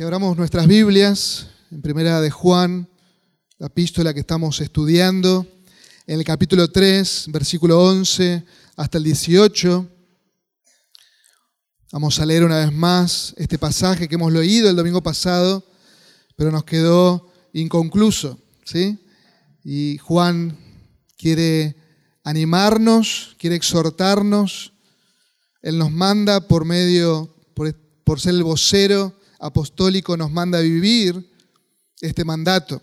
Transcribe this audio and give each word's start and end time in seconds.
Si 0.00 0.04
abramos 0.04 0.34
nuestras 0.34 0.66
Biblias, 0.66 1.48
en 1.70 1.82
primera 1.82 2.22
de 2.22 2.30
Juan, 2.30 2.88
la 3.58 3.66
epístola 3.66 4.14
que 4.14 4.20
estamos 4.20 4.58
estudiando, 4.62 5.46
en 6.06 6.18
el 6.18 6.24
capítulo 6.24 6.68
3, 6.68 7.26
versículo 7.28 7.84
11 7.84 8.42
hasta 8.76 8.96
el 8.96 9.04
18, 9.04 9.86
vamos 11.92 12.18
a 12.18 12.24
leer 12.24 12.44
una 12.44 12.60
vez 12.60 12.72
más 12.72 13.34
este 13.36 13.58
pasaje 13.58 14.08
que 14.08 14.14
hemos 14.14 14.32
leído 14.32 14.70
el 14.70 14.76
domingo 14.76 15.02
pasado, 15.02 15.66
pero 16.34 16.50
nos 16.50 16.64
quedó 16.64 17.30
inconcluso, 17.52 18.38
¿sí? 18.64 18.98
Y 19.62 19.98
Juan 19.98 20.56
quiere 21.18 21.76
animarnos, 22.24 23.36
quiere 23.38 23.56
exhortarnos, 23.56 24.72
él 25.60 25.76
nos 25.76 25.90
manda 25.90 26.48
por 26.48 26.64
medio, 26.64 27.36
por, 27.52 27.78
por 28.02 28.18
ser 28.18 28.32
el 28.32 28.44
vocero, 28.44 29.19
apostólico 29.40 30.16
nos 30.16 30.30
manda 30.30 30.58
a 30.58 30.62
vivir 30.62 31.28
este 32.00 32.24
mandato. 32.24 32.82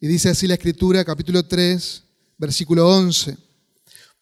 Y 0.00 0.06
dice 0.06 0.30
así 0.30 0.46
la 0.46 0.54
Escritura, 0.54 1.04
capítulo 1.04 1.44
3, 1.44 2.02
versículo 2.38 2.88
11. 2.88 3.36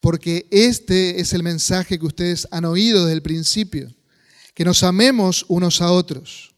Porque 0.01 0.47
este 0.51 1.21
es 1.21 1.33
el 1.33 1.43
mensaje 1.43 1.99
que 1.99 2.07
ustedes 2.07 2.49
han 2.51 2.65
oído 2.65 3.05
desde 3.05 3.15
el 3.15 3.23
principio, 3.23 3.93
que 4.55 4.65
nos 4.65 4.83
amemos 4.83 5.45
unos 5.49 5.81
a 5.81 5.93
otros. 5.93 6.55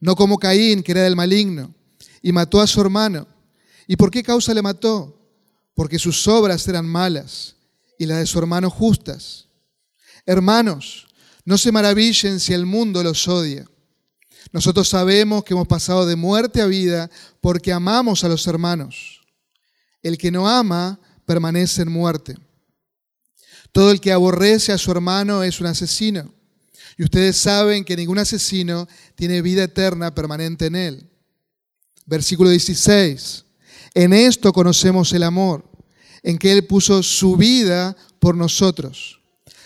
No 0.00 0.16
como 0.16 0.38
Caín, 0.38 0.82
que 0.82 0.92
era 0.92 1.02
del 1.02 1.16
maligno, 1.16 1.74
y 2.20 2.32
mató 2.32 2.60
a 2.60 2.66
su 2.66 2.80
hermano. 2.80 3.26
¿Y 3.86 3.96
por 3.96 4.10
qué 4.10 4.22
causa 4.22 4.54
le 4.54 4.62
mató? 4.62 5.20
Porque 5.74 5.98
sus 5.98 6.26
obras 6.26 6.66
eran 6.68 6.86
malas 6.86 7.56
y 7.98 8.06
las 8.06 8.18
de 8.18 8.26
su 8.26 8.38
hermano 8.38 8.70
justas. 8.70 9.46
Hermanos, 10.26 11.06
no 11.44 11.58
se 11.58 11.70
maravillen 11.70 12.40
si 12.40 12.54
el 12.54 12.66
mundo 12.66 13.02
los 13.02 13.28
odia. 13.28 13.68
Nosotros 14.54 14.88
sabemos 14.88 15.42
que 15.42 15.52
hemos 15.52 15.66
pasado 15.66 16.06
de 16.06 16.14
muerte 16.14 16.62
a 16.62 16.66
vida 16.66 17.10
porque 17.40 17.72
amamos 17.72 18.22
a 18.22 18.28
los 18.28 18.46
hermanos. 18.46 19.20
El 20.00 20.16
que 20.16 20.30
no 20.30 20.48
ama 20.48 21.00
permanece 21.26 21.82
en 21.82 21.90
muerte. 21.90 22.36
Todo 23.72 23.90
el 23.90 24.00
que 24.00 24.12
aborrece 24.12 24.70
a 24.70 24.78
su 24.78 24.92
hermano 24.92 25.42
es 25.42 25.60
un 25.60 25.66
asesino. 25.66 26.32
Y 26.96 27.02
ustedes 27.02 27.36
saben 27.36 27.84
que 27.84 27.96
ningún 27.96 28.20
asesino 28.20 28.86
tiene 29.16 29.42
vida 29.42 29.64
eterna 29.64 30.14
permanente 30.14 30.66
en 30.66 30.76
él. 30.76 31.10
Versículo 32.06 32.50
16. 32.50 33.44
En 33.92 34.12
esto 34.12 34.52
conocemos 34.52 35.12
el 35.14 35.24
amor, 35.24 35.68
en 36.22 36.38
que 36.38 36.52
Él 36.52 36.64
puso 36.64 37.02
su 37.02 37.36
vida 37.36 37.96
por 38.20 38.36
nosotros. 38.36 39.20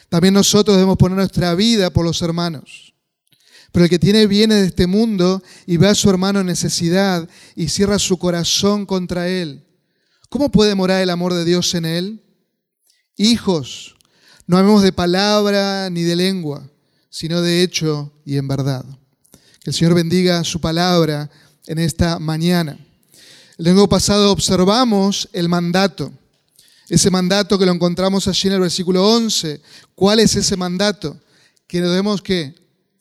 También 0.09 0.33
nosotros 0.33 0.79
debemos 0.79 0.97
poner 0.97 1.19
nuestra 1.19 1.55
vida 1.55 1.91
por 1.91 2.07
los 2.07 2.23
hermanos. 2.23 2.88
Pero 3.73 3.85
el 3.85 3.91
que 3.91 3.99
tiene 3.99 4.27
bienes 4.27 4.61
de 4.61 4.67
este 4.67 4.87
mundo 4.87 5.43
y 5.67 5.77
ve 5.77 5.89
a 5.89 5.95
su 5.95 6.09
hermano 6.09 6.41
en 6.41 6.47
necesidad 6.47 7.29
y 7.55 7.69
cierra 7.69 7.99
su 7.99 8.17
corazón 8.17 8.87
contra 8.87 9.29
él, 9.29 9.65
¿cómo 10.29 10.51
puede 10.51 10.75
morar 10.75 11.03
el 11.03 11.11
amor 11.11 11.35
de 11.35 11.45
Dios 11.45 11.75
en 11.75 11.85
él? 11.85 12.23
Hijos, 13.17 13.97
no 14.47 14.57
hablemos 14.57 14.83
de 14.83 14.93
palabra 14.93 15.91
ni 15.91 16.03
de 16.03 16.17
lengua, 16.17 16.71
sino 17.11 17.43
de 17.43 17.63
hecho 17.63 18.13
y 18.25 18.37
en 18.37 18.49
verdad. 18.49 18.85
Que 19.61 19.71
el 19.71 19.75
Señor 19.75 19.95
bendiga 19.95 20.45
su 20.45 20.61
palabra 20.61 21.31
en 21.67 21.79
esta 21.79 22.19
mañana. 22.19 22.79
El 23.59 23.65
domingo 23.65 23.89
pasado 23.89 24.31
observamos 24.31 25.29
el 25.33 25.49
mandato, 25.49 26.13
ese 26.89 27.11
mandato 27.11 27.59
que 27.59 27.67
lo 27.67 27.73
encontramos 27.73 28.29
allí 28.29 28.49
en 28.49 28.55
el 28.55 28.61
versículo 28.61 29.07
11. 29.07 29.61
¿Cuál 29.95 30.21
es 30.21 30.37
ese 30.37 30.57
mandato? 30.57 31.21
Que 31.67 31.83
debemos 31.83 32.23
que 32.23 32.55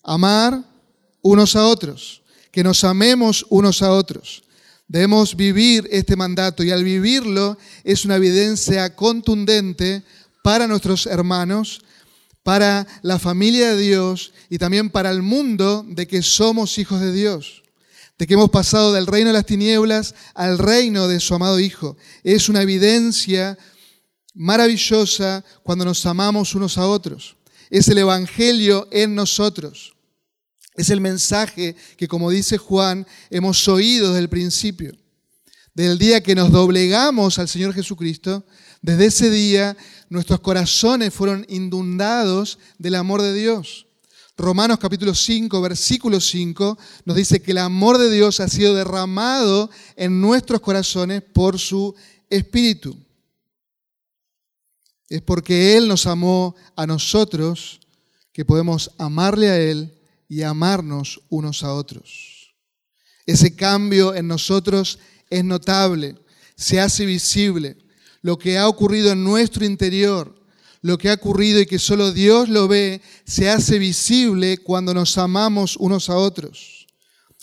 amar 0.07 0.63
unos 1.21 1.55
a 1.55 1.67
otros, 1.67 2.23
que 2.51 2.63
nos 2.63 2.83
amemos 2.83 3.45
unos 3.49 3.83
a 3.83 3.91
otros. 3.91 4.43
Debemos 4.87 5.35
vivir 5.35 5.87
este 5.91 6.15
mandato 6.15 6.63
y 6.63 6.71
al 6.71 6.83
vivirlo 6.83 7.57
es 7.83 8.05
una 8.05 8.15
evidencia 8.15 8.95
contundente 8.95 10.03
para 10.41 10.65
nuestros 10.65 11.05
hermanos, 11.05 11.81
para 12.41 12.87
la 13.01 13.19
familia 13.19 13.75
de 13.75 13.81
Dios 13.81 14.31
y 14.49 14.57
también 14.57 14.89
para 14.89 15.11
el 15.11 15.21
mundo 15.21 15.85
de 15.85 16.07
que 16.07 16.21
somos 16.21 16.77
hijos 16.77 17.01
de 17.01 17.11
Dios, 17.11 17.63
de 18.17 18.25
que 18.25 18.35
hemos 18.35 18.49
pasado 18.49 18.93
del 18.93 19.07
reino 19.07 19.27
de 19.27 19.33
las 19.33 19.45
tinieblas 19.45 20.15
al 20.33 20.57
reino 20.57 21.09
de 21.09 21.19
su 21.19 21.35
amado 21.35 21.59
Hijo. 21.59 21.97
Es 22.23 22.47
una 22.47 22.61
evidencia 22.61 23.57
maravillosa 24.33 25.43
cuando 25.63 25.83
nos 25.83 26.05
amamos 26.05 26.55
unos 26.55 26.77
a 26.77 26.87
otros. 26.87 27.35
Es 27.69 27.89
el 27.89 27.97
Evangelio 27.97 28.87
en 28.91 29.15
nosotros. 29.15 29.96
Es 30.77 30.91
el 30.91 31.01
mensaje 31.01 31.75
que, 31.97 32.07
como 32.07 32.29
dice 32.29 32.59
Juan, 32.59 33.05
hemos 33.31 33.67
oído 33.67 34.09
desde 34.09 34.19
el 34.19 34.29
principio. 34.29 34.95
Desde 35.73 35.91
el 35.91 35.97
día 35.97 36.21
que 36.21 36.35
nos 36.35 36.51
doblegamos 36.51 37.39
al 37.39 37.47
Señor 37.47 37.73
Jesucristo, 37.73 38.45
desde 38.83 39.07
ese 39.07 39.29
día 39.31 39.75
nuestros 40.09 40.39
corazones 40.39 41.13
fueron 41.13 41.45
inundados 41.49 42.59
del 42.77 42.93
amor 42.93 43.23
de 43.23 43.33
Dios. 43.33 43.87
Romanos 44.37 44.77
capítulo 44.77 45.15
5, 45.15 45.59
versículo 45.61 46.19
5 46.19 46.77
nos 47.05 47.17
dice 47.17 47.41
que 47.41 47.51
el 47.51 47.57
amor 47.57 47.97
de 47.97 48.11
Dios 48.11 48.39
ha 48.39 48.47
sido 48.47 48.75
derramado 48.75 49.71
en 49.95 50.21
nuestros 50.21 50.61
corazones 50.61 51.23
por 51.23 51.57
su 51.57 51.95
Espíritu. 52.29 52.95
Es 55.09 55.23
porque 55.23 55.75
Él 55.75 55.87
nos 55.87 56.05
amó 56.05 56.55
a 56.75 56.85
nosotros 56.85 57.79
que 58.31 58.45
podemos 58.45 58.91
amarle 58.99 59.49
a 59.49 59.57
Él 59.57 59.96
y 60.27 60.41
amarnos 60.41 61.21
unos 61.29 61.63
a 61.63 61.73
otros. 61.73 62.53
Ese 63.25 63.55
cambio 63.55 64.15
en 64.15 64.27
nosotros 64.27 64.99
es 65.29 65.43
notable, 65.43 66.15
se 66.55 66.79
hace 66.79 67.05
visible. 67.05 67.77
Lo 68.21 68.37
que 68.37 68.57
ha 68.57 68.67
ocurrido 68.67 69.11
en 69.11 69.23
nuestro 69.23 69.65
interior, 69.65 70.33
lo 70.81 70.97
que 70.97 71.09
ha 71.09 71.13
ocurrido 71.13 71.59
y 71.59 71.65
que 71.65 71.79
solo 71.79 72.11
Dios 72.11 72.49
lo 72.49 72.67
ve, 72.67 73.01
se 73.25 73.49
hace 73.49 73.79
visible 73.79 74.57
cuando 74.57 74.93
nos 74.93 75.17
amamos 75.17 75.75
unos 75.77 76.09
a 76.09 76.17
otros. 76.17 76.87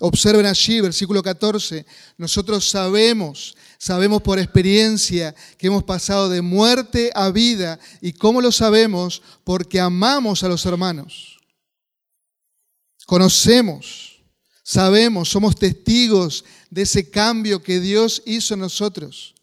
Observen 0.00 0.46
allí, 0.46 0.80
versículo 0.80 1.22
14, 1.22 1.86
nosotros 2.18 2.68
sabemos, 2.68 3.54
sabemos 3.78 4.22
por 4.22 4.40
experiencia 4.40 5.34
que 5.56 5.68
hemos 5.68 5.84
pasado 5.84 6.28
de 6.28 6.42
muerte 6.42 7.12
a 7.14 7.30
vida. 7.30 7.78
¿Y 8.00 8.12
cómo 8.12 8.40
lo 8.40 8.50
sabemos? 8.50 9.22
Porque 9.44 9.78
amamos 9.78 10.42
a 10.42 10.48
los 10.48 10.66
hermanos. 10.66 11.33
Conocemos, 13.06 14.22
sabemos, 14.62 15.28
somos 15.28 15.56
testigos 15.56 16.44
de 16.70 16.82
ese 16.82 17.10
cambio 17.10 17.62
que 17.62 17.80
Dios 17.80 18.22
hizo 18.24 18.54
en 18.54 18.60
nosotros. 18.60 19.34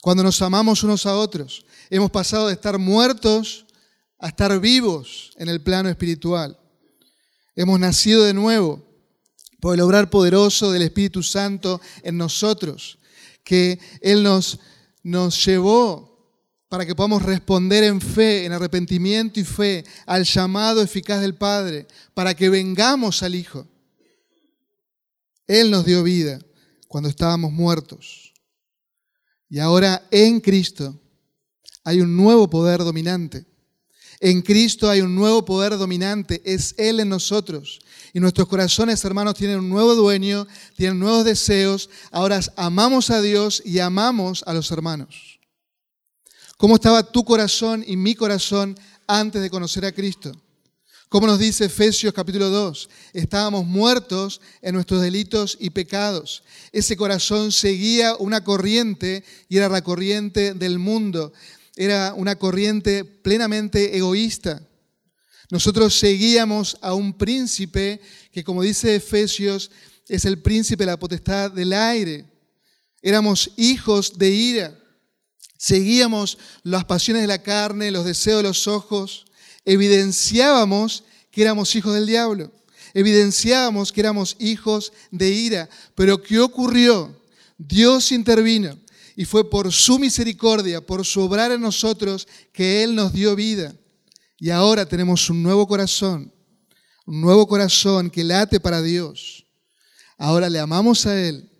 Cuando 0.00 0.22
nos 0.22 0.40
amamos 0.40 0.82
unos 0.82 1.04
a 1.06 1.16
otros, 1.16 1.64
hemos 1.90 2.10
pasado 2.10 2.46
de 2.46 2.54
estar 2.54 2.78
muertos 2.78 3.66
a 4.18 4.28
estar 4.28 4.58
vivos 4.60 5.32
en 5.36 5.48
el 5.48 5.62
plano 5.62 5.88
espiritual. 5.88 6.58
Hemos 7.56 7.80
nacido 7.80 8.24
de 8.24 8.34
nuevo 8.34 8.82
por 9.60 9.74
el 9.74 9.80
obrar 9.80 10.08
poderoso 10.08 10.70
del 10.70 10.82
Espíritu 10.82 11.22
Santo 11.22 11.80
en 12.02 12.16
nosotros, 12.16 12.98
que 13.44 13.78
Él 14.00 14.22
nos, 14.22 14.58
nos 15.02 15.44
llevó 15.44 16.09
para 16.70 16.86
que 16.86 16.94
podamos 16.94 17.22
responder 17.22 17.82
en 17.82 18.00
fe, 18.00 18.44
en 18.44 18.52
arrepentimiento 18.52 19.40
y 19.40 19.44
fe 19.44 19.84
al 20.06 20.22
llamado 20.22 20.80
eficaz 20.80 21.20
del 21.20 21.34
Padre, 21.34 21.88
para 22.14 22.32
que 22.32 22.48
vengamos 22.48 23.24
al 23.24 23.34
Hijo. 23.34 23.66
Él 25.48 25.72
nos 25.72 25.84
dio 25.84 26.04
vida 26.04 26.38
cuando 26.86 27.08
estábamos 27.08 27.50
muertos. 27.50 28.32
Y 29.48 29.58
ahora 29.58 30.06
en 30.12 30.38
Cristo 30.38 30.96
hay 31.82 32.00
un 32.00 32.16
nuevo 32.16 32.48
poder 32.48 32.78
dominante. 32.84 33.44
En 34.20 34.40
Cristo 34.40 34.88
hay 34.88 35.00
un 35.00 35.16
nuevo 35.16 35.44
poder 35.44 35.76
dominante, 35.76 36.40
es 36.44 36.76
Él 36.78 37.00
en 37.00 37.08
nosotros. 37.08 37.80
Y 38.12 38.20
nuestros 38.20 38.46
corazones, 38.46 39.04
hermanos, 39.04 39.34
tienen 39.34 39.58
un 39.58 39.70
nuevo 39.70 39.96
dueño, 39.96 40.46
tienen 40.76 41.00
nuevos 41.00 41.24
deseos. 41.24 41.90
Ahora 42.12 42.38
amamos 42.54 43.10
a 43.10 43.20
Dios 43.20 43.60
y 43.64 43.80
amamos 43.80 44.44
a 44.46 44.54
los 44.54 44.70
hermanos. 44.70 45.39
¿Cómo 46.60 46.74
estaba 46.74 47.02
tu 47.02 47.24
corazón 47.24 47.82
y 47.86 47.96
mi 47.96 48.14
corazón 48.14 48.78
antes 49.06 49.40
de 49.40 49.48
conocer 49.48 49.86
a 49.86 49.92
Cristo? 49.92 50.30
Como 51.08 51.26
nos 51.26 51.38
dice 51.38 51.64
Efesios 51.64 52.12
capítulo 52.12 52.50
2, 52.50 52.90
estábamos 53.14 53.64
muertos 53.64 54.42
en 54.60 54.74
nuestros 54.74 55.00
delitos 55.00 55.56
y 55.58 55.70
pecados. 55.70 56.42
Ese 56.70 56.98
corazón 56.98 57.50
seguía 57.50 58.14
una 58.16 58.44
corriente 58.44 59.24
y 59.48 59.56
era 59.56 59.70
la 59.70 59.80
corriente 59.80 60.52
del 60.52 60.78
mundo. 60.78 61.32
Era 61.76 62.12
una 62.14 62.36
corriente 62.36 63.06
plenamente 63.06 63.96
egoísta. 63.96 64.60
Nosotros 65.50 65.98
seguíamos 65.98 66.76
a 66.82 66.92
un 66.92 67.14
príncipe 67.14 68.02
que, 68.32 68.44
como 68.44 68.60
dice 68.60 68.96
Efesios, 68.96 69.70
es 70.06 70.26
el 70.26 70.42
príncipe 70.42 70.82
de 70.84 70.90
la 70.90 70.98
potestad 70.98 71.50
del 71.52 71.72
aire. 71.72 72.26
Éramos 73.00 73.50
hijos 73.56 74.18
de 74.18 74.28
ira. 74.28 74.79
Seguíamos 75.62 76.38
las 76.62 76.86
pasiones 76.86 77.20
de 77.20 77.28
la 77.28 77.42
carne, 77.42 77.90
los 77.90 78.06
deseos 78.06 78.38
de 78.38 78.48
los 78.48 78.66
ojos, 78.66 79.26
evidenciábamos 79.66 81.04
que 81.30 81.42
éramos 81.42 81.76
hijos 81.76 81.92
del 81.92 82.06
diablo. 82.06 82.50
Evidenciábamos 82.94 83.92
que 83.92 84.00
éramos 84.00 84.36
hijos 84.38 84.90
de 85.10 85.28
ira. 85.28 85.68
Pero 85.94 86.22
¿qué 86.22 86.38
ocurrió? 86.38 87.14
Dios 87.58 88.10
intervino 88.10 88.78
y 89.14 89.26
fue 89.26 89.50
por 89.50 89.70
su 89.70 89.98
misericordia, 89.98 90.80
por 90.80 91.04
su 91.04 91.20
obrar 91.20 91.52
en 91.52 91.60
nosotros, 91.60 92.26
que 92.54 92.82
Él 92.82 92.94
nos 92.94 93.12
dio 93.12 93.36
vida. 93.36 93.74
Y 94.38 94.48
ahora 94.48 94.86
tenemos 94.86 95.28
un 95.28 95.42
nuevo 95.42 95.68
corazón, 95.68 96.32
un 97.04 97.20
nuevo 97.20 97.46
corazón 97.46 98.08
que 98.08 98.24
late 98.24 98.60
para 98.60 98.80
Dios. 98.80 99.44
Ahora 100.16 100.48
le 100.48 100.58
amamos 100.58 101.04
a 101.04 101.20
Él 101.20 101.52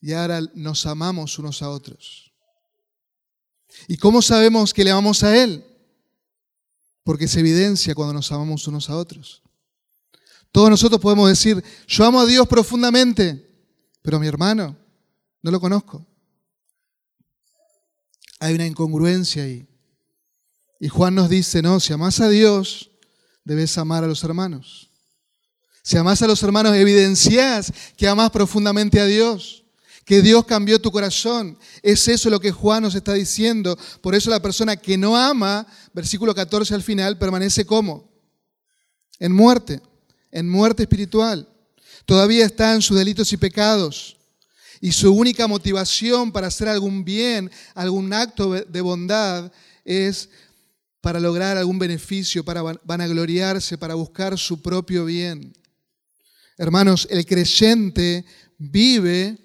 y 0.00 0.12
ahora 0.12 0.40
nos 0.54 0.86
amamos 0.86 1.36
unos 1.40 1.62
a 1.62 1.70
otros. 1.70 2.23
¿Y 3.88 3.96
cómo 3.96 4.22
sabemos 4.22 4.72
que 4.72 4.84
le 4.84 4.90
amamos 4.90 5.22
a 5.22 5.36
Él? 5.36 5.64
Porque 7.02 7.28
se 7.28 7.40
evidencia 7.40 7.94
cuando 7.94 8.14
nos 8.14 8.30
amamos 8.32 8.66
unos 8.66 8.88
a 8.88 8.96
otros. 8.96 9.42
Todos 10.52 10.70
nosotros 10.70 11.00
podemos 11.00 11.28
decir, 11.28 11.62
yo 11.86 12.04
amo 12.04 12.20
a 12.20 12.26
Dios 12.26 12.46
profundamente, 12.46 13.44
pero 14.02 14.16
a 14.16 14.20
mi 14.20 14.26
hermano 14.26 14.76
no 15.42 15.50
lo 15.50 15.60
conozco. 15.60 16.06
Hay 18.38 18.54
una 18.54 18.66
incongruencia 18.66 19.42
ahí. 19.42 19.66
Y 20.78 20.88
Juan 20.88 21.14
nos 21.14 21.28
dice, 21.28 21.60
no, 21.60 21.80
si 21.80 21.92
amas 21.92 22.20
a 22.20 22.28
Dios, 22.28 22.90
debes 23.44 23.76
amar 23.78 24.04
a 24.04 24.06
los 24.06 24.22
hermanos. 24.22 24.90
Si 25.82 25.96
amas 25.96 26.22
a 26.22 26.26
los 26.26 26.42
hermanos, 26.42 26.74
evidencias 26.76 27.72
que 27.96 28.08
amas 28.08 28.30
profundamente 28.30 29.00
a 29.00 29.06
Dios, 29.06 29.63
que 30.04 30.22
Dios 30.22 30.44
cambió 30.44 30.80
tu 30.80 30.90
corazón. 30.90 31.58
Es 31.82 32.08
eso 32.08 32.30
lo 32.30 32.40
que 32.40 32.52
Juan 32.52 32.82
nos 32.82 32.94
está 32.94 33.14
diciendo. 33.14 33.78
Por 34.00 34.14
eso 34.14 34.30
la 34.30 34.42
persona 34.42 34.76
que 34.76 34.96
no 34.96 35.16
ama, 35.16 35.66
versículo 35.92 36.34
14 36.34 36.74
al 36.74 36.82
final, 36.82 37.18
permanece 37.18 37.64
como? 37.64 38.12
En 39.18 39.32
muerte, 39.32 39.80
en 40.30 40.48
muerte 40.48 40.82
espiritual. 40.82 41.48
Todavía 42.04 42.44
está 42.44 42.74
en 42.74 42.82
sus 42.82 42.98
delitos 42.98 43.32
y 43.32 43.36
pecados. 43.36 44.16
Y 44.80 44.92
su 44.92 45.12
única 45.14 45.46
motivación 45.46 46.30
para 46.32 46.48
hacer 46.48 46.68
algún 46.68 47.04
bien, 47.04 47.50
algún 47.74 48.12
acto 48.12 48.52
de 48.52 48.80
bondad, 48.82 49.50
es 49.84 50.28
para 51.00 51.20
lograr 51.20 51.56
algún 51.56 51.78
beneficio, 51.78 52.44
para 52.44 52.62
vanagloriarse, 52.62 53.78
para 53.78 53.94
buscar 53.94 54.38
su 54.38 54.60
propio 54.60 55.04
bien. 55.04 55.54
Hermanos, 56.56 57.06
el 57.10 57.26
creyente 57.26 58.24
vive, 58.58 59.36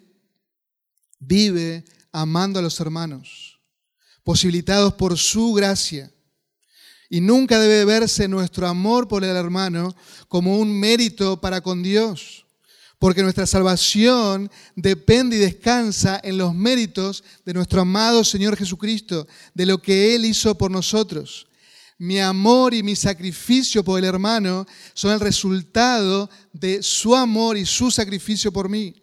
vive 1.19 1.85
amando 2.11 2.59
a 2.59 2.61
los 2.61 2.79
hermanos, 2.79 3.59
posibilitados 4.23 4.93
por 4.93 5.17
su 5.17 5.53
gracia. 5.53 6.11
Y 7.09 7.21
nunca 7.21 7.59
debe 7.59 7.85
verse 7.85 8.27
nuestro 8.27 8.67
amor 8.67 9.07
por 9.07 9.23
el 9.23 9.35
hermano 9.35 9.95
como 10.27 10.57
un 10.57 10.79
mérito 10.79 11.41
para 11.41 11.61
con 11.61 11.81
Dios, 11.81 12.45
porque 12.99 13.23
nuestra 13.23 13.47
salvación 13.47 14.51
depende 14.75 15.37
y 15.37 15.39
descansa 15.39 16.19
en 16.23 16.37
los 16.37 16.53
méritos 16.53 17.23
de 17.45 17.53
nuestro 17.53 17.81
amado 17.81 18.23
Señor 18.23 18.55
Jesucristo, 18.55 19.27
de 19.53 19.65
lo 19.65 19.81
que 19.81 20.15
Él 20.15 20.25
hizo 20.25 20.55
por 20.55 20.69
nosotros 20.69 21.47
mi 21.99 22.17
amor 22.17 22.73
y 22.73 22.81
mi 22.81 22.95
sacrificio 22.95 23.83
por 23.83 23.99
el 23.99 24.05
hermano 24.05 24.65
son 24.93 25.11
el 25.11 25.19
resultado 25.19 26.29
de 26.53 26.81
su 26.81 27.13
amor 27.13 27.57
y 27.57 27.65
su 27.65 27.91
sacrificio 27.91 28.53
por 28.53 28.69
mí. 28.69 28.98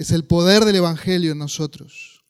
Es 0.00 0.12
el 0.12 0.24
poder 0.24 0.64
del 0.64 0.76
Evangelio 0.76 1.32
en 1.32 1.38
nosotros. 1.38 2.24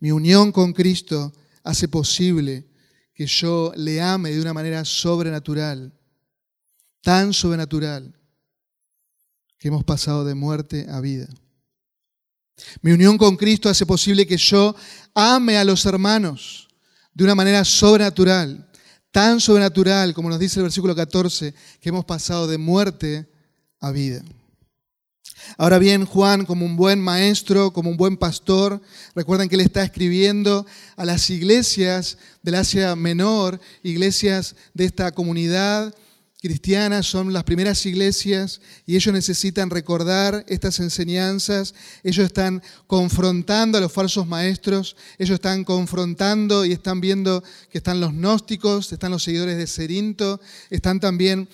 Mi 0.00 0.10
unión 0.10 0.50
con 0.50 0.72
Cristo 0.72 1.32
hace 1.62 1.86
posible 1.86 2.66
que 3.14 3.24
yo 3.24 3.72
le 3.76 4.02
ame 4.02 4.32
de 4.32 4.40
una 4.40 4.52
manera 4.52 4.84
sobrenatural, 4.84 5.96
tan 7.02 7.32
sobrenatural, 7.32 8.18
que 9.60 9.68
hemos 9.68 9.84
pasado 9.84 10.24
de 10.24 10.34
muerte 10.34 10.88
a 10.90 11.00
vida. 11.00 11.28
Mi 12.82 12.90
unión 12.90 13.16
con 13.16 13.36
Cristo 13.36 13.68
hace 13.68 13.86
posible 13.86 14.26
que 14.26 14.36
yo 14.36 14.74
ame 15.14 15.56
a 15.56 15.62
los 15.62 15.86
hermanos 15.86 16.66
de 17.12 17.22
una 17.22 17.36
manera 17.36 17.64
sobrenatural, 17.64 18.68
tan 19.12 19.38
sobrenatural 19.38 20.12
como 20.14 20.30
nos 20.30 20.40
dice 20.40 20.58
el 20.58 20.64
versículo 20.64 20.96
14, 20.96 21.54
que 21.80 21.88
hemos 21.90 22.04
pasado 22.04 22.48
de 22.48 22.58
muerte 22.58 23.30
a 23.78 23.92
vida. 23.92 24.24
Ahora 25.58 25.78
bien, 25.78 26.04
Juan, 26.04 26.46
como 26.46 26.64
un 26.64 26.76
buen 26.76 27.00
maestro, 27.00 27.72
como 27.72 27.90
un 27.90 27.96
buen 27.96 28.16
pastor, 28.16 28.80
recuerden 29.14 29.48
que 29.48 29.56
él 29.56 29.60
está 29.60 29.82
escribiendo 29.82 30.66
a 30.96 31.04
las 31.04 31.30
iglesias 31.30 32.18
del 32.42 32.56
Asia 32.56 32.94
Menor, 32.96 33.60
iglesias 33.82 34.56
de 34.74 34.84
esta 34.84 35.12
comunidad 35.12 35.94
cristianas, 36.44 37.06
son 37.06 37.32
las 37.32 37.44
primeras 37.44 37.86
iglesias 37.86 38.60
y 38.84 38.96
ellos 38.96 39.14
necesitan 39.14 39.70
recordar 39.70 40.44
estas 40.46 40.78
enseñanzas, 40.78 41.74
ellos 42.02 42.26
están 42.26 42.62
confrontando 42.86 43.78
a 43.78 43.80
los 43.80 43.90
falsos 43.90 44.26
maestros, 44.26 44.94
ellos 45.16 45.36
están 45.36 45.64
confrontando 45.64 46.66
y 46.66 46.72
están 46.72 47.00
viendo 47.00 47.42
que 47.70 47.78
están 47.78 47.98
los 47.98 48.12
gnósticos, 48.12 48.92
están 48.92 49.12
los 49.12 49.22
seguidores 49.22 49.56
de 49.56 49.66
Cerinto, 49.66 50.38
están 50.68 51.00
también 51.00 51.48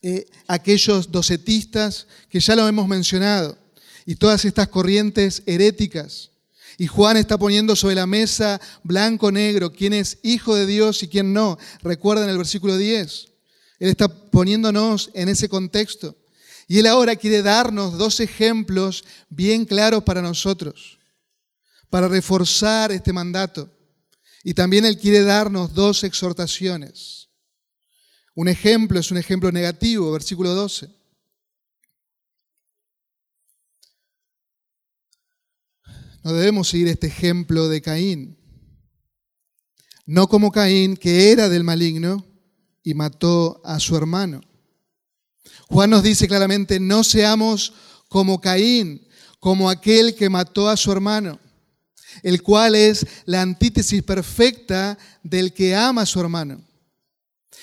eh, 0.00 0.26
aquellos 0.46 1.10
docetistas 1.10 2.06
que 2.28 2.40
ya 2.40 2.54
lo 2.54 2.68
hemos 2.68 2.86
mencionado 2.86 3.58
y 4.06 4.16
todas 4.16 4.44
estas 4.44 4.68
corrientes 4.68 5.42
heréticas. 5.44 6.30
Y 6.78 6.86
Juan 6.86 7.16
está 7.16 7.36
poniendo 7.36 7.74
sobre 7.74 7.96
la 7.96 8.06
mesa 8.06 8.60
blanco-negro 8.84 9.72
quién 9.72 9.92
es 9.92 10.18
hijo 10.22 10.54
de 10.54 10.66
Dios 10.66 11.02
y 11.02 11.08
quién 11.08 11.32
no. 11.32 11.58
Recuerden 11.82 12.28
el 12.28 12.38
versículo 12.38 12.76
10. 12.76 13.28
Él 13.80 13.90
está 13.90 14.08
poniéndonos 14.08 15.10
en 15.14 15.28
ese 15.28 15.48
contexto. 15.48 16.16
Y 16.68 16.78
Él 16.78 16.86
ahora 16.86 17.16
quiere 17.16 17.42
darnos 17.42 17.98
dos 17.98 18.20
ejemplos 18.20 19.04
bien 19.28 19.64
claros 19.64 20.04
para 20.04 20.22
nosotros, 20.22 20.98
para 21.90 22.06
reforzar 22.06 22.92
este 22.92 23.12
mandato. 23.12 23.68
Y 24.44 24.54
también 24.54 24.84
Él 24.84 24.96
quiere 24.96 25.22
darnos 25.22 25.74
dos 25.74 26.04
exhortaciones. 26.04 27.17
Un 28.38 28.46
ejemplo 28.46 29.00
es 29.00 29.10
un 29.10 29.18
ejemplo 29.18 29.50
negativo, 29.50 30.12
versículo 30.12 30.54
12. 30.54 30.88
No 36.22 36.32
debemos 36.32 36.68
seguir 36.68 36.86
este 36.86 37.08
ejemplo 37.08 37.68
de 37.68 37.82
Caín. 37.82 38.38
No 40.06 40.28
como 40.28 40.52
Caín, 40.52 40.96
que 40.96 41.32
era 41.32 41.48
del 41.48 41.64
maligno, 41.64 42.24
y 42.84 42.94
mató 42.94 43.60
a 43.64 43.80
su 43.80 43.96
hermano. 43.96 44.40
Juan 45.66 45.90
nos 45.90 46.04
dice 46.04 46.28
claramente, 46.28 46.78
no 46.78 47.02
seamos 47.02 47.72
como 48.06 48.40
Caín, 48.40 49.04
como 49.40 49.68
aquel 49.68 50.14
que 50.14 50.30
mató 50.30 50.68
a 50.68 50.76
su 50.76 50.92
hermano, 50.92 51.40
el 52.22 52.40
cual 52.44 52.76
es 52.76 53.04
la 53.24 53.42
antítesis 53.42 54.04
perfecta 54.04 54.96
del 55.24 55.52
que 55.52 55.74
ama 55.74 56.02
a 56.02 56.06
su 56.06 56.20
hermano. 56.20 56.67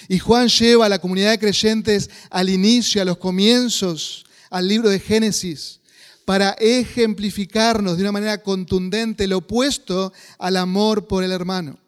Y 0.07 0.19
Juan 0.19 0.47
lleva 0.47 0.85
a 0.85 0.89
la 0.89 0.99
comunidad 0.99 1.31
de 1.31 1.39
creyentes 1.39 2.09
al 2.29 2.49
inicio, 2.49 3.01
a 3.01 3.05
los 3.05 3.17
comienzos, 3.17 4.25
al 4.49 4.67
libro 4.67 4.89
de 4.89 4.99
Génesis, 4.99 5.81
para 6.25 6.51
ejemplificarnos 6.59 7.97
de 7.97 8.03
una 8.03 8.11
manera 8.11 8.41
contundente 8.41 9.27
lo 9.27 9.37
opuesto 9.37 10.11
al 10.39 10.57
amor 10.57 11.07
por 11.07 11.23
el 11.23 11.31
hermano. 11.31 11.79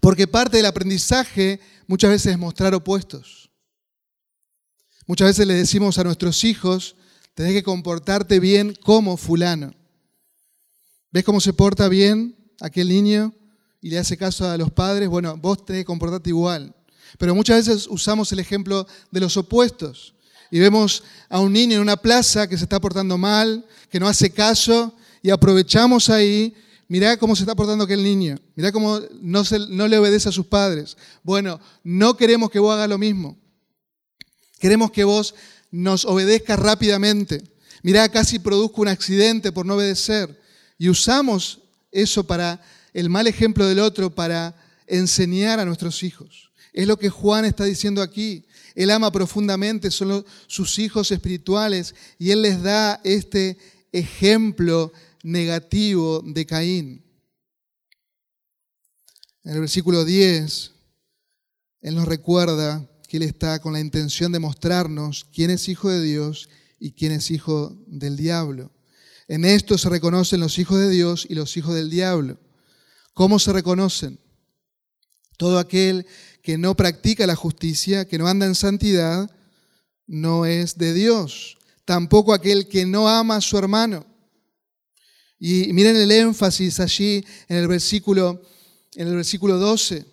Porque 0.00 0.26
parte 0.26 0.58
del 0.58 0.66
aprendizaje 0.66 1.60
muchas 1.86 2.10
veces 2.10 2.32
es 2.32 2.38
mostrar 2.38 2.74
opuestos. 2.74 3.50
Muchas 5.06 5.28
veces 5.28 5.46
le 5.46 5.54
decimos 5.54 5.98
a 5.98 6.04
nuestros 6.04 6.44
hijos, 6.44 6.96
tenés 7.34 7.54
que 7.54 7.62
comportarte 7.62 8.40
bien 8.40 8.74
como 8.84 9.16
fulano. 9.16 9.74
¿Ves 11.10 11.24
cómo 11.24 11.40
se 11.40 11.52
porta 11.52 11.88
bien 11.88 12.36
aquel 12.60 12.88
niño 12.88 13.34
y 13.80 13.90
le 13.90 13.98
hace 13.98 14.16
caso 14.16 14.48
a 14.48 14.56
los 14.56 14.70
padres? 14.70 15.08
Bueno, 15.08 15.36
vos 15.36 15.64
tenés 15.64 15.82
que 15.82 15.86
comportarte 15.86 16.30
igual. 16.30 16.74
Pero 17.18 17.34
muchas 17.34 17.66
veces 17.66 17.86
usamos 17.88 18.30
el 18.32 18.38
ejemplo 18.38 18.86
de 19.10 19.20
los 19.20 19.36
opuestos 19.36 20.14
y 20.50 20.58
vemos 20.58 21.02
a 21.28 21.40
un 21.40 21.52
niño 21.52 21.76
en 21.76 21.82
una 21.82 21.96
plaza 21.96 22.48
que 22.48 22.56
se 22.56 22.64
está 22.64 22.80
portando 22.80 23.16
mal, 23.16 23.64
que 23.90 24.00
no 24.00 24.08
hace 24.08 24.30
caso 24.30 24.94
y 25.22 25.30
aprovechamos 25.30 26.10
ahí 26.10 26.54
mirá 26.88 27.18
cómo 27.18 27.36
se 27.36 27.42
está 27.42 27.54
portando 27.54 27.84
aquel 27.84 28.02
niño, 28.02 28.38
mirá 28.56 28.72
cómo 28.72 28.98
no, 29.20 29.42
no 29.68 29.88
le 29.88 29.98
obedece 29.98 30.30
a 30.30 30.32
sus 30.32 30.46
padres. 30.46 30.96
Bueno, 31.22 31.60
no 31.84 32.16
queremos 32.16 32.50
que 32.50 32.58
vos 32.58 32.74
hagas 32.74 32.88
lo 32.88 32.98
mismo. 32.98 33.38
Queremos 34.58 34.90
que 34.90 35.04
vos 35.04 35.34
nos 35.70 36.04
obedezcas 36.04 36.58
rápidamente. 36.58 37.42
Mirá, 37.82 38.08
casi 38.08 38.38
produzco 38.38 38.80
un 38.80 38.88
accidente 38.88 39.52
por 39.52 39.66
no 39.66 39.74
obedecer. 39.74 40.40
Y 40.78 40.88
usamos 40.88 41.60
eso 41.92 42.26
para 42.26 42.60
el 42.98 43.10
mal 43.10 43.28
ejemplo 43.28 43.64
del 43.64 43.78
otro, 43.78 44.12
para 44.12 44.56
enseñar 44.88 45.60
a 45.60 45.64
nuestros 45.64 46.02
hijos. 46.02 46.50
Es 46.72 46.88
lo 46.88 46.98
que 46.98 47.10
Juan 47.10 47.44
está 47.44 47.64
diciendo 47.64 48.02
aquí. 48.02 48.44
Él 48.74 48.90
ama 48.90 49.12
profundamente, 49.12 49.92
son 49.92 50.26
sus 50.48 50.80
hijos 50.80 51.12
espirituales 51.12 51.94
y 52.18 52.32
Él 52.32 52.42
les 52.42 52.60
da 52.60 53.00
este 53.04 53.56
ejemplo 53.92 54.92
negativo 55.22 56.22
de 56.26 56.44
Caín. 56.44 57.04
En 59.44 59.54
el 59.54 59.60
versículo 59.60 60.04
10 60.04 60.72
Él 61.80 61.94
nos 61.94 62.08
recuerda 62.08 62.84
que 63.08 63.18
Él 63.18 63.22
está 63.22 63.60
con 63.60 63.74
la 63.74 63.80
intención 63.80 64.32
de 64.32 64.40
mostrarnos 64.40 65.24
quién 65.32 65.50
es 65.50 65.68
hijo 65.68 65.88
de 65.88 66.02
Dios 66.02 66.48
y 66.80 66.92
quién 66.92 67.12
es 67.12 67.30
hijo 67.30 67.76
del 67.86 68.16
diablo. 68.16 68.72
En 69.28 69.44
esto 69.44 69.78
se 69.78 69.88
reconocen 69.88 70.40
los 70.40 70.58
hijos 70.58 70.80
de 70.80 70.90
Dios 70.90 71.28
y 71.30 71.36
los 71.36 71.56
hijos 71.56 71.76
del 71.76 71.90
diablo. 71.90 72.40
¿Cómo 73.18 73.40
se 73.40 73.52
reconocen? 73.52 74.20
Todo 75.36 75.58
aquel 75.58 76.06
que 76.40 76.56
no 76.56 76.76
practica 76.76 77.26
la 77.26 77.34
justicia, 77.34 78.06
que 78.06 78.16
no 78.16 78.28
anda 78.28 78.46
en 78.46 78.54
santidad, 78.54 79.28
no 80.06 80.46
es 80.46 80.78
de 80.78 80.94
Dios. 80.94 81.58
Tampoco 81.84 82.32
aquel 82.32 82.68
que 82.68 82.86
no 82.86 83.08
ama 83.08 83.34
a 83.34 83.40
su 83.40 83.58
hermano. 83.58 84.06
Y 85.36 85.72
miren 85.72 85.96
el 85.96 86.12
énfasis 86.12 86.78
allí 86.78 87.24
en 87.48 87.56
el 87.56 87.66
versículo, 87.66 88.40
en 88.94 89.08
el 89.08 89.16
versículo 89.16 89.58
12, 89.58 90.06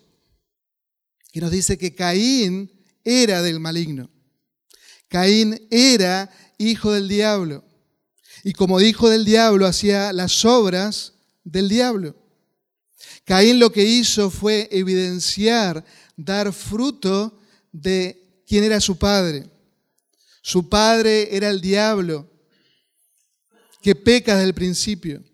que 1.30 1.40
nos 1.40 1.52
dice 1.52 1.78
que 1.78 1.94
Caín 1.94 2.72
era 3.04 3.40
del 3.40 3.60
maligno. 3.60 4.10
Caín 5.06 5.64
era 5.70 6.28
hijo 6.58 6.90
del 6.90 7.06
diablo. 7.06 7.64
Y 8.42 8.52
como 8.52 8.80
hijo 8.80 9.08
del 9.08 9.24
diablo 9.24 9.64
hacía 9.64 10.12
las 10.12 10.44
obras 10.44 11.12
del 11.44 11.68
diablo. 11.68 12.25
Caín 13.26 13.58
lo 13.58 13.72
que 13.72 13.84
hizo 13.84 14.30
fue 14.30 14.68
evidenciar, 14.70 15.84
dar 16.16 16.52
fruto 16.52 17.36
de 17.72 18.42
quién 18.46 18.62
era 18.62 18.80
su 18.80 18.96
padre. 18.96 19.50
Su 20.42 20.68
padre 20.68 21.36
era 21.36 21.50
el 21.50 21.60
diablo, 21.60 22.30
que 23.82 23.96
peca 23.96 24.36
desde 24.36 24.46
el 24.48 24.54
principio, 24.54 25.24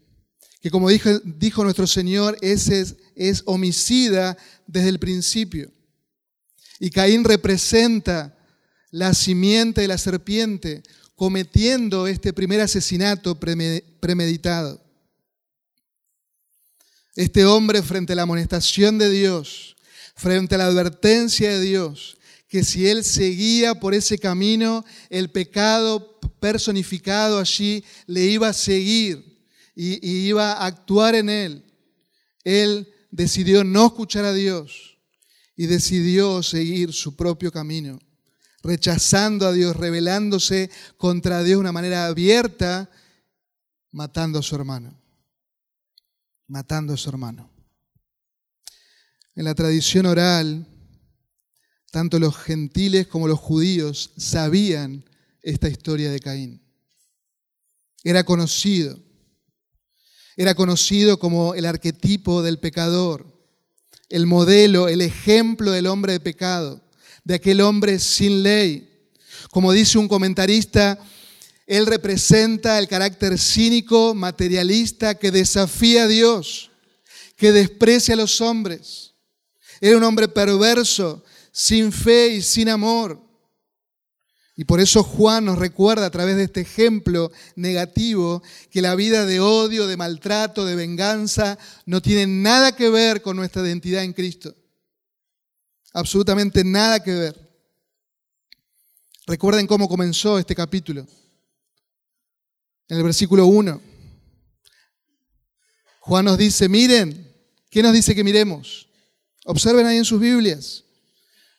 que 0.62 0.70
como 0.70 0.88
dijo, 0.88 1.64
nuestro 1.64 1.86
Señor, 1.86 2.38
es, 2.40 2.96
es 3.14 3.42
homicida 3.44 4.38
desde 4.66 4.88
el 4.88 4.98
principio. 4.98 5.70
Y 6.80 6.88
Caín 6.88 7.24
representa 7.24 8.38
la 8.90 9.12
simiente 9.12 9.82
de 9.82 9.88
la 9.88 9.98
serpiente, 9.98 10.82
cometiendo 11.14 12.06
este 12.06 12.32
primer 12.32 12.62
asesinato 12.62 13.38
premeditado. 13.38 14.81
Este 17.14 17.44
hombre 17.44 17.82
frente 17.82 18.14
a 18.14 18.16
la 18.16 18.22
amonestación 18.22 18.96
de 18.96 19.10
Dios, 19.10 19.76
frente 20.14 20.54
a 20.54 20.58
la 20.58 20.66
advertencia 20.66 21.50
de 21.50 21.60
Dios, 21.60 22.16
que 22.48 22.64
si 22.64 22.86
él 22.86 23.04
seguía 23.04 23.74
por 23.74 23.94
ese 23.94 24.18
camino, 24.18 24.84
el 25.10 25.30
pecado 25.30 26.18
personificado 26.40 27.38
allí 27.38 27.84
le 28.06 28.24
iba 28.24 28.48
a 28.48 28.52
seguir 28.52 29.42
y, 29.74 30.06
iba 30.26 30.52
a 30.52 30.66
actuar 30.66 31.14
en 31.14 31.28
él. 31.28 31.64
Él 32.44 32.88
decidió 33.10 33.64
no 33.64 33.86
escuchar 33.86 34.24
a 34.24 34.32
Dios 34.32 34.98
y 35.56 35.66
decidió 35.66 36.42
seguir 36.42 36.92
su 36.92 37.14
propio 37.14 37.52
camino, 37.52 37.98
rechazando 38.62 39.46
a 39.46 39.52
Dios, 39.52 39.76
rebelándose 39.76 40.70
contra 40.96 41.42
Dios 41.42 41.56
de 41.56 41.60
una 41.60 41.72
manera 41.72 42.06
abierta, 42.06 42.90
matando 43.90 44.38
a 44.38 44.42
su 44.42 44.54
hermano, 44.54 45.01
matando 46.52 46.92
a 46.92 46.98
su 46.98 47.08
hermano. 47.08 47.48
En 49.34 49.44
la 49.46 49.54
tradición 49.54 50.04
oral, 50.04 50.66
tanto 51.90 52.18
los 52.18 52.36
gentiles 52.36 53.06
como 53.06 53.26
los 53.26 53.38
judíos 53.38 54.10
sabían 54.18 55.02
esta 55.40 55.70
historia 55.70 56.10
de 56.10 56.20
Caín. 56.20 56.60
Era 58.04 58.24
conocido. 58.24 58.98
Era 60.36 60.54
conocido 60.54 61.18
como 61.18 61.54
el 61.54 61.64
arquetipo 61.64 62.42
del 62.42 62.58
pecador, 62.58 63.26
el 64.10 64.26
modelo, 64.26 64.88
el 64.88 65.00
ejemplo 65.00 65.70
del 65.70 65.86
hombre 65.86 66.12
de 66.12 66.20
pecado, 66.20 66.82
de 67.24 67.32
aquel 67.32 67.62
hombre 67.62 67.98
sin 67.98 68.42
ley. 68.42 69.08
Como 69.50 69.72
dice 69.72 69.96
un 69.96 70.06
comentarista, 70.06 70.98
él 71.66 71.86
representa 71.86 72.78
el 72.78 72.88
carácter 72.88 73.38
cínico, 73.38 74.14
materialista, 74.14 75.14
que 75.14 75.30
desafía 75.30 76.04
a 76.04 76.08
Dios, 76.08 76.70
que 77.36 77.52
desprecia 77.52 78.14
a 78.14 78.18
los 78.18 78.40
hombres. 78.40 79.14
Era 79.80 79.96
un 79.96 80.04
hombre 80.04 80.28
perverso, 80.28 81.24
sin 81.52 81.92
fe 81.92 82.28
y 82.28 82.42
sin 82.42 82.68
amor. 82.68 83.20
Y 84.54 84.64
por 84.64 84.80
eso 84.80 85.02
Juan 85.02 85.46
nos 85.46 85.58
recuerda 85.58 86.06
a 86.06 86.10
través 86.10 86.36
de 86.36 86.44
este 86.44 86.60
ejemplo 86.60 87.32
negativo 87.56 88.42
que 88.70 88.82
la 88.82 88.94
vida 88.94 89.24
de 89.24 89.40
odio, 89.40 89.86
de 89.86 89.96
maltrato, 89.96 90.66
de 90.66 90.76
venganza 90.76 91.58
no 91.86 92.02
tiene 92.02 92.26
nada 92.26 92.76
que 92.76 92.90
ver 92.90 93.22
con 93.22 93.36
nuestra 93.36 93.62
identidad 93.62 94.04
en 94.04 94.12
Cristo. 94.12 94.54
Absolutamente 95.94 96.64
nada 96.64 97.02
que 97.02 97.12
ver. 97.12 97.50
Recuerden 99.26 99.66
cómo 99.66 99.88
comenzó 99.88 100.38
este 100.38 100.54
capítulo. 100.54 101.06
En 102.88 102.96
el 102.98 103.02
versículo 103.02 103.46
1. 103.46 103.80
Juan 106.00 106.24
nos 106.24 106.36
dice, 106.36 106.68
miren, 106.68 107.32
¿qué 107.70 107.82
nos 107.82 107.92
dice 107.92 108.14
que 108.14 108.24
miremos? 108.24 108.88
Observen 109.44 109.86
ahí 109.86 109.98
en 109.98 110.04
sus 110.04 110.20
Biblias. 110.20 110.84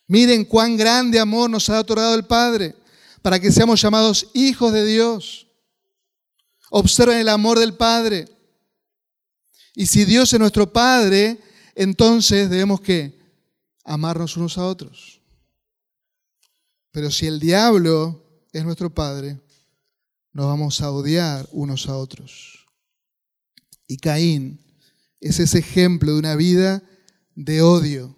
Miren 0.07 0.45
cuán 0.45 0.75
grande 0.75 1.19
amor 1.19 1.49
nos 1.49 1.69
ha 1.69 1.79
otorgado 1.79 2.15
el 2.15 2.25
Padre 2.25 2.75
para 3.21 3.39
que 3.39 3.51
seamos 3.51 3.81
llamados 3.81 4.27
hijos 4.33 4.73
de 4.73 4.85
Dios. 4.85 5.47
Observen 6.69 7.17
el 7.17 7.29
amor 7.29 7.57
del 7.57 7.75
Padre. 7.75 8.27
Y 9.75 9.85
si 9.85 10.05
Dios 10.05 10.31
es 10.33 10.39
nuestro 10.39 10.71
Padre, 10.71 11.39
entonces 11.73 12.49
debemos 12.49 12.81
que 12.81 13.17
amarnos 13.85 14.37
unos 14.37 14.57
a 14.57 14.65
otros. 14.65 15.21
Pero 16.91 17.09
si 17.09 17.25
el 17.25 17.39
diablo 17.39 18.45
es 18.51 18.63
nuestro 18.63 18.93
Padre, 18.93 19.39
nos 20.33 20.47
vamos 20.47 20.81
a 20.81 20.91
odiar 20.91 21.47
unos 21.51 21.87
a 21.87 21.95
otros. 21.95 22.65
Y 23.87 23.97
Caín 23.97 24.59
es 25.21 25.39
ese 25.39 25.59
ejemplo 25.59 26.13
de 26.13 26.19
una 26.19 26.35
vida 26.35 26.83
de 27.35 27.61
odio, 27.61 28.17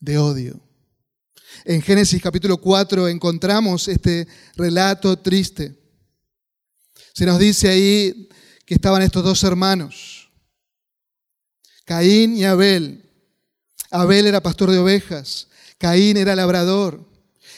de 0.00 0.18
odio. 0.18 0.60
En 1.64 1.82
Génesis 1.82 2.22
capítulo 2.22 2.56
4 2.58 3.08
encontramos 3.08 3.88
este 3.88 4.26
relato 4.56 5.18
triste. 5.18 5.76
Se 7.12 7.26
nos 7.26 7.38
dice 7.38 7.68
ahí 7.68 8.28
que 8.64 8.74
estaban 8.74 9.02
estos 9.02 9.22
dos 9.22 9.42
hermanos, 9.44 10.30
Caín 11.84 12.36
y 12.36 12.44
Abel. 12.44 13.04
Abel 13.90 14.26
era 14.26 14.40
pastor 14.40 14.70
de 14.70 14.78
ovejas, 14.78 15.48
Caín 15.76 16.16
era 16.16 16.36
labrador. 16.36 17.08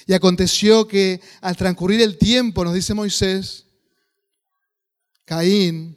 Y 0.07 0.15
aconteció 0.15 0.89
que 0.89 1.21
al 1.41 1.57
transcurrir 1.57 2.01
el 2.01 2.19
tiempo, 2.19 2.65
nos 2.65 2.75
dice 2.75 2.95
Moisés, 2.95 3.67
Caín 5.25 5.97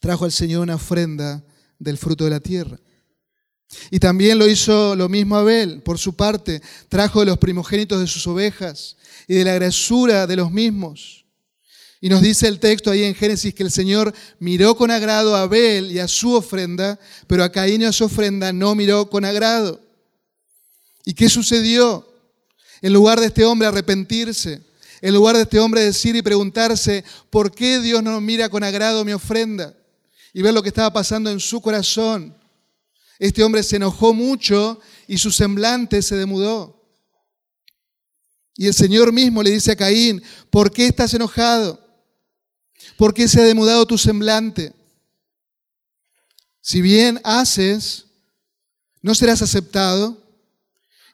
trajo 0.00 0.24
al 0.24 0.32
Señor 0.32 0.62
una 0.62 0.76
ofrenda 0.76 1.44
del 1.78 1.98
fruto 1.98 2.24
de 2.24 2.30
la 2.30 2.40
tierra. 2.40 2.78
Y 3.90 3.98
también 3.98 4.38
lo 4.38 4.48
hizo 4.48 4.94
lo 4.94 5.08
mismo 5.08 5.36
Abel, 5.36 5.82
por 5.82 5.98
su 5.98 6.14
parte, 6.14 6.62
trajo 6.88 7.20
de 7.20 7.26
los 7.26 7.38
primogénitos 7.38 8.00
de 8.00 8.06
sus 8.06 8.26
ovejas 8.26 8.96
y 9.26 9.34
de 9.34 9.44
la 9.44 9.54
grasura 9.54 10.26
de 10.26 10.36
los 10.36 10.50
mismos. 10.50 11.24
Y 12.00 12.10
nos 12.10 12.20
dice 12.20 12.46
el 12.48 12.60
texto 12.60 12.90
ahí 12.90 13.02
en 13.02 13.14
Génesis 13.14 13.54
que 13.54 13.62
el 13.62 13.70
Señor 13.70 14.12
miró 14.38 14.76
con 14.76 14.90
agrado 14.90 15.34
a 15.34 15.42
Abel 15.42 15.90
y 15.90 15.98
a 15.98 16.08
su 16.08 16.34
ofrenda, 16.34 17.00
pero 17.26 17.42
a 17.42 17.50
Caín 17.50 17.80
y 17.80 17.86
a 17.86 17.92
su 17.92 18.04
ofrenda 18.04 18.52
no 18.52 18.74
miró 18.74 19.08
con 19.08 19.24
agrado. 19.24 19.80
¿Y 21.06 21.14
qué 21.14 21.28
sucedió? 21.28 22.06
En 22.82 22.92
lugar 22.92 23.20
de 23.20 23.26
este 23.26 23.44
hombre 23.44 23.68
arrepentirse, 23.68 24.60
en 25.00 25.14
lugar 25.14 25.36
de 25.36 25.42
este 25.42 25.60
hombre 25.60 25.82
decir 25.82 26.16
y 26.16 26.22
preguntarse, 26.22 27.04
¿por 27.30 27.50
qué 27.50 27.80
Dios 27.80 28.02
no 28.02 28.20
mira 28.20 28.48
con 28.48 28.64
agrado 28.64 29.04
mi 29.04 29.12
ofrenda? 29.12 29.74
Y 30.32 30.42
ver 30.42 30.54
lo 30.54 30.62
que 30.62 30.68
estaba 30.68 30.92
pasando 30.92 31.30
en 31.30 31.40
su 31.40 31.60
corazón 31.60 32.34
este 33.18 33.44
hombre 33.44 33.62
se 33.62 33.76
enojó 33.76 34.12
mucho 34.12 34.80
y 35.06 35.18
su 35.18 35.30
semblante 35.30 36.02
se 36.02 36.16
demudó. 36.16 36.82
Y 38.56 38.66
el 38.66 38.74
Señor 38.74 39.12
mismo 39.12 39.42
le 39.42 39.50
dice 39.50 39.72
a 39.72 39.76
Caín, 39.76 40.22
¿por 40.50 40.70
qué 40.72 40.86
estás 40.86 41.14
enojado? 41.14 41.80
¿Por 42.96 43.14
qué 43.14 43.26
se 43.26 43.40
ha 43.40 43.44
demudado 43.44 43.86
tu 43.86 43.98
semblante? 43.98 44.72
Si 46.60 46.80
bien 46.80 47.20
haces, 47.24 48.06
no 49.02 49.14
serás 49.14 49.42
aceptado. 49.42 50.22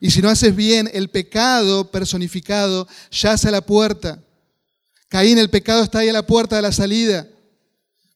Y 0.03 0.09
si 0.09 0.19
no 0.19 0.29
haces 0.29 0.55
bien, 0.55 0.89
el 0.93 1.11
pecado 1.11 1.91
personificado 1.91 2.87
yace 3.11 3.47
a 3.47 3.51
la 3.51 3.61
puerta. 3.61 4.21
Caín, 5.07 5.37
el 5.37 5.51
pecado 5.51 5.83
está 5.83 5.99
ahí 5.99 6.09
a 6.09 6.13
la 6.13 6.25
puerta 6.25 6.55
de 6.55 6.63
la 6.63 6.71
salida. 6.71 7.29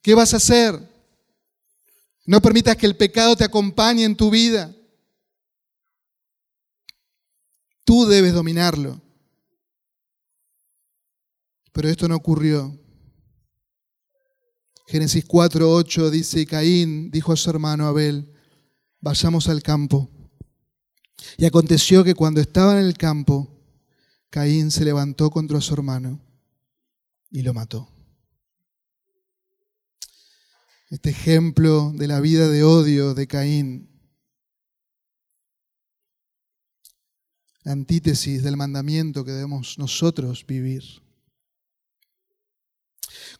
¿Qué 0.01 0.15
vas 0.15 0.34
a 0.34 0.38
hacer? 0.38 0.80
No 2.25 2.42
permitas 2.42 2.75
que 2.75 2.88
el 2.88 2.98
pecado 2.98 3.36
te 3.36 3.44
acompañe 3.44 4.04
en 4.04 4.15
tu 4.15 4.32
vida. 4.32 4.75
Tú 7.84 8.08
debes 8.08 8.34
dominarlo. 8.34 9.00
Pero 11.72 11.88
esto 11.88 12.08
no 12.08 12.15
ocurrió. 12.15 12.75
Génesis 14.88 15.24
4:8 15.27 16.10
dice, 16.10 16.48
Caín 16.48 17.12
dijo 17.12 17.32
a 17.32 17.38
su 17.38 17.48
hermano 17.51 17.86
Abel, 17.86 18.34
vayamos 19.01 19.48
al 19.50 19.62
campo. 19.62 20.10
Y 21.38 21.46
aconteció 21.46 22.03
que 22.03 22.15
cuando 22.15 22.41
estaban 22.41 22.77
en 22.77 22.86
el 22.86 22.98
campo, 22.98 23.55
Caín 24.29 24.72
se 24.72 24.84
levantó 24.84 25.29
contra 25.29 25.62
su 25.62 25.74
hermano 25.74 26.20
y 27.32 27.41
lo 27.41 27.53
mató. 27.53 27.89
Este 30.89 31.10
ejemplo 31.10 31.91
de 31.96 32.08
la 32.08 32.20
vida 32.20 32.48
de 32.48 32.63
odio 32.63 33.13
de 33.13 33.27
Caín, 33.27 33.89
la 37.63 37.72
antítesis 37.72 38.44
del 38.44 38.58
mandamiento 38.58 39.25
que 39.25 39.32
debemos 39.32 39.77
nosotros 39.79 40.46
vivir. 40.46 40.84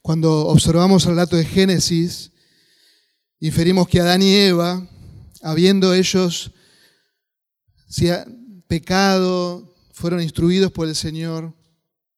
Cuando 0.02 0.48
observamos 0.48 1.04
el 1.04 1.12
relato 1.12 1.36
de 1.36 1.46
Génesis, 1.46 2.32
inferimos 3.40 3.88
que 3.88 4.00
Adán 4.00 4.22
y 4.22 4.34
Eva, 4.34 4.88
habiendo 5.42 5.94
ellos 5.94 6.52
pecado, 8.68 9.74
fueron 9.94 10.22
instruidos 10.22 10.72
por 10.72 10.88
el 10.88 10.96
Señor 10.96 11.54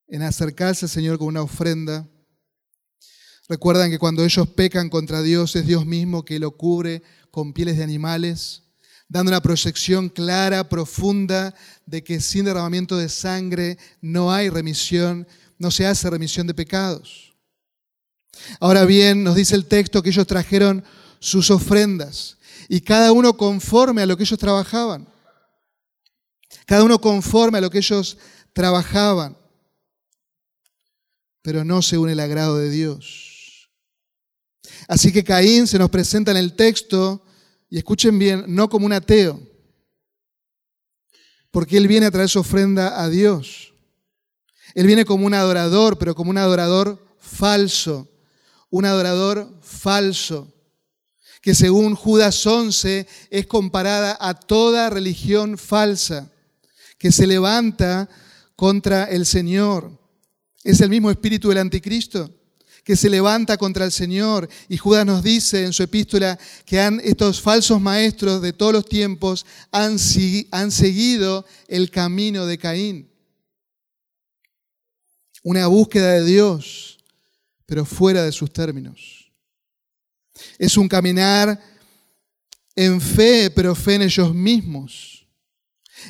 en 0.07 0.22
acercarse 0.22 0.86
al 0.86 0.89
Señor 0.89 1.17
con 1.17 1.27
una 1.27 1.41
ofrenda. 1.41 2.07
Recuerdan 3.50 3.89
que 3.89 4.00
cuando 4.00 4.24
ellos 4.24 4.48
pecan 4.50 4.89
contra 4.89 5.22
Dios 5.22 5.55
es 5.55 5.65
Dios 5.65 5.86
mismo 5.86 6.25
que 6.25 6.39
lo 6.39 6.51
cubre 6.51 7.03
con 7.31 7.53
pieles 7.53 7.77
de 7.77 7.84
animales, 7.84 8.63
dando 9.07 9.29
una 9.29 9.41
proyección 9.41 10.10
clara, 10.10 10.67
profunda, 10.67 11.53
de 11.86 12.03
que 12.03 12.19
sin 12.19 12.46
derramamiento 12.46 12.98
de 12.98 13.10
sangre 13.10 13.77
no 14.01 14.31
hay 14.31 14.50
remisión, 14.50 15.27
no 15.57 15.72
se 15.72 15.86
hace 15.86 16.10
remisión 16.10 16.48
de 16.48 16.53
pecados. 16.53 17.34
Ahora 18.60 18.86
bien, 18.86 19.24
nos 19.24 19.36
dice 19.36 19.55
el 19.55 19.65
texto 19.65 20.03
que 20.03 20.10
ellos 20.10 20.27
trajeron 20.27 20.84
sus 21.19 21.50
ofrendas 21.51 22.38
y 22.69 22.81
cada 22.81 23.12
uno 23.12 23.38
conforme 23.38 24.01
a 24.01 24.05
lo 24.05 24.17
que 24.17 24.24
ellos 24.24 24.39
trabajaban. 24.39 25.07
Cada 26.67 26.83
uno 26.83 27.00
conforme 27.00 27.57
a 27.57 27.62
lo 27.62 27.69
que 27.69 27.77
ellos 27.77 28.17
trabajaban, 28.51 29.38
pero 31.41 31.63
no 31.63 31.81
según 31.81 32.09
el 32.09 32.19
agrado 32.19 32.57
de 32.57 32.69
Dios. 32.69 33.69
Así 34.89 35.13
que 35.13 35.24
Caín 35.24 35.65
se 35.65 35.79
nos 35.79 35.89
presenta 35.89 36.31
en 36.31 36.38
el 36.38 36.57
texto, 36.57 37.24
y 37.69 37.77
escuchen 37.77 38.19
bien, 38.19 38.43
no 38.47 38.67
como 38.67 38.86
un 38.86 38.91
ateo, 38.91 39.39
porque 41.51 41.77
él 41.77 41.88
viene 41.88 42.05
a 42.05 42.12
traer 42.12 42.27
su 42.27 42.39
ofrenda 42.39 43.01
a 43.01 43.07
Dios. 43.07 43.74
Él 44.75 44.88
viene 44.88 45.05
como 45.05 45.25
un 45.25 45.33
adorador, 45.33 45.97
pero 45.97 46.15
como 46.15 46.31
un 46.31 46.38
adorador 46.38 47.01
falso, 47.17 48.09
un 48.69 48.83
adorador 48.83 49.57
falso 49.62 50.53
que 51.41 51.55
según 51.55 51.95
Judas 51.95 52.45
11 52.45 53.07
es 53.29 53.47
comparada 53.47 54.17
a 54.19 54.33
toda 54.33 54.89
religión 54.89 55.57
falsa 55.57 56.29
que 56.98 57.12
se 57.12 57.27
levanta 57.27 58.10
contra 58.56 59.06
el 59.06 59.25
Señor. 59.25 59.92
Es 60.63 60.82
el 60.82 60.89
mismo 60.89 61.12
espíritu 61.12 61.50
del 61.50 61.60
anticristo 61.60 62.34
que 62.88 62.96
se 62.96 63.10
levanta 63.10 63.58
contra 63.58 63.84
el 63.84 63.92
Señor. 63.92 64.48
Y 64.70 64.77
Judas 64.77 65.06
nos 65.06 65.22
dice 65.22 65.66
en 65.66 65.74
su 65.74 65.84
epístola 65.84 66.39
que 66.63 66.80
han, 66.80 67.01
estos 67.04 67.42
falsos 67.42 67.82
maestros 67.82 68.42
de 68.42 68.54
todos 68.54 68.72
los 68.72 68.86
tiempos 68.88 69.46
han, 69.74 69.98
han 70.51 70.72
seguido 70.72 71.46
el 71.68 71.92
camino 71.92 72.46
de 72.46 72.58
Caín. 72.58 73.12
Una 75.44 75.68
búsqueda 75.68 76.13
de 76.13 76.24
Dios, 76.24 77.00
pero 77.65 77.84
fuera 77.84 78.24
de 78.24 78.32
sus 78.32 78.54
términos. 78.54 79.34
Es 80.58 80.78
un 80.78 80.88
caminar 80.88 81.62
en 82.74 83.02
fe, 83.02 83.52
pero 83.54 83.76
fe 83.76 83.95
en 83.95 84.04
ellos 84.04 84.34
mismos. 84.34 85.16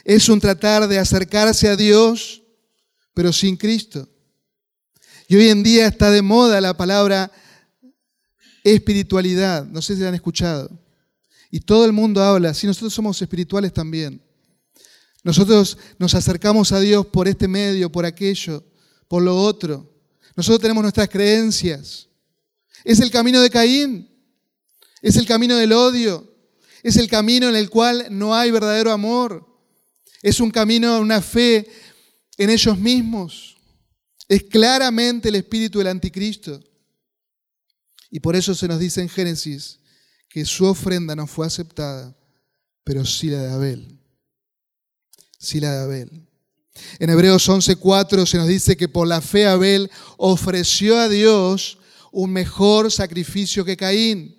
Es 0.04 0.30
un 0.30 0.40
tratar 0.40 0.88
de 0.88 1.00
acercarse 1.00 1.68
a 1.68 1.76
Dios, 1.76 2.44
pero 3.14 3.34
sin 3.34 3.58
Cristo. 3.58 4.08
Y 5.28 5.36
hoy 5.36 5.50
en 5.50 5.64
día 5.64 5.88
está 5.88 6.10
de 6.12 6.22
moda 6.22 6.62
la 6.62 6.76
palabra 6.76 7.32
espiritualidad. 8.64 9.66
No 9.66 9.82
sé 9.82 9.96
si 9.96 10.02
la 10.02 10.10
han 10.10 10.16
escuchado. 10.16 10.70
Y 11.52 11.60
todo 11.62 11.86
el 11.86 11.94
mundo 11.94 12.22
habla, 12.22 12.54
si 12.54 12.68
nosotros 12.68 12.94
somos 12.94 13.22
espirituales 13.22 13.74
también. 13.74 14.22
Nosotros 15.24 15.78
nos 15.98 16.14
acercamos 16.14 16.72
a 16.72 16.80
Dios 16.80 17.06
por 17.08 17.28
este 17.28 17.48
medio, 17.48 17.92
por 17.92 18.06
aquello, 18.06 18.64
por 19.08 19.24
lo 19.24 19.36
otro. 19.36 19.94
Nosotros 20.36 20.62
tenemos 20.62 20.82
nuestras 20.82 21.10
creencias. 21.10 22.08
Es 22.84 23.00
el 23.00 23.12
camino 23.12 23.42
de 23.42 23.50
Caín. 23.50 24.10
Es 25.02 25.16
el 25.16 25.26
camino 25.26 25.56
del 25.56 25.74
odio. 25.74 26.34
Es 26.84 26.96
el 26.98 27.10
camino 27.10 27.50
en 27.50 27.56
el 27.56 27.70
cual 27.70 28.08
no 28.12 28.36
hay 28.36 28.52
verdadero 28.52 28.92
amor. 28.92 29.46
Es 30.28 30.42
un 30.42 30.52
camino, 30.52 31.00
una 31.00 31.22
fe 31.22 31.66
en 32.38 32.50
ellos 32.50 32.78
mismos. 32.78 33.56
Es 34.28 34.44
claramente 34.44 35.30
el 35.30 35.36
espíritu 35.36 35.80
del 35.80 35.88
anticristo. 35.88 36.62
Y 38.10 38.20
por 38.20 38.36
eso 38.36 38.54
se 38.54 38.68
nos 38.68 38.80
dice 38.80 39.02
en 39.02 39.08
Génesis 39.08 39.80
que 40.28 40.44
su 40.44 40.66
ofrenda 40.66 41.16
no 41.16 41.28
fue 41.28 41.48
aceptada, 41.48 42.14
pero 42.84 43.06
sí 43.06 43.30
la 43.30 43.42
de 43.42 43.52
Abel. 43.52 44.00
Sí 45.40 45.62
la 45.62 45.72
de 45.72 45.84
Abel. 45.84 46.28
En 47.00 47.10
Hebreos 47.10 47.48
11:4 47.48 48.26
se 48.26 48.38
nos 48.38 48.48
dice 48.48 48.76
que 48.76 48.90
por 48.90 49.08
la 49.08 49.22
fe 49.22 49.48
Abel 49.48 49.90
ofreció 50.18 50.98
a 50.98 51.08
Dios 51.08 51.78
un 52.12 52.34
mejor 52.34 52.92
sacrificio 52.92 53.64
que 53.64 53.78
Caín 53.78 54.38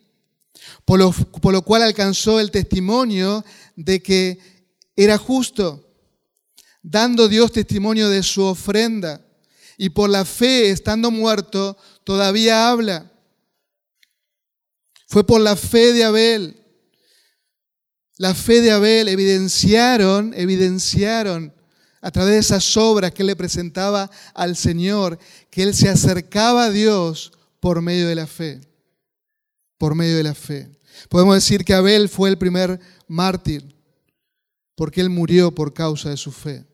por 0.84 1.52
lo, 1.52 1.62
cual 1.62 1.82
alcanzó 1.82 2.40
el 2.40 2.50
testimonio 2.50 3.44
de 3.76 4.02
que 4.02 4.57
era 5.04 5.18
justo, 5.18 5.88
dando 6.82 7.28
Dios 7.28 7.52
testimonio 7.52 8.08
de 8.08 8.22
su 8.22 8.42
ofrenda. 8.42 9.24
Y 9.76 9.90
por 9.90 10.10
la 10.10 10.24
fe, 10.24 10.70
estando 10.70 11.10
muerto, 11.10 11.76
todavía 12.04 12.68
habla. 12.68 13.12
Fue 15.06 15.24
por 15.24 15.40
la 15.40 15.56
fe 15.56 15.92
de 15.92 16.04
Abel. 16.04 16.62
La 18.16 18.34
fe 18.34 18.60
de 18.60 18.72
Abel 18.72 19.08
evidenciaron, 19.08 20.34
evidenciaron 20.34 21.54
a 22.00 22.10
través 22.10 22.32
de 22.32 22.38
esas 22.40 22.76
obras 22.76 23.12
que 23.12 23.22
él 23.22 23.28
le 23.28 23.36
presentaba 23.36 24.10
al 24.34 24.56
Señor, 24.56 25.18
que 25.50 25.62
él 25.62 25.74
se 25.74 25.88
acercaba 25.88 26.64
a 26.64 26.70
Dios 26.70 27.32
por 27.60 27.80
medio 27.80 28.08
de 28.08 28.14
la 28.16 28.26
fe 28.26 28.68
por 29.78 29.94
medio 29.94 30.16
de 30.16 30.24
la 30.24 30.34
fe. 30.34 30.68
Podemos 31.08 31.36
decir 31.36 31.64
que 31.64 31.72
Abel 31.72 32.08
fue 32.08 32.28
el 32.28 32.36
primer 32.36 32.80
mártir 33.06 33.77
porque 34.78 35.00
él 35.00 35.10
murió 35.10 35.52
por 35.52 35.74
causa 35.74 36.08
de 36.08 36.16
su 36.16 36.30
fe. 36.30 36.64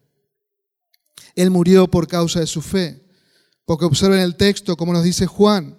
Él 1.35 1.51
murió 1.51 1.91
por 1.91 2.07
causa 2.07 2.39
de 2.39 2.47
su 2.47 2.61
fe. 2.61 3.03
Porque 3.65 3.87
observen 3.87 4.19
el 4.19 4.37
texto 4.37 4.77
como 4.77 4.93
nos 4.93 5.05
dice 5.05 5.25
Juan. 5.27 5.79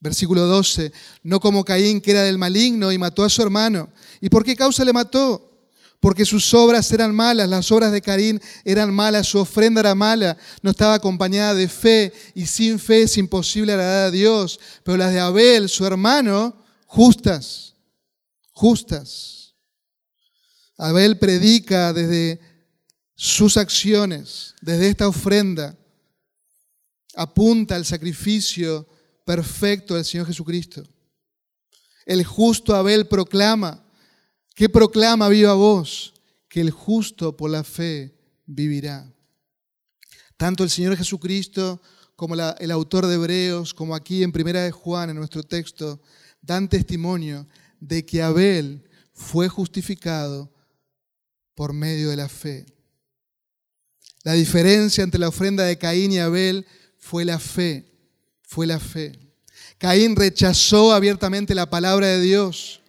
Versículo 0.00 0.46
12, 0.46 0.92
no 1.24 1.40
como 1.40 1.62
Caín 1.62 2.00
que 2.00 2.12
era 2.12 2.22
del 2.22 2.38
maligno 2.38 2.90
y 2.90 2.96
mató 2.96 3.22
a 3.22 3.28
su 3.28 3.42
hermano. 3.42 3.90
¿Y 4.18 4.30
por 4.30 4.44
qué 4.44 4.56
causa 4.56 4.82
le 4.82 4.94
mató? 4.94 5.50
porque 6.00 6.26
sus 6.26 6.52
obras 6.52 6.92
eran 6.92 7.14
malas, 7.14 7.48
las 7.48 7.72
obras 7.72 7.90
de 7.90 8.02
Caín 8.02 8.38
eran 8.62 8.92
malas, 8.92 9.26
su 9.26 9.38
ofrenda 9.38 9.80
era 9.80 9.94
mala, 9.94 10.36
no 10.60 10.70
estaba 10.70 10.92
acompañada 10.92 11.54
de 11.54 11.66
fe 11.66 12.12
y 12.34 12.44
sin 12.44 12.78
fe 12.78 13.04
es 13.04 13.16
imposible 13.16 13.72
agradar 13.72 14.08
a 14.08 14.10
Dios, 14.10 14.60
pero 14.82 14.98
las 14.98 15.14
de 15.14 15.20
Abel, 15.20 15.70
su 15.70 15.86
hermano, 15.86 16.54
justas, 16.86 17.73
justas. 18.54 19.54
Abel 20.78 21.18
predica 21.18 21.92
desde 21.92 22.40
sus 23.14 23.56
acciones, 23.56 24.54
desde 24.62 24.88
esta 24.88 25.06
ofrenda, 25.06 25.76
apunta 27.14 27.76
al 27.76 27.84
sacrificio 27.84 28.88
perfecto 29.24 29.94
del 29.94 30.04
Señor 30.04 30.26
Jesucristo. 30.26 30.82
El 32.06 32.24
justo 32.24 32.74
Abel 32.74 33.06
proclama, 33.06 33.84
¿Qué 34.54 34.68
proclama 34.68 35.28
viva 35.28 35.52
voz? 35.54 36.14
Que 36.48 36.60
el 36.60 36.70
justo 36.70 37.36
por 37.36 37.50
la 37.50 37.64
fe 37.64 38.16
vivirá. 38.46 39.12
Tanto 40.36 40.62
el 40.62 40.70
Señor 40.70 40.96
Jesucristo 40.96 41.82
como 42.14 42.36
el 42.36 42.70
autor 42.70 43.06
de 43.06 43.14
Hebreos, 43.14 43.74
como 43.74 43.96
aquí 43.96 44.22
en 44.22 44.30
Primera 44.30 44.62
de 44.62 44.70
Juan, 44.70 45.10
en 45.10 45.16
nuestro 45.16 45.42
texto, 45.42 46.00
dan 46.40 46.68
testimonio 46.68 47.48
de 47.88 48.04
que 48.04 48.22
Abel 48.22 48.88
fue 49.12 49.48
justificado 49.48 50.52
por 51.54 51.72
medio 51.72 52.10
de 52.10 52.16
la 52.16 52.28
fe. 52.28 52.66
La 54.22 54.32
diferencia 54.32 55.04
entre 55.04 55.20
la 55.20 55.28
ofrenda 55.28 55.64
de 55.64 55.78
Caín 55.78 56.12
y 56.12 56.18
Abel 56.18 56.66
fue 56.96 57.24
la 57.24 57.38
fe, 57.38 57.92
fue 58.42 58.66
la 58.66 58.80
fe. 58.80 59.18
Caín 59.78 60.16
rechazó 60.16 60.92
abiertamente 60.92 61.54
la 61.54 61.68
palabra 61.68 62.06
de 62.06 62.20
Dios 62.20 62.80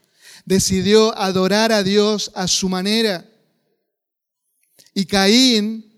decidió 0.45 1.17
adorar 1.17 1.71
a 1.71 1.83
Dios 1.83 2.31
a 2.35 2.47
su 2.47 2.69
manera. 2.69 3.27
Y 4.93 5.05
Caín, 5.05 5.91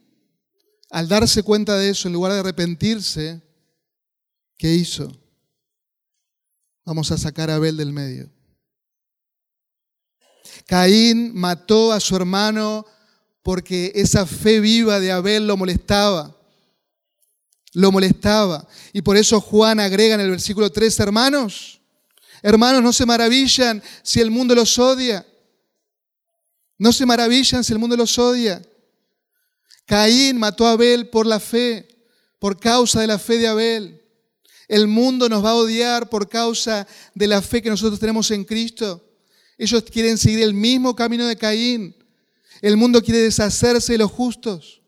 al 0.89 1.07
darse 1.07 1.43
cuenta 1.43 1.77
de 1.77 1.89
eso, 1.89 2.07
en 2.07 2.13
lugar 2.13 2.31
de 2.31 2.39
arrepentirse, 2.39 3.41
¿qué 4.57 4.73
hizo? 4.73 5.11
Vamos 6.85 7.11
a 7.11 7.17
sacar 7.17 7.51
a 7.51 7.55
Abel 7.55 7.77
del 7.77 7.91
medio. 7.91 8.31
Caín 10.67 11.31
mató 11.33 11.93
a 11.93 11.99
su 12.01 12.15
hermano 12.15 12.85
porque 13.41 13.93
esa 13.95 14.25
fe 14.25 14.59
viva 14.59 14.99
de 14.99 15.13
Abel 15.13 15.47
lo 15.47 15.55
molestaba. 15.55 16.35
Lo 17.71 17.91
molestaba. 17.91 18.67
Y 18.91 19.01
por 19.01 19.15
eso 19.15 19.39
Juan 19.39 19.79
agrega 19.79 20.15
en 20.15 20.21
el 20.21 20.29
versículo 20.29 20.69
3, 20.69 20.99
hermanos, 20.99 21.79
hermanos, 22.41 22.83
no 22.83 22.91
se 22.91 23.05
maravillan 23.05 23.81
si 24.03 24.19
el 24.19 24.29
mundo 24.29 24.53
los 24.53 24.77
odia. 24.77 25.25
No 26.77 26.91
se 26.91 27.05
maravillan 27.05 27.63
si 27.63 27.71
el 27.71 27.79
mundo 27.79 27.95
los 27.95 28.19
odia. 28.19 28.61
Caín 29.85 30.37
mató 30.37 30.67
a 30.67 30.71
Abel 30.71 31.07
por 31.09 31.25
la 31.25 31.39
fe, 31.39 31.87
por 32.39 32.59
causa 32.59 32.99
de 32.99 33.07
la 33.07 33.17
fe 33.17 33.37
de 33.37 33.47
Abel. 33.47 34.01
El 34.67 34.87
mundo 34.87 35.29
nos 35.29 35.45
va 35.45 35.51
a 35.51 35.55
odiar 35.55 36.09
por 36.09 36.27
causa 36.27 36.85
de 37.15 37.27
la 37.27 37.41
fe 37.41 37.61
que 37.61 37.69
nosotros 37.69 38.01
tenemos 38.01 38.29
en 38.31 38.43
Cristo. 38.43 39.06
Ellos 39.57 39.83
quieren 39.83 40.17
seguir 40.17 40.41
el 40.41 40.53
mismo 40.53 40.95
camino 40.95 41.25
de 41.25 41.35
Caín. 41.35 41.95
El 42.61 42.77
mundo 42.77 43.01
quiere 43.01 43.21
deshacerse 43.21 43.93
de 43.93 43.99
los 43.99 44.11
justos. 44.11 44.81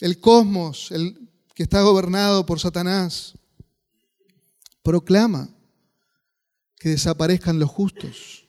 El 0.00 0.18
cosmos, 0.18 0.90
el 0.90 1.28
que 1.54 1.62
está 1.62 1.82
gobernado 1.82 2.46
por 2.46 2.58
Satanás, 2.58 3.34
proclama 4.82 5.50
que 6.78 6.88
desaparezcan 6.88 7.58
los 7.58 7.68
justos, 7.68 8.46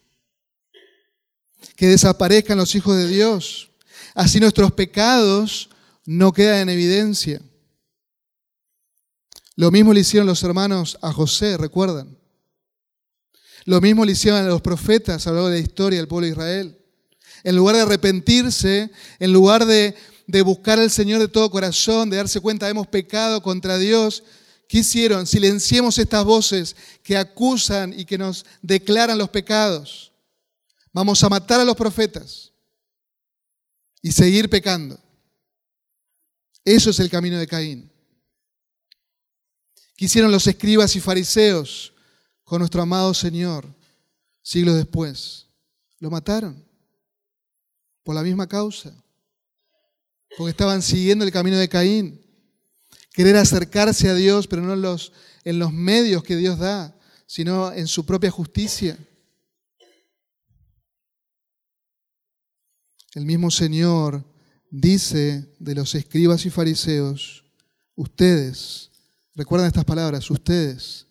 que 1.75 1.87
desaparezcan 1.87 2.57
los 2.57 2.73
hijos 2.75 2.95
de 2.95 3.07
Dios. 3.07 3.71
Así 4.15 4.39
nuestros 4.39 4.71
pecados 4.71 5.69
no 6.05 6.31
quedan 6.31 6.61
en 6.61 6.69
evidencia. 6.69 7.41
Lo 9.57 9.69
mismo 9.69 9.93
le 9.93 9.99
hicieron 9.99 10.27
los 10.27 10.41
hermanos 10.43 10.97
a 11.01 11.11
José, 11.11 11.57
recuerdan. 11.57 12.20
Lo 13.65 13.79
mismo 13.81 14.05
le 14.05 14.13
hicieron 14.13 14.43
a 14.43 14.47
los 14.47 14.61
profetas 14.61 15.25
a 15.25 15.29
lo 15.29 15.35
largo 15.35 15.49
de 15.49 15.59
la 15.59 15.63
historia 15.63 15.99
del 15.99 16.07
pueblo 16.07 16.25
de 16.25 16.31
Israel. 16.31 16.77
En 17.43 17.55
lugar 17.55 17.75
de 17.75 17.81
arrepentirse, 17.83 18.91
en 19.19 19.33
lugar 19.33 19.65
de, 19.65 19.95
buscar 20.43 20.79
al 20.79 20.89
Señor 20.89 21.19
de 21.19 21.27
todo 21.27 21.49
corazón, 21.51 22.09
de 22.09 22.17
darse 22.17 22.39
cuenta 22.39 22.69
hemos 22.69 22.87
pecado 22.87 23.41
contra 23.41 23.77
Dios, 23.77 24.23
¿qué 24.67 24.79
hicieron? 24.79 25.27
Silenciemos 25.27 25.97
estas 25.97 26.23
voces 26.23 26.75
que 27.03 27.17
acusan 27.17 27.97
y 27.97 28.05
que 28.05 28.17
nos 28.17 28.45
declaran 28.61 29.17
los 29.17 29.29
pecados. 29.29 30.11
Vamos 30.93 31.23
a 31.23 31.29
matar 31.29 31.59
a 31.59 31.65
los 31.65 31.75
profetas 31.75 32.51
y 34.01 34.11
seguir 34.11 34.49
pecando. 34.49 34.99
Eso 36.63 36.89
es 36.89 36.99
el 36.99 37.09
camino 37.09 37.37
de 37.37 37.47
Caín. 37.47 37.91
¿Qué 39.95 40.05
hicieron 40.05 40.31
los 40.31 40.47
escribas 40.47 40.95
y 40.95 40.99
fariseos 40.99 41.93
con 42.51 42.59
nuestro 42.59 42.81
amado 42.81 43.13
Señor 43.13 43.65
siglos 44.41 44.75
después? 44.75 45.47
Lo 45.99 46.09
mataron 46.09 46.61
por 48.03 48.13
la 48.13 48.23
misma 48.23 48.45
causa, 48.45 48.93
porque 50.37 50.51
estaban 50.51 50.81
siguiendo 50.81 51.23
el 51.23 51.31
camino 51.31 51.55
de 51.55 51.69
Caín. 51.69 52.19
Querer 53.13 53.37
acercarse 53.37 54.09
a 54.09 54.15
Dios, 54.15 54.47
pero 54.47 54.61
no 54.63 54.73
en 54.73 54.81
los, 54.81 55.13
en 55.45 55.59
los 55.59 55.71
medios 55.71 56.23
que 56.25 56.35
Dios 56.35 56.59
da, 56.59 56.93
sino 57.25 57.71
en 57.71 57.87
su 57.87 58.05
propia 58.05 58.29
justicia. 58.29 58.97
El 63.13 63.23
mismo 63.23 63.49
Señor 63.49 64.25
dice 64.69 65.55
de 65.57 65.73
los 65.73 65.95
escribas 65.95 66.45
y 66.45 66.49
fariseos, 66.49 67.45
ustedes, 67.95 68.91
recuerdan 69.35 69.67
estas 69.67 69.85
palabras, 69.85 70.29
ustedes 70.29 71.07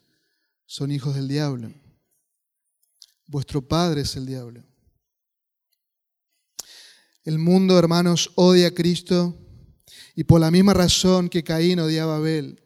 son 0.71 0.93
hijos 0.93 1.17
del 1.17 1.27
diablo. 1.27 1.73
Vuestro 3.27 3.61
padre 3.61 4.03
es 4.03 4.15
el 4.15 4.25
diablo. 4.25 4.63
El 7.25 7.41
mundo, 7.41 7.77
hermanos, 7.77 8.31
odia 8.37 8.69
a 8.69 8.71
Cristo 8.71 9.37
y 10.15 10.23
por 10.23 10.41
la 10.41 10.53
misma 10.53 10.73
razón 10.73 11.29
que 11.29 11.43
Caín 11.43 11.81
odiaba 11.81 12.15
a 12.15 12.17
Abel. 12.19 12.63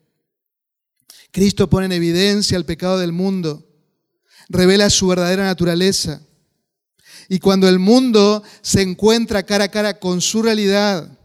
Cristo 1.30 1.70
pone 1.70 1.86
en 1.86 1.92
evidencia 1.92 2.58
el 2.58 2.66
pecado 2.66 2.98
del 2.98 3.12
mundo, 3.12 3.66
revela 4.50 4.90
su 4.90 5.06
verdadera 5.06 5.44
naturaleza 5.44 6.20
y 7.30 7.38
cuando 7.38 7.70
el 7.70 7.78
mundo 7.78 8.42
se 8.60 8.82
encuentra 8.82 9.44
cara 9.44 9.64
a 9.64 9.70
cara 9.70 9.98
con 9.98 10.20
su 10.20 10.42
realidad, 10.42 11.18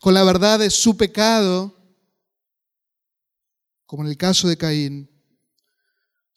con 0.00 0.14
la 0.14 0.24
verdad 0.24 0.60
de 0.60 0.70
su 0.70 0.96
pecado, 0.96 1.76
como 3.84 4.02
en 4.04 4.08
el 4.08 4.16
caso 4.16 4.48
de 4.48 4.56
Caín, 4.56 5.09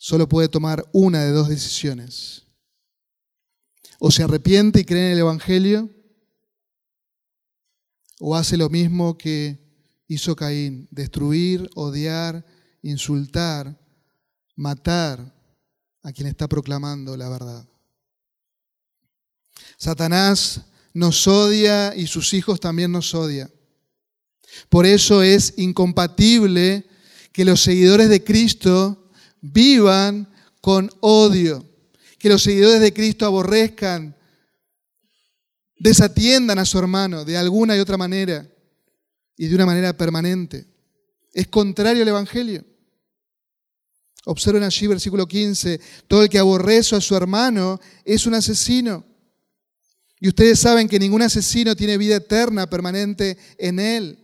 solo 0.03 0.27
puede 0.27 0.49
tomar 0.49 0.85
una 0.91 1.23
de 1.23 1.31
dos 1.31 1.47
decisiones. 1.47 2.43
O 3.99 4.11
se 4.11 4.21
arrepiente 4.21 4.81
y 4.81 4.83
cree 4.83 5.05
en 5.05 5.11
el 5.13 5.19
Evangelio, 5.19 5.89
o 8.19 8.35
hace 8.35 8.57
lo 8.57 8.67
mismo 8.69 9.17
que 9.17 9.57
hizo 10.09 10.35
Caín, 10.35 10.89
destruir, 10.91 11.69
odiar, 11.75 12.45
insultar, 12.81 13.79
matar 14.57 15.33
a 16.01 16.11
quien 16.11 16.27
está 16.27 16.49
proclamando 16.49 17.15
la 17.15 17.29
verdad. 17.29 17.65
Satanás 19.77 20.65
nos 20.93 21.25
odia 21.29 21.95
y 21.95 22.07
sus 22.07 22.33
hijos 22.33 22.59
también 22.59 22.91
nos 22.91 23.15
odian. 23.15 23.49
Por 24.67 24.85
eso 24.85 25.23
es 25.23 25.53
incompatible 25.55 26.89
que 27.31 27.45
los 27.45 27.61
seguidores 27.61 28.09
de 28.09 28.21
Cristo 28.21 28.99
vivan 29.43 30.27
con 30.61 30.89
odio, 31.01 31.69
que 32.17 32.29
los 32.29 32.41
seguidores 32.41 32.79
de 32.79 32.93
Cristo 32.93 33.25
aborrezcan, 33.25 34.15
desatiendan 35.77 36.57
a 36.59 36.65
su 36.65 36.79
hermano 36.79 37.25
de 37.25 37.37
alguna 37.37 37.75
y 37.75 37.79
otra 37.79 37.97
manera 37.97 38.49
y 39.35 39.47
de 39.47 39.55
una 39.55 39.65
manera 39.65 39.95
permanente. 39.97 40.65
Es 41.33 41.47
contrario 41.47 42.03
al 42.03 42.07
Evangelio. 42.07 42.63
Observen 44.25 44.63
allí 44.63 44.87
versículo 44.87 45.27
15, 45.27 45.81
todo 46.07 46.23
el 46.23 46.29
que 46.29 46.39
aborrece 46.39 46.95
a 46.95 47.01
su 47.01 47.13
hermano 47.13 47.81
es 48.05 48.25
un 48.25 48.35
asesino. 48.35 49.05
Y 50.21 50.29
ustedes 50.29 50.57
saben 50.57 50.87
que 50.87 50.99
ningún 50.99 51.21
asesino 51.21 51.75
tiene 51.75 51.97
vida 51.97 52.15
eterna 52.15 52.69
permanente 52.69 53.37
en 53.57 53.79
él. 53.79 54.23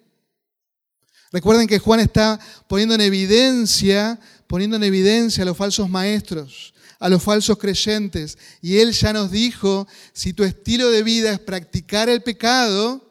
Recuerden 1.34 1.68
que 1.68 1.80
Juan 1.80 2.00
está 2.00 2.40
poniendo 2.70 2.96
en 2.96 3.02
evidencia, 3.02 4.18
poniendo 4.50 4.78
en 4.78 4.84
evidencia 4.84 5.44
a 5.44 5.46
los 5.46 5.56
falsos 5.56 5.88
maestros, 5.92 6.74
a 6.98 7.08
los 7.08 7.22
falsos 7.22 7.56
creyentes. 7.60 8.36
Y 8.64 8.80
él 8.80 8.94
ya 8.94 9.14
nos 9.14 9.30
dijo, 9.30 9.88
si 10.12 10.34
tu 10.34 10.44
estilo 10.44 10.90
de 10.90 11.04
vida 11.04 11.32
es 11.32 11.40
practicar 11.40 12.10
el 12.10 12.24
pecado, 12.24 13.08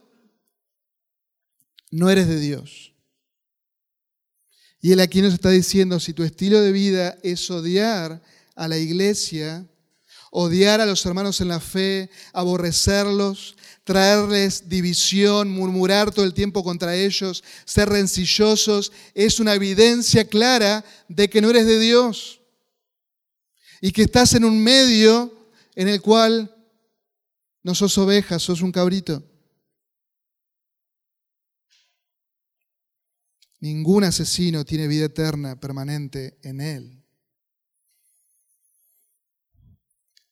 no 1.92 2.10
eres 2.10 2.26
de 2.26 2.40
Dios. 2.40 2.92
Y 4.80 4.90
él 4.90 4.98
aquí 4.98 5.22
nos 5.22 5.32
está 5.32 5.50
diciendo, 5.50 6.00
si 6.00 6.12
tu 6.12 6.24
estilo 6.24 6.60
de 6.60 6.72
vida 6.72 7.16
es 7.22 7.48
odiar 7.52 8.20
a 8.56 8.66
la 8.66 8.76
iglesia, 8.76 9.64
odiar 10.32 10.80
a 10.80 10.86
los 10.86 11.06
hermanos 11.06 11.40
en 11.40 11.48
la 11.48 11.60
fe, 11.60 12.10
aborrecerlos, 12.32 13.56
traerles 13.88 14.68
división, 14.68 15.50
murmurar 15.50 16.12
todo 16.12 16.26
el 16.26 16.34
tiempo 16.34 16.62
contra 16.62 16.94
ellos, 16.94 17.42
ser 17.64 17.88
rencillosos, 17.88 18.92
es 19.14 19.40
una 19.40 19.54
evidencia 19.54 20.28
clara 20.28 20.84
de 21.08 21.30
que 21.30 21.40
no 21.40 21.48
eres 21.48 21.64
de 21.64 21.78
Dios 21.78 22.42
y 23.80 23.90
que 23.90 24.02
estás 24.02 24.34
en 24.34 24.44
un 24.44 24.62
medio 24.62 25.32
en 25.74 25.88
el 25.88 26.02
cual 26.02 26.54
no 27.62 27.74
sos 27.74 27.96
oveja, 27.96 28.38
sos 28.38 28.60
un 28.60 28.72
cabrito. 28.72 29.24
Ningún 33.60 34.04
asesino 34.04 34.66
tiene 34.66 34.86
vida 34.86 35.06
eterna 35.06 35.58
permanente 35.58 36.38
en 36.42 36.60
él. 36.60 37.02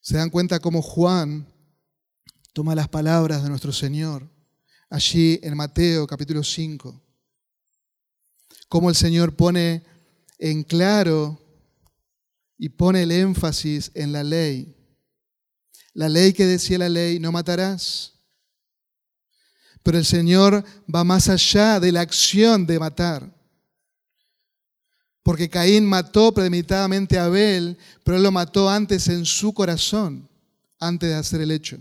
Se 0.03 0.19
dan 0.19 0.29
cuenta 0.29 0.61
cómo 0.61 0.83
Juan 0.83 1.56
toma 2.57 2.75
las 2.75 2.89
palabras 2.89 3.43
de 3.43 3.51
nuestro 3.51 3.71
Señor 3.71 4.27
allí 4.89 5.39
en 5.43 5.55
Mateo 5.55 6.07
capítulo 6.07 6.43
5. 6.43 7.03
Cómo 8.67 8.89
el 8.89 8.97
Señor 8.97 9.37
pone 9.37 9.85
en 10.39 10.65
claro 10.65 11.39
y 12.57 12.71
pone 12.71 13.03
el 13.03 13.13
énfasis 13.13 13.91
en 13.93 14.11
la 14.11 14.25
ley. 14.25 14.75
La 15.93 16.09
ley 16.09 16.33
que 16.33 16.47
decía 16.47 16.79
la 16.79 16.89
ley, 16.89 17.19
no 17.19 17.31
matarás. 17.31 18.15
Pero 19.83 19.99
el 19.99 20.07
Señor 20.07 20.65
va 20.93 21.05
más 21.05 21.29
allá 21.29 21.79
de 21.79 21.93
la 21.93 22.01
acción 22.01 22.65
de 22.65 22.79
matar. 22.79 23.31
Porque 25.23 25.51
Caín 25.51 25.85
mató 25.85 26.33
premeditadamente 26.33 27.19
a 27.19 27.27
Abel, 27.27 27.77
pero 28.03 28.17
él 28.17 28.23
lo 28.23 28.33
mató 28.33 28.71
antes 28.71 29.09
en 29.09 29.27
su 29.27 29.53
corazón, 29.53 30.27
antes 30.81 31.11
de 31.11 31.17
hacer 31.17 31.43
el 31.43 31.51
hecho. 31.51 31.79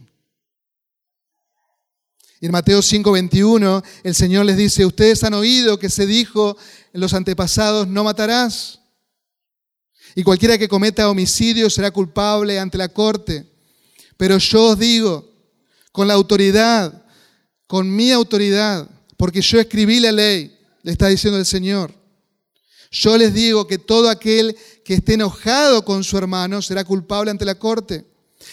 Y 2.39 2.47
en 2.47 2.51
Mateo 2.51 2.81
5:21 2.81 3.83
el 4.03 4.15
Señor 4.15 4.45
les 4.45 4.57
dice, 4.57 4.85
ustedes 4.85 5.23
han 5.23 5.33
oído 5.33 5.79
que 5.79 5.89
se 5.89 6.05
dijo 6.05 6.57
en 6.93 7.01
los 7.01 7.13
antepasados, 7.13 7.87
no 7.87 8.03
matarás. 8.03 8.79
Y 10.15 10.23
cualquiera 10.23 10.57
que 10.57 10.67
cometa 10.67 11.09
homicidio 11.09 11.69
será 11.69 11.91
culpable 11.91 12.59
ante 12.59 12.77
la 12.77 12.89
corte. 12.89 13.45
Pero 14.17 14.37
yo 14.37 14.63
os 14.67 14.79
digo, 14.79 15.29
con 15.91 16.07
la 16.07 16.13
autoridad, 16.13 17.05
con 17.67 17.93
mi 17.93 18.11
autoridad, 18.11 18.89
porque 19.17 19.41
yo 19.41 19.59
escribí 19.59 19.99
la 19.99 20.11
ley, 20.11 20.57
le 20.83 20.91
está 20.91 21.07
diciendo 21.07 21.37
el 21.37 21.45
Señor. 21.45 21.93
Yo 22.91 23.17
les 23.17 23.33
digo 23.33 23.67
que 23.67 23.77
todo 23.77 24.09
aquel 24.09 24.55
que 24.85 24.93
esté 24.93 25.15
enojado 25.15 25.83
con 25.83 26.03
su 26.03 26.17
hermano 26.17 26.61
será 26.61 26.83
culpable 26.85 27.31
ante 27.31 27.43
la 27.43 27.55
corte. 27.55 28.05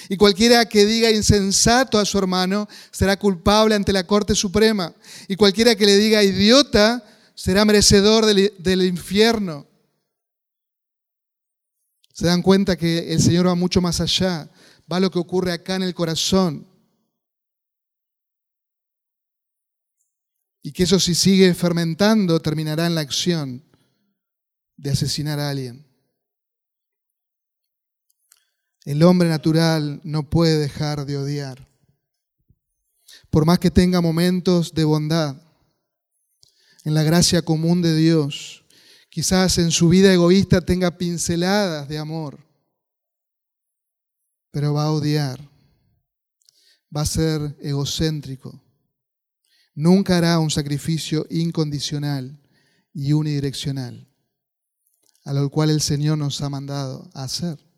Y 0.08 0.16
cualquiera 0.16 0.64
que 0.66 0.84
diga 0.84 1.10
insensato 1.10 1.98
a 1.98 2.04
su 2.04 2.18
hermano 2.18 2.68
será 2.90 3.16
culpable 3.16 3.74
ante 3.74 3.92
la 3.92 4.06
Corte 4.06 4.34
Suprema. 4.34 4.94
Y 5.28 5.36
cualquiera 5.36 5.74
que 5.76 5.86
le 5.86 5.96
diga 5.96 6.22
idiota 6.22 7.04
será 7.34 7.64
merecedor 7.64 8.26
del, 8.26 8.82
infierno. 8.82 9.66
Se 12.12 12.26
dan 12.26 12.42
cuenta 12.42 12.76
que 12.76 13.12
el 13.12 13.20
Señor 13.20 13.46
va 13.46 13.54
mucho 13.54 13.80
más 13.80 14.00
allá. 14.00 14.50
Va 14.90 15.00
lo 15.00 15.10
que 15.10 15.18
ocurre 15.18 15.52
acá 15.52 15.76
en 15.76 15.82
el 15.82 15.94
corazón. 15.94 16.66
Y 20.62 20.72
que 20.72 20.84
eso 20.84 21.00
si 21.00 21.14
sigue 21.14 21.52
fermentando 21.54 22.40
terminará 22.40 22.86
en 22.86 22.94
la 22.94 23.00
acción 23.00 23.64
de 24.76 24.90
asesinar 24.90 25.40
a 25.40 25.50
alguien. 25.50 25.91
El 28.84 29.02
hombre 29.04 29.28
natural 29.28 30.00
no 30.02 30.28
puede 30.28 30.58
dejar 30.58 31.06
de 31.06 31.16
odiar. 31.16 31.68
Por 33.30 33.46
más 33.46 33.58
que 33.58 33.70
tenga 33.70 34.00
momentos 34.00 34.74
de 34.74 34.84
bondad, 34.84 35.36
en 36.84 36.94
la 36.94 37.04
gracia 37.04 37.42
común 37.42 37.80
de 37.80 37.94
Dios, 37.94 38.64
quizás 39.08 39.58
en 39.58 39.70
su 39.70 39.88
vida 39.88 40.12
egoísta 40.12 40.60
tenga 40.60 40.98
pinceladas 40.98 41.88
de 41.88 41.98
amor, 41.98 42.44
pero 44.50 44.74
va 44.74 44.84
a 44.84 44.90
odiar, 44.90 45.40
va 46.94 47.02
a 47.02 47.06
ser 47.06 47.56
egocéntrico, 47.60 48.60
nunca 49.74 50.18
hará 50.18 50.40
un 50.40 50.50
sacrificio 50.50 51.24
incondicional 51.30 52.38
y 52.92 53.12
unidireccional, 53.12 54.08
a 55.24 55.32
lo 55.32 55.48
cual 55.50 55.70
el 55.70 55.80
Señor 55.80 56.18
nos 56.18 56.42
ha 56.42 56.50
mandado 56.50 57.08
a 57.14 57.24
hacer. 57.24 57.71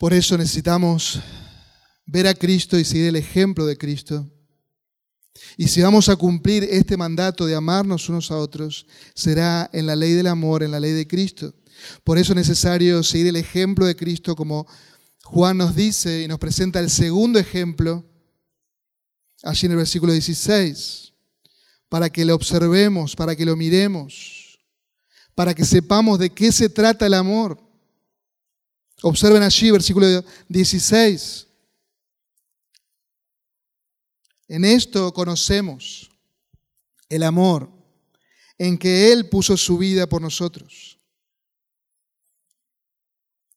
Por 0.00 0.14
eso 0.14 0.38
necesitamos 0.38 1.20
ver 2.06 2.26
a 2.26 2.32
Cristo 2.32 2.78
y 2.78 2.86
seguir 2.86 3.08
el 3.08 3.16
ejemplo 3.16 3.66
de 3.66 3.76
Cristo. 3.76 4.26
Y 5.58 5.68
si 5.68 5.82
vamos 5.82 6.08
a 6.08 6.16
cumplir 6.16 6.64
este 6.64 6.96
mandato 6.96 7.44
de 7.44 7.54
amarnos 7.54 8.08
unos 8.08 8.30
a 8.30 8.38
otros, 8.38 8.86
será 9.14 9.68
en 9.74 9.84
la 9.84 9.94
ley 9.94 10.14
del 10.14 10.28
amor, 10.28 10.62
en 10.62 10.70
la 10.70 10.80
ley 10.80 10.92
de 10.92 11.06
Cristo. 11.06 11.54
Por 12.02 12.16
eso 12.16 12.32
es 12.32 12.36
necesario 12.36 13.02
seguir 13.02 13.26
el 13.26 13.36
ejemplo 13.36 13.84
de 13.84 13.94
Cristo 13.94 14.34
como 14.34 14.66
Juan 15.22 15.58
nos 15.58 15.76
dice 15.76 16.22
y 16.22 16.28
nos 16.28 16.38
presenta 16.38 16.80
el 16.80 16.88
segundo 16.88 17.38
ejemplo 17.38 18.02
allí 19.42 19.66
en 19.66 19.72
el 19.72 19.78
versículo 19.78 20.14
16, 20.14 21.12
para 21.90 22.08
que 22.08 22.24
lo 22.24 22.34
observemos, 22.34 23.14
para 23.14 23.36
que 23.36 23.44
lo 23.44 23.54
miremos, 23.54 24.58
para 25.34 25.52
que 25.52 25.66
sepamos 25.66 26.18
de 26.18 26.30
qué 26.30 26.52
se 26.52 26.70
trata 26.70 27.04
el 27.04 27.12
amor. 27.12 27.69
Observen 29.02 29.42
allí, 29.42 29.70
versículo 29.70 30.24
16. 30.48 31.46
En 34.48 34.64
esto 34.64 35.12
conocemos 35.12 36.10
el 37.08 37.22
amor 37.22 37.70
en 38.58 38.76
que 38.76 39.12
Él 39.12 39.28
puso 39.28 39.56
su 39.56 39.78
vida 39.78 40.06
por 40.06 40.20
nosotros. 40.20 40.98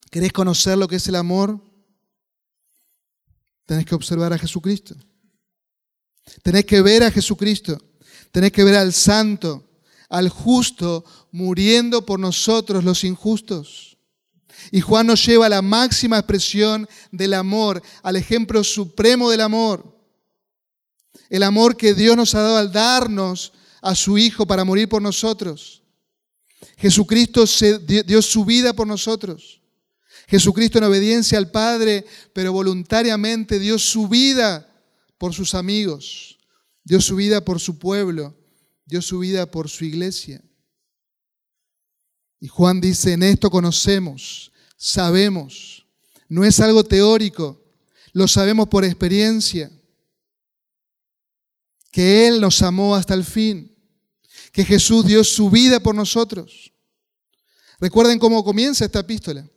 ¿Querés 0.09 0.31
conocer 0.31 0.77
lo 0.77 0.87
que 0.87 0.97
es 0.97 1.07
el 1.07 1.15
amor? 1.15 1.59
Tenés 3.65 3.85
que 3.85 3.95
observar 3.95 4.31
a 4.31 4.37
Jesucristo. 4.37 4.95
Tenés 6.41 6.65
que 6.65 6.81
ver 6.81 7.03
a 7.03 7.11
Jesucristo. 7.11 7.81
Tenés 8.31 8.51
que 8.51 8.63
ver 8.63 8.75
al 8.75 8.93
santo, 8.93 9.67
al 10.09 10.29
justo, 10.29 11.03
muriendo 11.31 12.05
por 12.05 12.19
nosotros 12.19 12.83
los 12.83 13.03
injustos. 13.03 13.92
Y 14.71 14.81
Juan 14.81 15.07
nos 15.07 15.25
lleva 15.25 15.45
a 15.45 15.49
la 15.49 15.61
máxima 15.61 16.17
expresión 16.17 16.87
del 17.11 17.33
amor, 17.33 17.81
al 18.01 18.15
ejemplo 18.15 18.63
supremo 18.63 19.29
del 19.29 19.41
amor. 19.41 19.93
El 21.29 21.43
amor 21.43 21.77
que 21.77 21.93
Dios 21.93 22.15
nos 22.15 22.35
ha 22.35 22.41
dado 22.41 22.57
al 22.57 22.71
darnos 22.71 23.53
a 23.81 23.95
su 23.95 24.17
Hijo 24.17 24.45
para 24.45 24.63
morir 24.63 24.87
por 24.87 25.01
nosotros. 25.01 25.83
Jesucristo 26.77 27.45
dio 28.05 28.21
su 28.21 28.45
vida 28.45 28.73
por 28.73 28.87
nosotros. 28.87 29.61
Jesucristo 30.27 30.77
en 30.77 30.85
obediencia 30.85 31.37
al 31.37 31.51
Padre, 31.51 32.05
pero 32.33 32.53
voluntariamente 32.53 33.59
dio 33.59 33.77
su 33.77 34.07
vida 34.07 34.69
por 35.17 35.33
sus 35.33 35.53
amigos, 35.53 36.39
dio 36.83 37.01
su 37.01 37.15
vida 37.15 37.43
por 37.43 37.59
su 37.59 37.77
pueblo, 37.77 38.35
dio 38.85 39.01
su 39.01 39.19
vida 39.19 39.45
por 39.49 39.69
su 39.69 39.85
iglesia. 39.85 40.41
Y 42.39 42.47
Juan 42.47 42.81
dice, 42.81 43.13
en 43.13 43.23
esto 43.23 43.49
conocemos 43.49 44.51
sabemos. 44.75 45.85
No 46.27 46.43
es 46.43 46.59
algo 46.59 46.83
teórico, 46.83 47.61
lo 48.11 48.27
sabemos 48.27 48.67
por 48.67 48.85
experiencia. 48.85 49.71
Que 51.91 52.27
Él 52.27 52.41
nos 52.41 52.61
amó 52.61 52.95
hasta 52.95 53.13
el 53.13 53.23
fin, 53.23 53.75
que 54.51 54.65
Jesús 54.65 55.05
dio 55.05 55.23
su 55.23 55.49
vida 55.49 55.79
por 55.79 55.93
nosotros. 55.93 56.71
Recuerden 57.79 58.17
cómo 58.17 58.43
comienza 58.43 58.85
esta 58.85 58.99
epístola. 58.99 59.47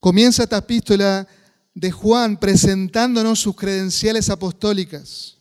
Comienza 0.00 0.42
esta 0.42 0.58
epístola 0.58 1.26
de 1.74 1.90
Juan 1.90 2.38
presentándonos 2.38 3.40
sus 3.40 3.54
credenciales 3.54 4.28
apostólicas, 4.30 5.38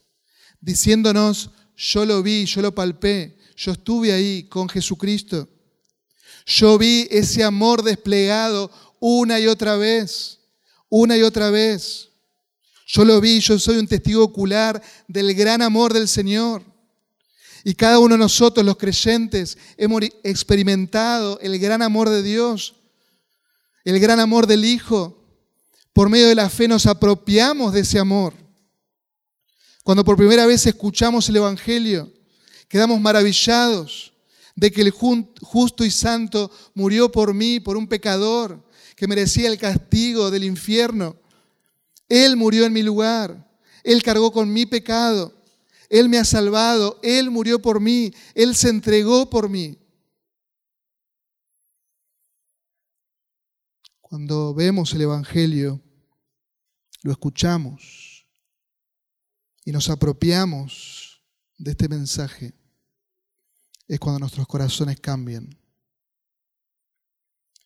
diciéndonos, 0.61 1.49
yo 1.75 2.05
lo 2.05 2.21
vi, 2.23 2.45
yo 2.45 2.61
lo 2.61 2.73
palpé, 2.73 3.37
yo 3.55 3.71
estuve 3.71 4.11
ahí 4.13 4.43
con 4.43 4.69
Jesucristo. 4.69 5.49
Yo 6.45 6.77
vi 6.77 7.07
ese 7.11 7.43
amor 7.43 7.83
desplegado 7.83 8.71
una 8.99 9.39
y 9.39 9.47
otra 9.47 9.75
vez, 9.75 10.39
una 10.89 11.17
y 11.17 11.21
otra 11.21 11.49
vez. 11.49 12.09
Yo 12.87 13.03
lo 13.03 13.19
vi, 13.19 13.39
yo 13.41 13.59
soy 13.59 13.77
un 13.77 13.87
testigo 13.87 14.23
ocular 14.23 14.81
del 15.07 15.33
gran 15.33 15.61
amor 15.61 15.93
del 15.93 16.07
Señor. 16.07 16.63
Y 17.65 17.75
cada 17.75 17.99
uno 17.99 18.15
de 18.15 18.19
nosotros, 18.19 18.65
los 18.65 18.77
creyentes, 18.77 19.57
hemos 19.75 20.01
experimentado 20.23 21.37
el 21.41 21.59
gran 21.59 21.81
amor 21.81 22.09
de 22.09 22.23
Dios, 22.23 22.75
el 23.83 23.99
gran 23.99 24.21
amor 24.21 24.47
del 24.47 24.63
Hijo. 24.63 25.21
Por 25.91 26.09
medio 26.09 26.29
de 26.29 26.35
la 26.35 26.49
fe 26.49 26.67
nos 26.67 26.85
apropiamos 26.85 27.73
de 27.73 27.81
ese 27.81 27.99
amor. 27.99 28.33
Cuando 29.83 30.05
por 30.05 30.15
primera 30.15 30.45
vez 30.45 30.65
escuchamos 30.65 31.27
el 31.27 31.37
Evangelio, 31.37 32.09
quedamos 32.69 33.01
maravillados 33.01 34.13
de 34.57 34.71
que 34.71 34.81
el 34.81 34.89
justo 34.89 35.85
y 35.85 35.91
santo 35.91 36.51
murió 36.73 37.11
por 37.11 37.33
mí, 37.35 37.59
por 37.59 37.77
un 37.77 37.87
pecador 37.87 38.67
que 38.95 39.07
merecía 39.07 39.49
el 39.49 39.59
castigo 39.59 40.31
del 40.31 40.43
infierno. 40.43 41.15
Él 42.09 42.35
murió 42.35 42.65
en 42.65 42.73
mi 42.73 42.81
lugar, 42.81 43.47
Él 43.83 44.01
cargó 44.01 44.31
con 44.31 44.51
mi 44.51 44.65
pecado, 44.65 45.31
Él 45.89 46.09
me 46.09 46.17
ha 46.17 46.25
salvado, 46.25 46.99
Él 47.03 47.29
murió 47.29 47.61
por 47.61 47.79
mí, 47.79 48.11
Él 48.33 48.55
se 48.55 48.69
entregó 48.69 49.29
por 49.29 49.47
mí. 49.47 49.77
Cuando 54.01 54.55
vemos 54.55 54.91
el 54.93 55.01
Evangelio, 55.01 55.79
lo 57.03 57.11
escuchamos 57.11 58.25
y 59.65 59.71
nos 59.71 59.87
apropiamos 59.91 61.21
de 61.59 61.71
este 61.71 61.87
mensaje 61.87 62.55
es 63.87 63.99
cuando 63.99 64.19
nuestros 64.19 64.47
corazones 64.47 64.99
cambian. 64.99 65.57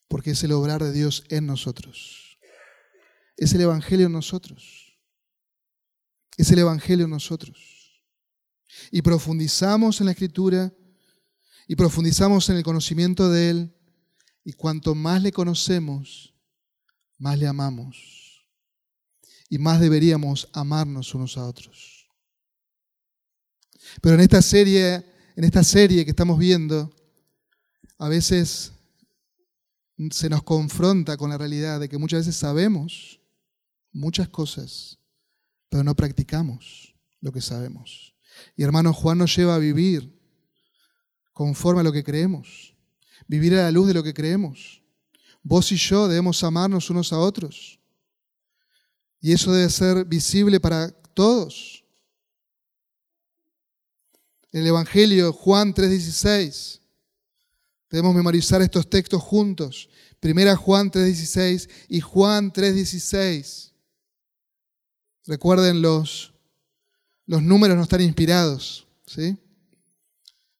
Porque 0.07 0.31
es 0.31 0.43
el 0.43 0.51
obrar 0.51 0.83
de 0.83 0.91
Dios 0.91 1.23
en 1.29 1.47
nosotros. 1.47 2.37
Es 3.37 3.53
el 3.53 3.61
Evangelio 3.61 4.07
en 4.07 4.11
nosotros. 4.11 4.99
Es 6.37 6.51
el 6.51 6.59
Evangelio 6.59 7.05
en 7.05 7.11
nosotros. 7.11 8.03
Y 8.91 9.01
profundizamos 9.01 9.99
en 9.99 10.05
la 10.05 10.11
Escritura 10.11 10.73
y 11.67 11.75
profundizamos 11.75 12.49
en 12.49 12.57
el 12.57 12.63
conocimiento 12.63 13.29
de 13.29 13.49
Él. 13.49 13.75
Y 14.43 14.53
cuanto 14.53 14.95
más 14.95 15.21
le 15.21 15.31
conocemos, 15.31 16.35
más 17.17 17.37
le 17.37 17.47
amamos. 17.47 18.45
Y 19.49 19.57
más 19.57 19.79
deberíamos 19.79 20.49
amarnos 20.53 21.13
unos 21.13 21.37
a 21.37 21.45
otros. 21.45 22.09
Pero 24.01 24.15
en 24.15 24.21
esta 24.21 24.41
serie 24.41 25.10
en 25.41 25.45
esta 25.45 25.63
serie 25.63 26.05
que 26.05 26.11
estamos 26.11 26.37
viendo, 26.37 26.93
a 27.97 28.07
veces 28.07 28.73
se 30.11 30.29
nos 30.29 30.43
confronta 30.43 31.17
con 31.17 31.31
la 31.31 31.37
realidad 31.39 31.79
de 31.79 31.89
que 31.89 31.97
muchas 31.97 32.19
veces 32.19 32.35
sabemos 32.35 33.19
muchas 33.91 34.29
cosas, 34.29 34.99
pero 35.67 35.83
no 35.83 35.95
practicamos 35.95 36.93
lo 37.21 37.31
que 37.31 37.41
sabemos. 37.41 38.13
Y 38.55 38.61
hermano 38.61 38.93
Juan 38.93 39.17
nos 39.17 39.35
lleva 39.35 39.55
a 39.55 39.57
vivir 39.57 40.15
conforme 41.33 41.81
a 41.81 41.85
lo 41.85 41.91
que 41.91 42.03
creemos, 42.03 42.75
vivir 43.27 43.55
a 43.55 43.63
la 43.63 43.71
luz 43.71 43.87
de 43.87 43.95
lo 43.95 44.03
que 44.03 44.13
creemos. 44.13 44.83
Vos 45.41 45.71
y 45.71 45.75
yo 45.75 46.07
debemos 46.07 46.43
amarnos 46.43 46.91
unos 46.91 47.11
a 47.11 47.17
otros. 47.17 47.79
Y 49.19 49.31
eso 49.31 49.51
debe 49.51 49.71
ser 49.71 50.05
visible 50.05 50.59
para 50.59 50.91
todos. 50.91 51.80
El 54.51 54.67
Evangelio, 54.67 55.31
Juan 55.31 55.73
3:16. 55.73 56.79
Debemos 57.89 58.15
memorizar 58.15 58.61
estos 58.61 58.89
textos 58.89 59.21
juntos. 59.21 59.89
Primera 60.19 60.55
Juan 60.55 60.91
3:16 60.91 61.69
y 61.87 62.01
Juan 62.01 62.51
3:16. 62.51 63.71
Recuerden 65.25 65.81
los, 65.81 66.33
los 67.25 67.41
números 67.41 67.77
no 67.77 67.83
están 67.83 68.01
inspirados, 68.01 68.87
¿sí? 69.05 69.37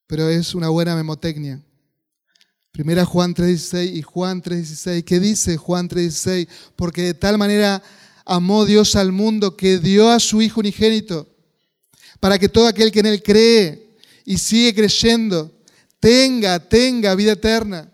Pero 0.07 0.29
es 0.29 0.55
una 0.55 0.69
buena 0.69 0.95
memotecnia. 0.95 1.61
Primera 2.71 3.03
Juan 3.03 3.33
3:16 3.33 3.93
y 3.93 4.01
Juan 4.01 4.41
3:16. 4.41 5.03
¿Qué 5.03 5.19
dice 5.19 5.57
Juan 5.57 5.89
3:16? 5.89 6.47
Porque 6.75 7.03
de 7.03 7.13
tal 7.13 7.37
manera 7.37 7.83
amó 8.25 8.65
Dios 8.65 8.95
al 8.95 9.11
mundo 9.11 9.57
que 9.57 9.79
dio 9.79 10.09
a 10.09 10.19
su 10.19 10.41
Hijo 10.41 10.61
unigénito, 10.61 11.30
para 12.21 12.39
que 12.39 12.47
todo 12.47 12.67
aquel 12.67 12.91
que 12.91 12.99
en 13.01 13.07
Él 13.07 13.21
cree 13.21 13.97
y 14.23 14.37
sigue 14.37 14.73
creyendo 14.75 15.51
tenga, 15.99 16.59
tenga 16.59 17.15
vida 17.15 17.33
eterna. 17.33 17.91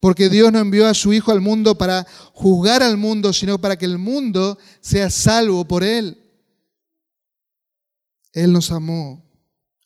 Porque 0.00 0.28
Dios 0.28 0.52
no 0.52 0.58
envió 0.58 0.88
a 0.88 0.94
su 0.94 1.12
Hijo 1.12 1.30
al 1.30 1.40
mundo 1.40 1.78
para 1.78 2.04
juzgar 2.34 2.82
al 2.82 2.96
mundo, 2.96 3.32
sino 3.32 3.60
para 3.60 3.78
que 3.78 3.84
el 3.84 3.96
mundo 3.96 4.58
sea 4.80 5.08
salvo 5.08 5.64
por 5.64 5.84
Él. 5.84 6.18
Él 8.32 8.52
nos 8.52 8.72
amó, 8.72 9.24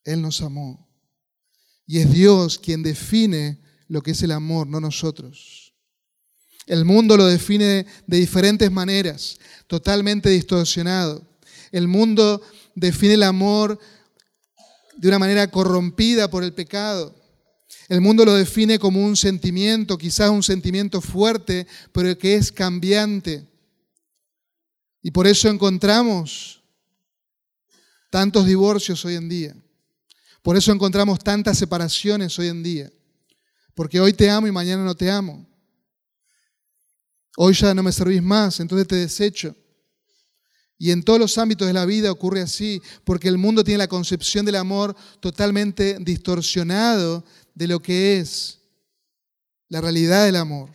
Él 0.03 0.23
nos 0.23 0.41
amó. 0.41 0.89
Y 1.87 1.99
es 1.99 2.11
Dios 2.11 2.59
quien 2.59 2.83
define 2.83 3.61
lo 3.89 4.03
que 4.03 4.13
es 4.13 4.23
el 4.23 4.33
amor, 4.33 4.67
no 4.67 4.81
nosotros. 4.81 5.75
El 6.67 6.87
mundo 6.87 7.19
lo 7.19 7.27
define 7.27 7.85
de 8.07 8.17
diferentes 8.17 8.73
maneras, 8.73 9.39
totalmente 9.67 10.31
distorsionado. 10.31 11.23
El 11.71 11.87
mundo 11.87 12.41
define 12.77 13.15
el 13.15 13.25
amor 13.25 13.81
de 14.97 15.09
una 15.09 15.19
manera 15.19 15.51
corrompida 15.51 16.31
por 16.31 16.45
el 16.45 16.53
pecado. 16.53 17.15
El 17.89 18.01
mundo 18.01 18.25
lo 18.25 18.35
define 18.35 18.79
como 18.79 19.05
un 19.05 19.17
sentimiento, 19.17 19.99
quizás 19.99 20.31
un 20.31 20.43
sentimiento 20.43 21.01
fuerte, 21.01 21.67
pero 21.93 22.17
que 22.17 22.37
es 22.37 22.53
cambiante. 22.53 23.49
Y 25.03 25.11
por 25.11 25.27
eso 25.27 25.49
encontramos 25.49 26.63
tantos 28.11 28.47
divorcios 28.47 29.05
hoy 29.05 29.15
en 29.15 29.29
día. 29.29 29.57
Por 30.43 30.57
eso 30.57 30.71
encontramos 30.71 31.19
tantas 31.19 31.59
separaciones 31.59 32.39
hoy 32.39 32.49
en 32.49 32.63
día. 32.63 32.93
Porque 33.75 34.01
hoy 34.01 34.13
te 34.13 34.31
amo 34.31 34.47
y 34.47 34.53
mañana 34.53 34.85
no 34.85 34.95
te 34.95 35.11
amo. 35.11 35.47
Hoy 37.37 37.55
ya 37.55 37.75
no 37.75 37.83
me 37.83 37.93
servís 37.93 38.23
más, 38.23 38.61
entonces 38.61 38.89
te 38.89 38.97
desecho. 38.97 39.55
Y 40.79 40.91
en 40.91 41.03
todos 41.03 41.19
los 41.19 41.39
ámbitos 41.39 41.67
de 41.67 41.73
la 41.73 41.87
vida 41.87 42.13
ocurre 42.13 42.43
así, 42.43 42.83
porque 43.05 43.29
el 43.29 43.39
mundo 43.39 43.65
tiene 43.65 43.79
la 43.79 43.89
concepción 43.89 44.45
del 44.45 44.57
amor 44.57 44.95
totalmente 45.21 45.97
distorsionado 46.01 47.25
de 47.55 47.67
lo 47.67 47.81
que 47.81 48.19
es 48.19 48.61
la 49.69 49.81
realidad 49.81 50.25
del 50.27 50.37
amor. 50.37 50.71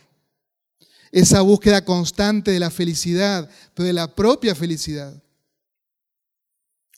Esa 1.12 1.40
búsqueda 1.42 1.84
constante 1.84 2.50
de 2.50 2.58
la 2.58 2.70
felicidad, 2.70 3.48
pero 3.74 3.86
de 3.86 3.92
la 3.92 4.12
propia 4.14 4.54
felicidad. 4.54 5.22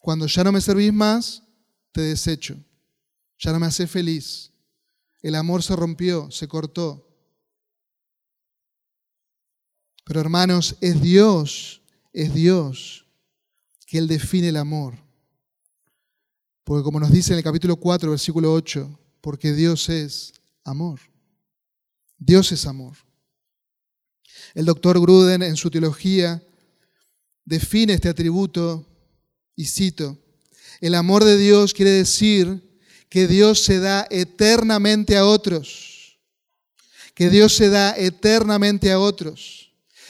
Cuando 0.01 0.25
ya 0.25 0.43
no 0.43 0.51
me 0.51 0.61
servís 0.61 0.93
más, 0.93 1.43
te 1.91 2.01
desecho. 2.01 2.57
Ya 3.37 3.51
no 3.51 3.59
me 3.59 3.65
haces 3.67 3.89
feliz. 3.89 4.51
El 5.21 5.35
amor 5.35 5.61
se 5.63 5.75
rompió, 5.75 6.31
se 6.31 6.47
cortó. 6.47 7.05
Pero 10.05 10.21
hermanos, 10.21 10.75
es 10.81 11.01
Dios, 11.01 11.81
es 12.15 12.33
Dios 12.33 13.05
que 13.85 13.97
Él 13.97 14.07
define 14.07 14.47
el 14.47 14.57
amor. 14.57 14.95
Porque 16.63 16.83
como 16.83 16.99
nos 16.99 17.11
dice 17.11 17.33
en 17.33 17.39
el 17.39 17.43
capítulo 17.43 17.75
4, 17.75 18.09
versículo 18.09 18.53
8, 18.53 18.99
porque 19.19 19.53
Dios 19.53 19.89
es 19.89 20.33
amor. 20.63 20.99
Dios 22.17 22.51
es 22.53 22.65
amor. 22.65 22.95
El 24.53 24.65
doctor 24.65 24.99
Gruden 24.99 25.43
en 25.43 25.57
su 25.57 25.69
teología 25.69 26.41
define 27.43 27.93
este 27.93 28.09
atributo 28.09 28.87
y 29.55 29.65
cito, 29.65 30.17
el 30.79 30.95
amor 30.95 31.23
de 31.25 31.37
Dios 31.37 31.73
quiere 31.73 31.91
decir 31.91 32.79
que 33.09 33.27
Dios 33.27 33.61
se 33.61 33.79
da 33.79 34.07
eternamente 34.09 35.17
a 35.17 35.25
otros. 35.25 36.17
Que 37.13 37.29
Dios 37.29 37.53
se 37.53 37.69
da 37.69 37.93
eternamente 37.97 38.91
a 38.91 38.99
otros. 38.99 39.64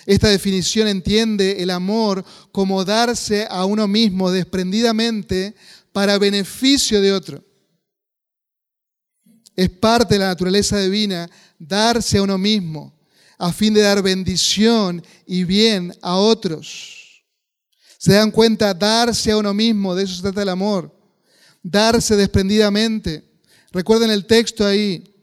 Esta 0.05 0.29
definición 0.29 0.87
entiende 0.87 1.63
el 1.63 1.69
amor 1.69 2.23
como 2.51 2.85
darse 2.85 3.47
a 3.49 3.65
uno 3.65 3.87
mismo 3.87 4.31
desprendidamente 4.31 5.55
para 5.91 6.17
beneficio 6.17 7.01
de 7.01 7.13
otro. 7.13 7.43
Es 9.55 9.69
parte 9.69 10.15
de 10.15 10.19
la 10.19 10.27
naturaleza 10.27 10.79
divina 10.79 11.29
darse 11.57 12.17
a 12.17 12.21
uno 12.21 12.37
mismo 12.37 12.93
a 13.37 13.51
fin 13.51 13.73
de 13.73 13.81
dar 13.81 14.01
bendición 14.01 15.03
y 15.25 15.43
bien 15.43 15.93
a 16.01 16.15
otros. 16.15 17.23
¿Se 17.97 18.13
dan 18.13 18.31
cuenta? 18.31 18.73
Darse 18.73 19.31
a 19.31 19.37
uno 19.37 19.53
mismo, 19.53 19.95
de 19.95 20.03
eso 20.03 20.15
se 20.15 20.21
trata 20.21 20.41
el 20.43 20.49
amor 20.49 20.95
darse 21.65 22.15
desprendidamente. 22.15 23.23
Recuerden 23.71 24.11
el 24.11 24.25
texto 24.25 24.65
ahí. 24.65 25.14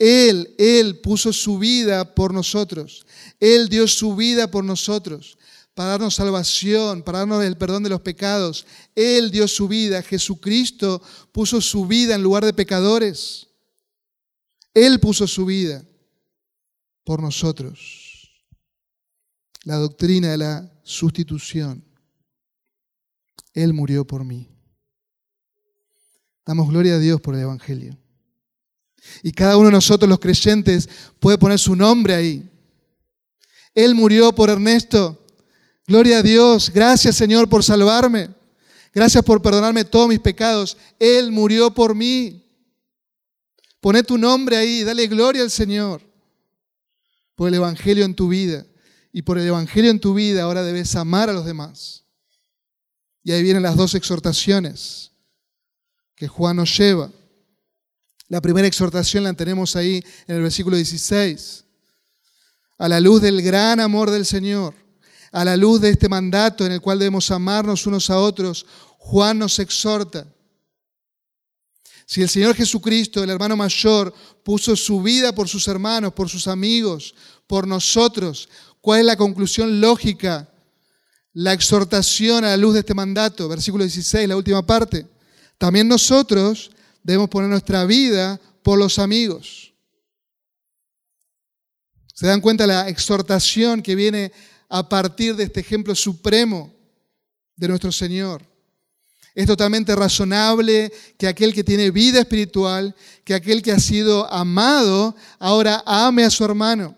Él, 0.00 0.54
Él 0.58 0.98
puso 1.00 1.30
su 1.30 1.58
vida 1.58 2.14
por 2.14 2.32
nosotros. 2.32 3.06
Él 3.38 3.68
dio 3.68 3.86
su 3.86 4.16
vida 4.16 4.50
por 4.50 4.64
nosotros 4.64 5.36
para 5.74 5.90
darnos 5.90 6.14
salvación, 6.14 7.02
para 7.02 7.20
darnos 7.20 7.44
el 7.44 7.56
perdón 7.56 7.82
de 7.82 7.90
los 7.90 8.00
pecados. 8.00 8.66
Él 8.94 9.30
dio 9.30 9.46
su 9.46 9.68
vida. 9.68 10.02
Jesucristo 10.02 11.02
puso 11.32 11.60
su 11.60 11.86
vida 11.86 12.14
en 12.14 12.22
lugar 12.22 12.44
de 12.44 12.54
pecadores. 12.54 13.46
Él 14.72 15.00
puso 15.00 15.26
su 15.26 15.44
vida 15.44 15.84
por 17.04 17.20
nosotros. 17.20 18.30
La 19.64 19.76
doctrina 19.76 20.30
de 20.30 20.38
la 20.38 20.80
sustitución. 20.82 21.84
Él 23.52 23.74
murió 23.74 24.06
por 24.06 24.24
mí. 24.24 24.48
Damos 26.46 26.70
gloria 26.70 26.94
a 26.94 26.98
Dios 26.98 27.20
por 27.20 27.34
el 27.34 27.42
Evangelio. 27.42 27.98
Y 29.22 29.32
cada 29.32 29.56
uno 29.56 29.66
de 29.66 29.72
nosotros, 29.72 30.08
los 30.08 30.18
creyentes, 30.18 30.88
puede 31.18 31.38
poner 31.38 31.58
su 31.58 31.76
nombre 31.76 32.14
ahí. 32.14 32.50
Él 33.74 33.94
murió 33.94 34.34
por 34.34 34.50
Ernesto. 34.50 35.24
Gloria 35.86 36.18
a 36.18 36.22
Dios. 36.22 36.70
Gracias 36.70 37.16
Señor 37.16 37.48
por 37.48 37.64
salvarme. 37.64 38.30
Gracias 38.92 39.24
por 39.24 39.40
perdonarme 39.40 39.84
todos 39.84 40.08
mis 40.08 40.18
pecados. 40.18 40.76
Él 40.98 41.30
murió 41.30 41.72
por 41.72 41.94
mí. 41.94 42.44
Poné 43.80 44.02
tu 44.02 44.18
nombre 44.18 44.56
ahí. 44.56 44.82
Dale 44.84 45.06
gloria 45.06 45.42
al 45.42 45.50
Señor 45.50 46.02
por 47.34 47.48
el 47.48 47.54
Evangelio 47.54 48.04
en 48.04 48.14
tu 48.14 48.28
vida. 48.28 48.66
Y 49.12 49.22
por 49.22 49.38
el 49.38 49.46
Evangelio 49.46 49.90
en 49.90 50.00
tu 50.00 50.14
vida 50.14 50.42
ahora 50.42 50.62
debes 50.62 50.94
amar 50.96 51.30
a 51.30 51.32
los 51.32 51.44
demás. 51.44 52.04
Y 53.22 53.32
ahí 53.32 53.42
vienen 53.42 53.62
las 53.62 53.76
dos 53.76 53.94
exhortaciones 53.94 55.12
que 56.14 56.28
Juan 56.28 56.56
nos 56.56 56.76
lleva. 56.76 57.10
La 58.30 58.40
primera 58.40 58.68
exhortación 58.68 59.24
la 59.24 59.32
tenemos 59.32 59.74
ahí 59.74 60.00
en 60.28 60.36
el 60.36 60.42
versículo 60.42 60.76
16. 60.76 61.64
A 62.78 62.88
la 62.88 63.00
luz 63.00 63.20
del 63.20 63.42
gran 63.42 63.80
amor 63.80 64.08
del 64.08 64.24
Señor, 64.24 64.72
a 65.32 65.44
la 65.44 65.56
luz 65.56 65.80
de 65.80 65.90
este 65.90 66.08
mandato 66.08 66.64
en 66.64 66.70
el 66.70 66.80
cual 66.80 67.00
debemos 67.00 67.28
amarnos 67.32 67.88
unos 67.88 68.08
a 68.08 68.20
otros, 68.20 68.64
Juan 68.98 69.40
nos 69.40 69.58
exhorta. 69.58 70.28
Si 72.06 72.22
el 72.22 72.28
Señor 72.28 72.54
Jesucristo, 72.54 73.20
el 73.24 73.30
hermano 73.30 73.56
mayor, 73.56 74.14
puso 74.44 74.76
su 74.76 75.02
vida 75.02 75.34
por 75.34 75.48
sus 75.48 75.66
hermanos, 75.66 76.12
por 76.12 76.28
sus 76.28 76.46
amigos, 76.46 77.16
por 77.48 77.66
nosotros, 77.66 78.48
¿cuál 78.80 79.00
es 79.00 79.06
la 79.06 79.16
conclusión 79.16 79.80
lógica? 79.80 80.48
La 81.32 81.52
exhortación 81.52 82.44
a 82.44 82.50
la 82.50 82.56
luz 82.56 82.74
de 82.74 82.80
este 82.80 82.94
mandato, 82.94 83.48
versículo 83.48 83.82
16, 83.82 84.28
la 84.28 84.36
última 84.36 84.64
parte. 84.64 85.04
También 85.58 85.88
nosotros 85.88 86.70
debemos 87.02 87.28
poner 87.28 87.48
nuestra 87.48 87.84
vida 87.84 88.40
por 88.62 88.78
los 88.78 88.98
amigos. 88.98 89.72
¿Se 92.14 92.26
dan 92.26 92.40
cuenta 92.40 92.66
la 92.66 92.88
exhortación 92.88 93.82
que 93.82 93.94
viene 93.94 94.32
a 94.68 94.88
partir 94.88 95.36
de 95.36 95.44
este 95.44 95.60
ejemplo 95.60 95.94
supremo 95.94 96.74
de 97.56 97.68
nuestro 97.68 97.90
Señor? 97.90 98.42
Es 99.34 99.46
totalmente 99.46 99.94
razonable 99.94 100.92
que 101.16 101.28
aquel 101.28 101.54
que 101.54 101.64
tiene 101.64 101.90
vida 101.90 102.20
espiritual, 102.20 102.94
que 103.24 103.34
aquel 103.34 103.62
que 103.62 103.72
ha 103.72 103.78
sido 103.78 104.30
amado, 104.32 105.16
ahora 105.38 105.82
ame 105.86 106.24
a 106.24 106.30
su 106.30 106.44
hermano. 106.44 106.96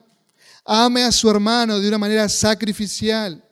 Ame 0.64 1.04
a 1.04 1.12
su 1.12 1.28
hermano 1.28 1.78
de 1.78 1.88
una 1.88 1.98
manera 1.98 2.28
sacrificial, 2.28 3.44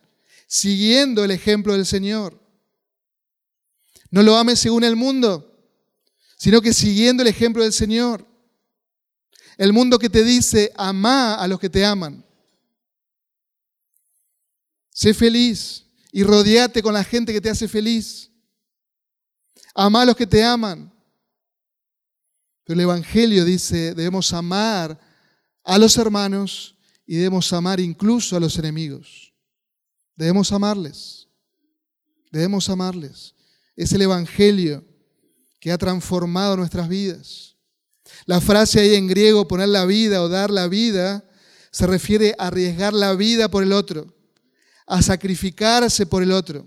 siguiendo 0.46 1.22
el 1.24 1.30
ejemplo 1.30 1.74
del 1.74 1.86
Señor. 1.86 2.40
No 4.10 4.22
lo 4.22 4.36
ames 4.36 4.58
según 4.58 4.82
el 4.84 4.96
mundo, 4.96 5.49
sino 6.40 6.62
que 6.62 6.72
siguiendo 6.72 7.22
el 7.22 7.28
ejemplo 7.28 7.62
del 7.62 7.74
Señor. 7.74 8.26
El 9.58 9.74
mundo 9.74 9.98
que 9.98 10.08
te 10.08 10.24
dice, 10.24 10.72
ama 10.74 11.34
a 11.34 11.46
los 11.46 11.60
que 11.60 11.68
te 11.68 11.84
aman. 11.84 12.24
Sé 14.88 15.12
feliz 15.12 15.84
y 16.10 16.22
rodeate 16.22 16.82
con 16.82 16.94
la 16.94 17.04
gente 17.04 17.34
que 17.34 17.42
te 17.42 17.50
hace 17.50 17.68
feliz. 17.68 18.30
Ama 19.74 20.00
a 20.00 20.06
los 20.06 20.16
que 20.16 20.26
te 20.26 20.42
aman. 20.42 20.90
Pero 22.64 22.80
el 22.80 22.84
Evangelio 22.84 23.44
dice, 23.44 23.94
debemos 23.94 24.32
amar 24.32 24.98
a 25.62 25.78
los 25.78 25.98
hermanos 25.98 26.74
y 27.04 27.16
debemos 27.16 27.52
amar 27.52 27.80
incluso 27.80 28.34
a 28.34 28.40
los 28.40 28.58
enemigos. 28.58 29.34
Debemos 30.16 30.52
amarles. 30.52 31.28
Debemos 32.32 32.70
amarles. 32.70 33.34
Es 33.76 33.92
el 33.92 34.00
Evangelio 34.00 34.89
que 35.60 35.70
ha 35.70 35.78
transformado 35.78 36.56
nuestras 36.56 36.88
vidas. 36.88 37.56
La 38.26 38.40
frase 38.40 38.80
ahí 38.80 38.94
en 38.94 39.06
griego, 39.06 39.46
poner 39.46 39.68
la 39.68 39.84
vida 39.84 40.22
o 40.22 40.28
dar 40.28 40.50
la 40.50 40.66
vida, 40.66 41.24
se 41.70 41.86
refiere 41.86 42.34
a 42.38 42.48
arriesgar 42.48 42.92
la 42.92 43.14
vida 43.14 43.48
por 43.48 43.62
el 43.62 43.72
otro, 43.72 44.12
a 44.86 45.02
sacrificarse 45.02 46.06
por 46.06 46.22
el 46.22 46.32
otro. 46.32 46.66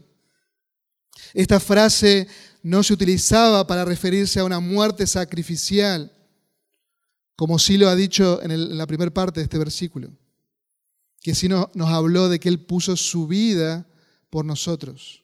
Esta 1.34 1.60
frase 1.60 2.28
no 2.62 2.84
se 2.84 2.94
utilizaba 2.94 3.68
para 3.68 3.84
referirse 3.84 4.40
a 4.40 4.46
una 4.46 4.60
muerte 4.60 5.08
sacrificial, 5.08 6.12
como 7.36 7.60
sí 7.60 7.78
lo 7.78 7.90
ha 7.90 7.96
dicho 7.96 8.42
en, 8.44 8.78
la 8.78 8.88
primera 8.88 9.12
parte 9.12 9.40
de 9.40 9.46
este 9.46 9.58
versículo, 9.58 10.12
que 11.22 11.36
sí 11.36 11.50
nos 11.50 11.90
habló 11.90 12.30
de 12.30 12.40
que 12.40 12.50
Él 12.50 12.64
puso 12.66 12.96
su 12.96 13.28
vida 13.28 13.88
por 14.30 14.46
nosotros. 14.46 15.23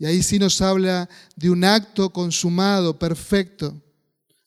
Y 0.00 0.06
ahí 0.06 0.20
sí 0.24 0.40
nos 0.40 0.60
habla 0.60 1.08
de 1.36 1.48
un 1.48 1.62
acto 1.62 2.10
consumado, 2.10 2.98
perfecto, 2.98 3.80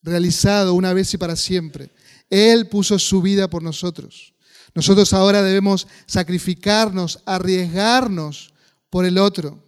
realizado 0.02 0.74
una 0.74 0.92
vez 0.92 1.14
y 1.14 1.18
para 1.18 1.38
siempre. 1.38 1.92
Él 2.30 2.68
puso 2.68 3.00
su 3.00 3.22
vida 3.22 3.50
por 3.50 3.64
nosotros. 3.64 4.34
Nosotros 4.76 5.14
ahora 5.14 5.42
debemos 5.42 5.88
sacrificarnos, 6.06 7.22
arriesgarnos 7.26 8.54
por 8.90 9.06
el 9.06 9.18
otro. 9.18 9.64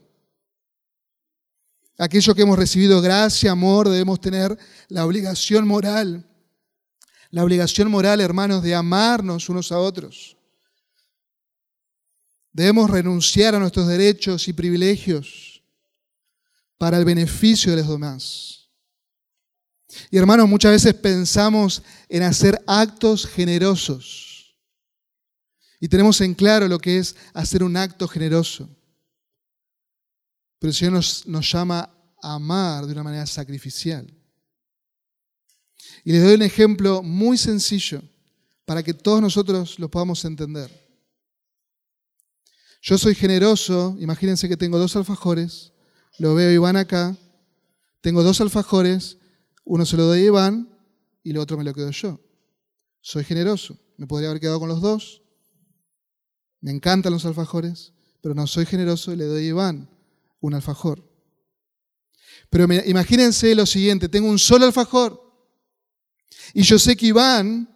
Aquello 1.98 2.36
que 2.36 2.42
hemos 2.42 2.60
recibido 2.60 3.02
gracia, 3.02 3.52
amor, 3.52 3.88
debemos 3.88 4.20
tener 4.20 4.58
la 4.90 5.06
obligación 5.06 5.66
moral 5.66 6.28
la 7.36 7.44
obligación 7.44 7.92
moral, 7.92 8.22
hermanos, 8.22 8.64
de 8.64 8.74
amarnos 8.76 9.50
unos 9.50 9.74
a 9.74 9.78
otros. 9.78 10.38
Debemos 12.54 12.90
renunciar 12.90 13.54
a 13.56 13.60
nuestros 13.60 13.88
derechos 13.88 14.48
y 14.48 14.54
privilegios 14.54 15.55
para 16.78 16.98
el 16.98 17.06
beneficio 17.06 17.72
de 17.72 17.78
los 17.78 17.90
demás. 17.90 18.70
Y 20.10 20.18
hermanos, 20.18 20.48
muchas 20.48 20.72
veces 20.72 20.94
pensamos 20.94 21.82
en 22.10 22.24
hacer 22.24 22.62
actos 22.68 23.26
generosos. 23.26 24.56
Y 25.80 25.88
tenemos 25.88 26.20
en 26.22 26.34
claro 26.34 26.68
lo 26.68 26.80
que 26.80 26.98
es 26.98 27.16
hacer 27.34 27.64
un 27.64 27.78
acto 27.78 28.08
generoso. 28.08 28.70
Pero 30.60 30.70
el 30.70 30.76
Señor 30.76 30.94
nos, 30.94 31.52
llama 31.52 31.90
a 32.22 32.36
amar 32.36 32.86
de 32.86 32.94
una 32.94 33.04
manera 33.04 33.26
sacrificial. 33.26 34.12
Y 36.04 36.12
les 36.12 36.24
doy 36.24 36.36
un 36.36 36.42
ejemplo 36.42 37.04
muy 37.04 37.38
sencillo 37.38 38.02
para 38.66 38.82
que 38.82 38.94
todos 38.94 39.22
nosotros 39.22 39.78
lo 39.80 39.90
podamos 39.90 40.24
entender. 40.26 40.72
Yo 42.82 42.98
soy 42.98 43.16
generoso, 43.16 43.96
imagínense 44.00 44.48
que 44.48 44.58
tengo 44.58 44.78
dos 44.78 44.96
alfajores, 44.96 45.72
lo 46.20 46.36
veo 46.36 46.50
a 46.50 46.54
Iván 46.54 46.78
acá, 46.78 47.18
tengo 48.02 48.24
dos 48.24 48.42
alfajores, 48.42 49.18
uno 49.64 49.86
se 49.86 49.98
lo 49.98 50.06
doy 50.06 50.22
a 50.22 50.26
Iván 50.26 50.70
y 51.24 51.32
el 51.32 51.38
otro 51.38 51.58
me 51.58 51.64
lo 51.64 51.74
quedo 51.74 51.92
yo. 51.92 52.20
Soy 53.02 53.24
generoso, 53.24 53.78
me 53.98 54.08
podría 54.08 54.30
haber 54.30 54.42
quedado 54.42 54.60
con 54.60 54.70
los 54.70 54.82
dos, 54.82 55.22
me 56.62 56.72
encantan 56.72 57.14
los 57.14 57.26
alfajores, 57.26 57.94
pero 58.22 58.36
no 58.36 58.48
soy 58.48 58.66
generoso 58.66 59.14
y 59.14 59.18
le 59.18 59.26
doy 59.26 59.46
a 59.46 59.48
Iván 59.50 59.90
un 60.40 60.54
alfajor. 60.54 61.04
Pero 62.50 62.66
imagínense 62.86 63.54
lo 63.56 63.66
siguiente, 63.66 64.10
tengo 64.10 64.30
un 64.30 64.40
solo 64.40 64.66
alfajor 64.66 65.26
y 66.54 66.64
yo 66.64 66.80
sé 66.80 66.96
que 66.96 67.08
Iván 67.08 67.70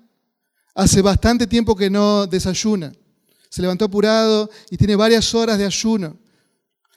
hace 0.76 1.02
bastante 1.02 1.48
tiempo 1.48 1.76
que 1.76 1.90
no 1.90 2.28
desayuna. 2.28 2.94
Se 3.50 3.62
levantó 3.62 3.86
apurado 3.86 4.50
y 4.70 4.78
tiene 4.78 4.96
varias 4.96 5.34
horas 5.34 5.58
de 5.58 5.66
ayuno. 5.66 6.18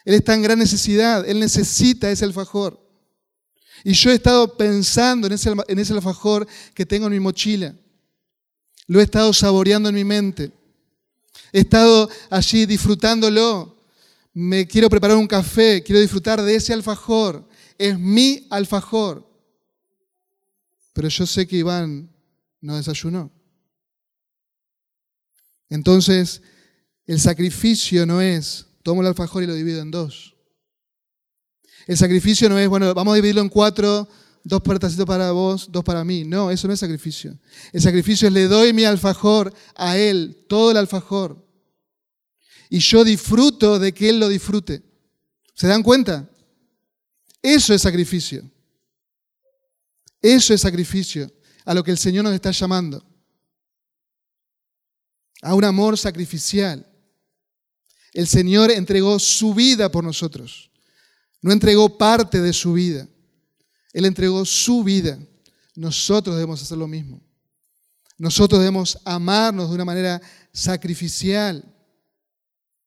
Él 0.05 0.15
está 0.15 0.35
en 0.35 0.43
gran 0.43 0.59
necesidad, 0.59 1.29
él 1.29 1.41
necesita 1.41 2.11
ese 2.11 2.25
alfajor. 2.25 2.81
Y 3.85 3.93
yo 3.93 4.11
he 4.11 4.15
estado 4.15 4.57
pensando 4.57 5.27
en 5.27 5.33
ese, 5.33 5.53
en 5.69 5.79
ese 5.79 5.93
alfajor 5.93 6.47
que 6.75 6.87
tengo 6.87 7.07
en 7.07 7.13
mi 7.13 7.21
mochila. 7.21 7.75
Lo 8.87 9.01
he 9.01 9.05
estado 9.05 9.33
saboreando 9.33 9.89
en 9.89 9.95
mi 9.95 10.05
mente. 10.05 10.53
He 11.53 11.61
estado 11.61 12.09
allí 12.31 12.67
disfrutándolo. 12.67 13.85
Me 14.35 14.67
quiero 14.67 14.89
preparar 14.89 15.17
un 15.17 15.27
café, 15.27 15.83
quiero 15.83 16.01
disfrutar 16.01 16.41
de 16.41 16.55
ese 16.55 16.73
alfajor. 16.73 17.47
Es 17.77 17.99
mi 17.99 18.47
alfajor. 18.51 19.29
Pero 20.93 21.09
yo 21.09 21.27
sé 21.27 21.47
que 21.47 21.57
Iván 21.57 22.11
no 22.61 22.77
desayunó. 22.77 23.31
Entonces, 25.69 26.43
el 27.07 27.19
sacrificio 27.19 28.07
no 28.07 28.21
es, 28.21 28.67
tomo 28.83 29.01
el 29.01 29.09
alfajor 29.09 29.43
y 29.43 29.47
lo 29.47 29.55
divido 29.55 29.81
en 29.81 29.91
dos. 29.91 30.35
El 31.87 31.97
sacrificio 31.97 32.49
no 32.49 32.59
es, 32.59 32.69
bueno, 32.69 32.95
vamos 32.95 33.13
a 33.13 33.17
dividirlo 33.17 33.41
en 33.41 33.49
cuatro, 33.49 34.09
dos 34.45 34.61
pedacitos 34.63 35.07
para 35.07 35.33
vos, 35.33 35.71
dos 35.71 35.85
para 35.85 36.05
mí. 36.05 36.25
No, 36.25 36.51
eso 36.51 36.67
no 36.67 36.75
es 36.75 36.81
sacrificio. 36.81 37.39
El 37.73 37.81
sacrificio 37.81 38.29
es 38.29 38.35
le 38.35 38.47
doy 38.47 38.73
mi 38.73 38.85
alfajor 38.85 39.53
a 39.75 39.97
él, 39.97 40.45
todo 40.49 40.71
el 40.71 40.77
alfajor. 40.77 41.45
Y 42.71 42.79
yo 42.79 43.05
disfruto 43.05 43.79
de 43.79 43.93
que 43.93 44.09
él 44.09 44.21
lo 44.21 44.29
disfrute. 44.29 44.83
¿Se 45.55 45.67
dan 45.67 45.83
cuenta? 45.83 46.29
Eso 47.43 47.75
es 47.75 47.83
sacrificio. 47.83 48.49
Eso 50.21 50.55
es 50.55 50.61
sacrificio, 50.61 51.31
a 51.65 51.75
lo 51.75 51.83
que 51.83 51.91
el 51.91 51.99
Señor 51.99 52.23
nos 52.25 52.33
está 52.33 52.53
llamando. 52.53 53.05
A 55.43 55.55
un 55.55 55.65
amor 55.65 55.99
sacrificial. 55.99 56.87
El 58.13 58.27
Señor 58.27 58.71
entregó 58.71 59.19
su 59.19 59.55
vida 59.55 59.91
por 59.91 60.05
nosotros. 60.05 60.71
No 61.41 61.53
entregó 61.53 61.97
parte 61.97 62.41
de 62.41 62.53
su 62.53 62.75
vida. 62.75 63.09
Él 63.93 64.05
entregó 64.05 64.45
su 64.45 64.85
vida. 64.85 65.19
Nosotros 65.75 66.37
debemos 66.37 66.63
hacer 66.63 66.79
lo 66.79 66.87
mismo. 66.87 67.21
Nosotros 68.19 68.61
debemos 68.61 68.99
amarnos 69.05 69.69
de 69.69 69.75
una 69.75 69.85
manera 69.85 70.21
sacrificial. 70.53 71.65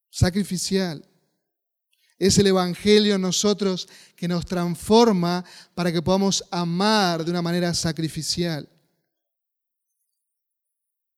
Sacrificial. 0.10 1.06
Es 2.18 2.38
el 2.38 2.48
Evangelio 2.48 3.18
nosotros 3.18 3.90
que 4.16 4.28
nos 4.28 4.46
transforma 4.46 5.44
para 5.74 5.92
que 5.92 6.02
podamos 6.02 6.46
amar 6.50 7.26
de 7.26 7.32
una 7.32 7.42
manera 7.42 7.74
sacrificial. 7.74 8.70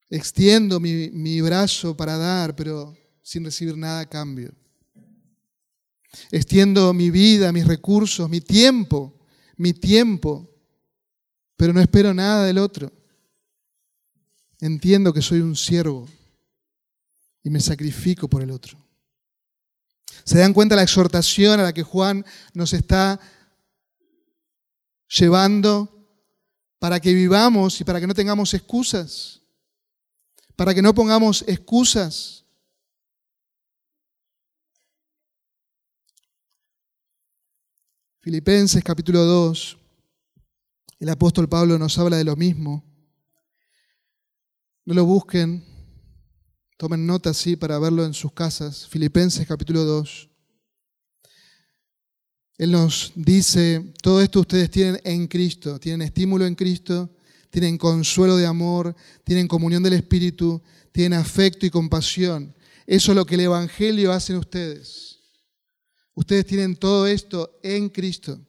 Extiendo 0.10 0.80
mi, 0.80 1.10
mi 1.12 1.42
brazo 1.42 1.96
para 1.96 2.18
dar, 2.18 2.56
pero 2.56 2.97
sin 3.28 3.44
recibir 3.44 3.76
nada 3.76 4.00
a 4.00 4.06
cambio. 4.06 4.54
Extiendo 6.32 6.94
mi 6.94 7.12
vida, 7.12 7.52
mis 7.52 7.68
recursos, 7.68 8.30
mi 8.30 8.40
tiempo, 8.40 9.20
mi 9.58 9.74
tiempo, 9.74 10.50
pero 11.58 11.74
no 11.74 11.82
espero 11.82 12.14
nada 12.14 12.46
del 12.46 12.58
otro. 12.58 12.90
Entiendo 14.62 15.12
que 15.12 15.22
soy 15.22 15.42
un 15.42 15.58
siervo 15.58 16.08
y 17.44 17.50
me 17.50 17.60
sacrifico 17.60 18.30
por 18.30 18.42
el 18.44 18.50
otro. 18.50 18.82
¿Se 20.24 20.40
dan 20.40 20.54
cuenta 20.54 20.78
la 20.78 20.84
exhortación 20.84 21.60
a 21.60 21.64
la 21.64 21.74
que 21.74 21.84
Juan 21.84 22.26
nos 22.54 22.72
está 22.72 23.20
llevando 25.10 26.18
para 26.80 27.02
que 27.02 27.14
vivamos 27.14 27.82
y 27.82 27.84
para 27.84 28.00
que 28.00 28.08
no 28.08 28.14
tengamos 28.14 28.54
excusas? 28.54 29.42
Para 30.56 30.74
que 30.74 30.82
no 30.82 30.96
pongamos 30.96 31.44
excusas. 31.46 32.47
Filipenses 38.28 38.84
capítulo 38.84 39.24
2, 39.24 39.78
el 41.00 41.08
apóstol 41.08 41.48
Pablo 41.48 41.80
nos 41.80 41.98
habla 41.98 42.18
de 42.18 42.26
lo 42.26 42.36
mismo. 42.36 42.84
No 44.84 44.94
lo 44.94 45.06
busquen, 45.06 45.64
Tomen 46.76 47.08
nota 47.08 47.30
así 47.30 47.56
para 47.56 47.80
verlo 47.80 48.04
en 48.04 48.14
sus 48.14 48.34
casas. 48.34 48.86
Filipenses 48.90 49.48
capítulo 49.48 49.86
2. 49.86 50.30
Él 52.58 52.72
nos 52.72 53.14
dice, 53.16 53.94
todo 54.02 54.22
esto 54.22 54.42
ustedes 54.42 54.70
tienen 54.72 55.00
en 55.06 55.28
Cristo, 55.28 55.80
tienen 55.80 56.02
estímulo 56.02 56.46
en 56.46 56.56
Cristo, 56.56 57.10
tienen 57.50 57.78
consuelo 57.78 58.36
de 58.36 58.46
amor, 58.46 58.94
tienen 59.24 59.48
comunión 59.48 59.84
del 59.84 59.94
Espíritu, 59.94 60.62
tienen 60.92 61.18
afecto 61.18 61.66
y 61.66 61.70
compasión. 61.70 62.54
Eso 62.86 63.14
es 63.14 63.16
lo 63.16 63.26
que 63.26 63.36
el 63.36 63.42
Evangelio 63.42 64.12
hace 64.12 64.34
en 64.34 64.40
ustedes. 64.40 65.17
Ustedes 66.18 66.48
tienen 66.48 66.76
todo 66.76 67.06
esto 67.06 67.60
en 67.62 67.90
Cristo. 67.90 68.40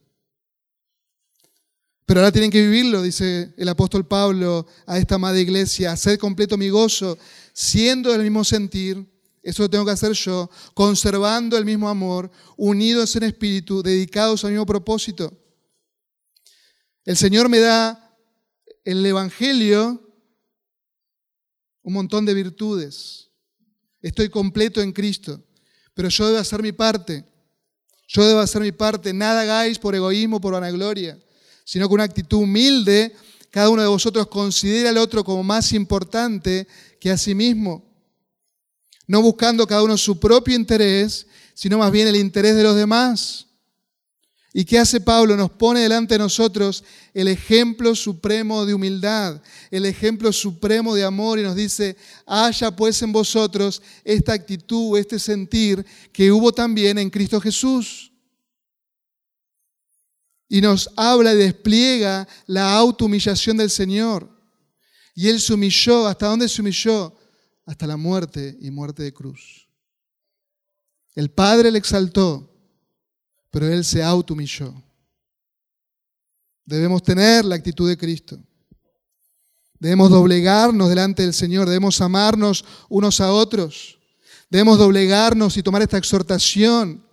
Pero 2.07 2.21
ahora 2.21 2.33
tienen 2.33 2.51
que 2.51 2.63
vivirlo, 2.63 3.03
dice 3.03 3.53
el 3.59 3.69
apóstol 3.69 4.07
Pablo 4.07 4.67
a 4.87 4.97
esta 4.97 5.17
amada 5.17 5.39
iglesia, 5.39 5.93
hacer 5.93 6.19
completo 6.19 6.57
mi 6.57 6.71
gozo, 6.71 7.19
siendo 7.53 8.11
del 8.11 8.23
mismo 8.23 8.43
sentir, 8.43 9.07
eso 9.43 9.65
lo 9.65 9.69
tengo 9.69 9.85
que 9.85 9.91
hacer 9.91 10.13
yo, 10.13 10.49
conservando 10.73 11.59
el 11.59 11.67
mismo 11.67 11.91
amor, 11.91 12.31
unidos 12.57 13.15
en 13.17 13.25
espíritu, 13.25 13.83
dedicados 13.83 14.47
al 14.47 14.53
mismo 14.53 14.65
propósito. 14.65 15.31
El 17.05 17.19
Señor 17.19 17.51
me 17.51 17.59
da 17.59 18.17
el 18.83 19.05
Evangelio 19.05 20.11
un 21.83 21.93
montón 21.93 22.25
de 22.25 22.33
virtudes. 22.33 23.29
Estoy 24.01 24.31
completo 24.31 24.81
en 24.81 24.91
Cristo, 24.93 25.45
pero 25.93 26.09
yo 26.09 26.29
debo 26.29 26.39
hacer 26.39 26.63
mi 26.63 26.73
parte. 26.73 27.27
Yo 28.09 28.27
debo 28.27 28.41
hacer 28.41 28.61
mi 28.63 28.73
parte. 28.73 29.13
Nada 29.13 29.43
hagáis 29.43 29.79
por 29.79 29.95
egoísmo, 29.95 30.41
por 30.41 30.55
vanagloria 30.55 31.17
sino 31.69 31.87
con 31.87 31.97
una 31.97 32.05
actitud 32.05 32.39
humilde, 32.39 33.15
cada 33.51 33.69
uno 33.69 33.83
de 33.83 33.89
vosotros 33.89 34.27
considera 34.29 34.89
al 34.89 34.97
otro 34.97 35.23
como 35.23 35.43
más 35.43 35.75
importante 35.75 36.67
que 36.99 37.11
a 37.11 37.19
sí 37.19 37.35
mismo, 37.35 37.85
no 39.07 39.21
buscando 39.21 39.67
cada 39.67 39.83
uno 39.83 39.99
su 39.99 40.19
propio 40.19 40.57
interés, 40.57 41.27
sino 41.53 41.77
más 41.77 41.93
bien 41.93 42.09
el 42.09 42.17
interés 42.17 42.57
de 42.57 42.63
los 42.63 42.75
demás. 42.75 43.48
¿Y 44.53 44.65
qué 44.65 44.79
hace 44.79 45.01
Pablo? 45.01 45.37
Nos 45.37 45.51
pone 45.51 45.81
delante 45.81 46.15
de 46.15 46.19
nosotros 46.19 46.83
el 47.13 47.29
ejemplo 47.29 47.95
supremo 47.95 48.65
de 48.65 48.75
humildad, 48.75 49.43
el 49.71 49.85
ejemplo 49.85 50.33
supremo 50.33 50.95
de 50.95 51.05
amor 51.05 51.39
y 51.39 51.43
nos 51.43 51.55
dice, 51.55 51.97
haya 52.27 52.75
pues 52.75 53.01
en 53.03 53.13
vosotros 53.13 53.83
esta 54.05 54.33
actitud, 54.33 54.99
este 54.99 55.19
sentir 55.19 55.85
que 56.13 56.33
hubo 56.33 56.53
también 56.53 56.99
en 56.99 57.11
Cristo 57.11 57.41
Jesús 57.41 58.11
y 60.49 60.61
nos 60.61 60.91
habla 60.97 61.35
y 61.35 61.37
despliega 61.37 62.27
la 62.47 62.75
autohumillación 62.75 63.59
del 63.59 63.71
Señor. 63.71 64.29
Y 65.15 65.29
Él 65.29 65.41
se 65.41 65.53
humilló, 65.53 66.07
¿hasta 66.07 66.27
dónde 66.27 66.49
se 66.49 66.63
humilló? 66.63 67.15
Hasta 67.67 67.87
la 67.87 67.97
muerte 67.97 68.57
y 68.61 68.71
muerte 68.71 69.03
de 69.03 69.13
cruz. 69.13 69.69
El 71.15 71.31
Padre 71.31 71.71
le 71.71 71.79
exaltó, 71.79 72.58
pero 73.51 73.67
Él 73.67 73.85
se 73.85 74.03
autohumilló. 74.03 74.75
Debemos 76.65 77.03
tener 77.03 77.45
la 77.45 77.55
actitud 77.55 77.89
de 77.89 77.97
Cristo. 77.97 78.39
Debemos 79.79 80.11
doblegarnos 80.11 80.89
delante 80.89 81.23
del 81.23 81.33
Señor, 81.33 81.69
debemos 81.69 82.01
amarnos 82.01 82.65
unos 82.89 83.21
a 83.21 83.33
otros. 83.33 83.99
Debemos 84.51 84.79
doblegarnos 84.79 85.57
y 85.57 85.63
tomar 85.63 85.83
esta 85.83 85.99
exhortación, 85.99 87.05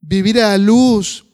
vivir 0.00 0.40
a 0.40 0.48
la 0.48 0.58
luz, 0.58 1.24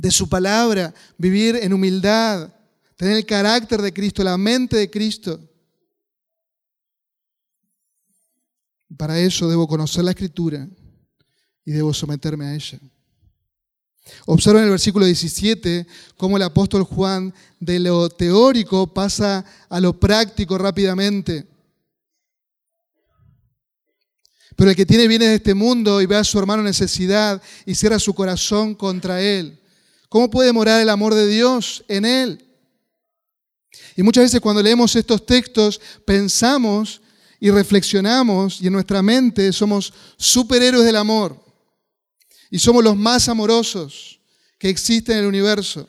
de 0.00 0.10
su 0.10 0.28
palabra, 0.28 0.94
vivir 1.18 1.56
en 1.56 1.74
humildad, 1.74 2.50
tener 2.96 3.18
el 3.18 3.26
carácter 3.26 3.82
de 3.82 3.92
Cristo, 3.92 4.24
la 4.24 4.38
mente 4.38 4.76
de 4.76 4.90
Cristo. 4.90 5.38
Para 8.96 9.18
eso 9.18 9.48
debo 9.48 9.68
conocer 9.68 10.04
la 10.04 10.12
escritura 10.12 10.66
y 11.66 11.72
debo 11.72 11.92
someterme 11.92 12.46
a 12.46 12.54
ella. 12.54 12.80
Observa 14.26 14.60
en 14.60 14.66
el 14.66 14.70
versículo 14.70 15.06
17 15.06 15.86
cómo 16.16 16.36
el 16.36 16.42
apóstol 16.42 16.84
Juan 16.84 17.32
de 17.58 17.78
lo 17.78 18.08
teórico 18.08 18.86
pasa 18.92 19.44
a 19.68 19.80
lo 19.80 19.98
práctico 19.98 20.58
rápidamente. 20.58 21.46
Pero 24.56 24.70
el 24.70 24.76
que 24.76 24.86
tiene 24.86 25.08
bienes 25.08 25.28
de 25.28 25.34
este 25.36 25.54
mundo 25.54 26.02
y 26.02 26.06
ve 26.06 26.16
a 26.16 26.24
su 26.24 26.38
hermano 26.38 26.62
necesidad 26.62 27.40
y 27.64 27.74
cierra 27.74 27.98
su 27.98 28.14
corazón 28.14 28.74
contra 28.74 29.22
él, 29.22 29.60
¿Cómo 30.10 30.28
puede 30.28 30.52
morar 30.52 30.80
el 30.80 30.88
amor 30.88 31.14
de 31.14 31.28
Dios 31.28 31.84
en 31.86 32.04
él? 32.04 32.44
Y 33.96 34.02
muchas 34.02 34.24
veces 34.24 34.40
cuando 34.40 34.60
leemos 34.60 34.96
estos 34.96 35.24
textos 35.24 35.80
pensamos 36.04 37.00
y 37.38 37.48
reflexionamos 37.48 38.60
y 38.60 38.66
en 38.66 38.72
nuestra 38.72 39.02
mente 39.02 39.52
somos 39.52 39.94
superhéroes 40.16 40.84
del 40.84 40.96
amor 40.96 41.40
y 42.50 42.58
somos 42.58 42.82
los 42.82 42.96
más 42.96 43.28
amorosos 43.28 44.20
que 44.58 44.68
existen 44.68 45.16
en 45.16 45.22
el 45.22 45.28
universo. 45.28 45.88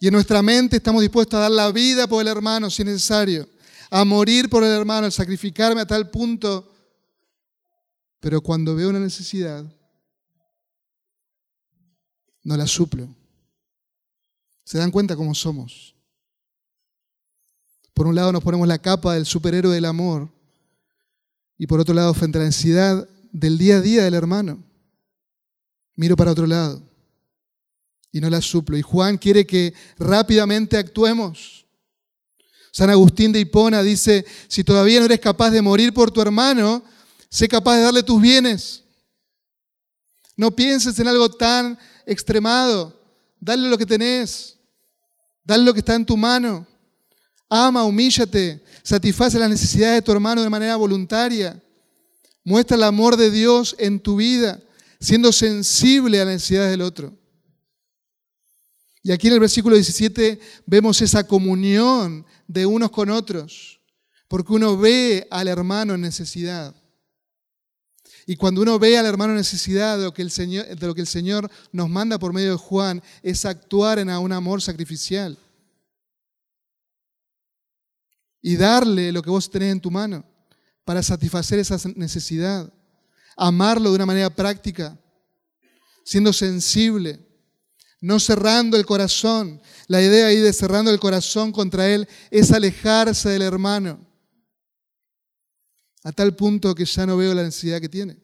Y 0.00 0.08
en 0.08 0.14
nuestra 0.14 0.42
mente 0.42 0.78
estamos 0.78 1.02
dispuestos 1.02 1.36
a 1.38 1.42
dar 1.42 1.50
la 1.50 1.70
vida 1.70 2.08
por 2.08 2.22
el 2.22 2.28
hermano 2.28 2.70
si 2.70 2.82
es 2.82 2.86
necesario, 2.86 3.48
a 3.90 4.04
morir 4.04 4.48
por 4.48 4.64
el 4.64 4.70
hermano, 4.70 5.06
a 5.06 5.10
sacrificarme 5.10 5.82
a 5.82 5.86
tal 5.86 6.10
punto. 6.10 6.68
Pero 8.18 8.40
cuando 8.40 8.74
veo 8.74 8.88
una 8.88 8.98
necesidad, 8.98 9.64
no 12.42 12.56
la 12.56 12.66
suplo. 12.66 13.08
¿Se 14.64 14.78
dan 14.78 14.90
cuenta 14.90 15.14
cómo 15.14 15.34
somos? 15.34 15.94
Por 17.94 18.06
un 18.06 18.14
lado 18.14 18.32
nos 18.32 18.42
ponemos 18.42 18.66
la 18.66 18.78
capa 18.78 19.14
del 19.14 19.26
superhéroe 19.26 19.74
del 19.74 19.84
amor 19.84 20.30
y 21.58 21.66
por 21.66 21.78
otro 21.78 21.94
lado 21.94 22.14
frente 22.14 22.38
a 22.38 22.40
la 22.40 22.46
necesidad 22.46 23.08
del 23.30 23.58
día 23.58 23.76
a 23.76 23.80
día 23.80 24.04
del 24.04 24.14
hermano, 24.14 24.62
miro 25.96 26.16
para 26.16 26.32
otro 26.32 26.46
lado 26.46 26.82
y 28.12 28.20
no 28.20 28.28
la 28.28 28.40
suplo. 28.40 28.76
Y 28.76 28.82
Juan 28.82 29.16
quiere 29.16 29.46
que 29.46 29.72
rápidamente 29.98 30.76
actuemos. 30.76 31.66
San 32.70 32.90
Agustín 32.90 33.32
de 33.32 33.40
Hipona 33.40 33.82
dice, 33.82 34.24
si 34.48 34.62
todavía 34.62 35.00
no 35.00 35.06
eres 35.06 35.20
capaz 35.20 35.50
de 35.50 35.62
morir 35.62 35.92
por 35.92 36.10
tu 36.10 36.20
hermano, 36.20 36.82
sé 37.28 37.48
capaz 37.48 37.76
de 37.76 37.82
darle 37.82 38.02
tus 38.02 38.20
bienes. 38.20 38.82
No 40.36 40.50
pienses 40.50 40.98
en 40.98 41.08
algo 41.08 41.30
tan 41.30 41.78
extremado. 42.06 42.98
Dale 43.40 43.68
lo 43.68 43.76
que 43.76 43.86
tenés. 43.86 44.56
Dale 45.44 45.64
lo 45.64 45.72
que 45.72 45.80
está 45.80 45.94
en 45.94 46.06
tu 46.06 46.16
mano. 46.16 46.66
Ama, 47.48 47.84
humíllate. 47.84 48.62
Satisface 48.82 49.38
las 49.38 49.50
necesidades 49.50 49.96
de 49.96 50.02
tu 50.02 50.12
hermano 50.12 50.42
de 50.42 50.48
manera 50.48 50.76
voluntaria. 50.76 51.62
Muestra 52.44 52.76
el 52.76 52.82
amor 52.82 53.16
de 53.16 53.30
Dios 53.30 53.76
en 53.78 54.00
tu 54.00 54.16
vida, 54.16 54.60
siendo 55.02 55.32
sensible 55.32 56.20
a 56.20 56.24
las 56.24 56.34
necesidades 56.34 56.70
del 56.70 56.80
otro. 56.80 57.18
Y 59.02 59.10
aquí 59.10 59.26
en 59.26 59.34
el 59.34 59.40
versículo 59.40 59.74
17 59.74 60.38
vemos 60.64 61.02
esa 61.02 61.26
comunión 61.26 62.24
de 62.46 62.64
unos 62.64 62.92
con 62.92 63.10
otros, 63.10 63.80
porque 64.28 64.52
uno 64.52 64.78
ve 64.78 65.26
al 65.30 65.48
hermano 65.48 65.94
en 65.94 66.02
necesidad. 66.02 66.74
Y 68.26 68.36
cuando 68.36 68.62
uno 68.62 68.78
ve 68.78 68.96
al 68.96 69.06
hermano 69.06 69.32
en 69.32 69.38
necesidad 69.38 69.98
de 69.98 70.04
lo, 70.04 70.14
que 70.14 70.22
el 70.22 70.30
Señor, 70.30 70.66
de 70.66 70.86
lo 70.86 70.94
que 70.94 71.00
el 71.00 71.08
Señor 71.08 71.50
nos 71.72 71.90
manda 71.90 72.20
por 72.20 72.32
medio 72.32 72.52
de 72.52 72.58
Juan, 72.58 73.02
es 73.24 73.44
actuar 73.44 73.98
en 73.98 74.08
un 74.08 74.32
amor 74.32 74.62
sacrificial. 74.62 75.36
Y 78.40 78.56
darle 78.56 79.10
lo 79.10 79.22
que 79.22 79.30
vos 79.30 79.50
tenés 79.50 79.72
en 79.72 79.80
tu 79.80 79.90
mano 79.90 80.24
para 80.84 81.02
satisfacer 81.02 81.58
esa 81.58 81.76
necesidad. 81.96 82.72
Amarlo 83.36 83.90
de 83.90 83.96
una 83.96 84.06
manera 84.06 84.30
práctica, 84.30 84.98
siendo 86.04 86.32
sensible, 86.32 87.18
no 88.00 88.18
cerrando 88.18 88.76
el 88.76 88.84
corazón. 88.84 89.60
La 89.86 90.02
idea 90.02 90.26
ahí 90.26 90.38
de 90.38 90.52
cerrando 90.52 90.90
el 90.90 91.00
corazón 91.00 91.52
contra 91.52 91.88
Él 91.88 92.08
es 92.30 92.52
alejarse 92.52 93.28
del 93.28 93.42
hermano 93.42 94.12
a 96.04 96.12
tal 96.12 96.34
punto 96.34 96.74
que 96.74 96.84
ya 96.84 97.06
no 97.06 97.16
veo 97.16 97.32
la 97.34 97.44
necesidad 97.44 97.80
que 97.80 97.88
tiene. 97.88 98.16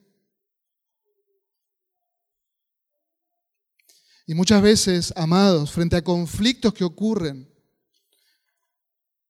Y 4.26 4.34
muchas 4.34 4.60
veces, 4.60 5.12
amados, 5.16 5.72
frente 5.72 5.96
a 5.96 6.04
conflictos 6.04 6.74
que 6.74 6.84
ocurren 6.84 7.48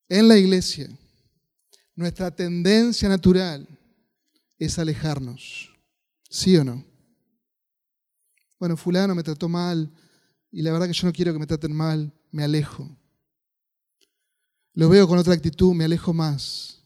en 0.08 0.26
la 0.26 0.36
iglesia, 0.36 0.88
nuestra 1.94 2.34
tendencia 2.34 3.08
natural 3.08 3.68
es 4.58 4.78
alejarnos. 4.78 5.67
¿Sí 6.28 6.56
o 6.56 6.64
no? 6.64 6.84
Bueno, 8.58 8.76
fulano 8.76 9.14
me 9.14 9.22
trató 9.22 9.48
mal 9.48 9.90
y 10.50 10.62
la 10.62 10.72
verdad 10.72 10.86
que 10.86 10.92
yo 10.92 11.06
no 11.06 11.12
quiero 11.12 11.32
que 11.32 11.38
me 11.38 11.46
traten 11.46 11.74
mal, 11.74 12.12
me 12.30 12.44
alejo. 12.44 12.88
Lo 14.74 14.88
veo 14.88 15.06
con 15.08 15.18
otra 15.18 15.34
actitud, 15.34 15.74
me 15.74 15.84
alejo 15.84 16.12
más 16.12 16.78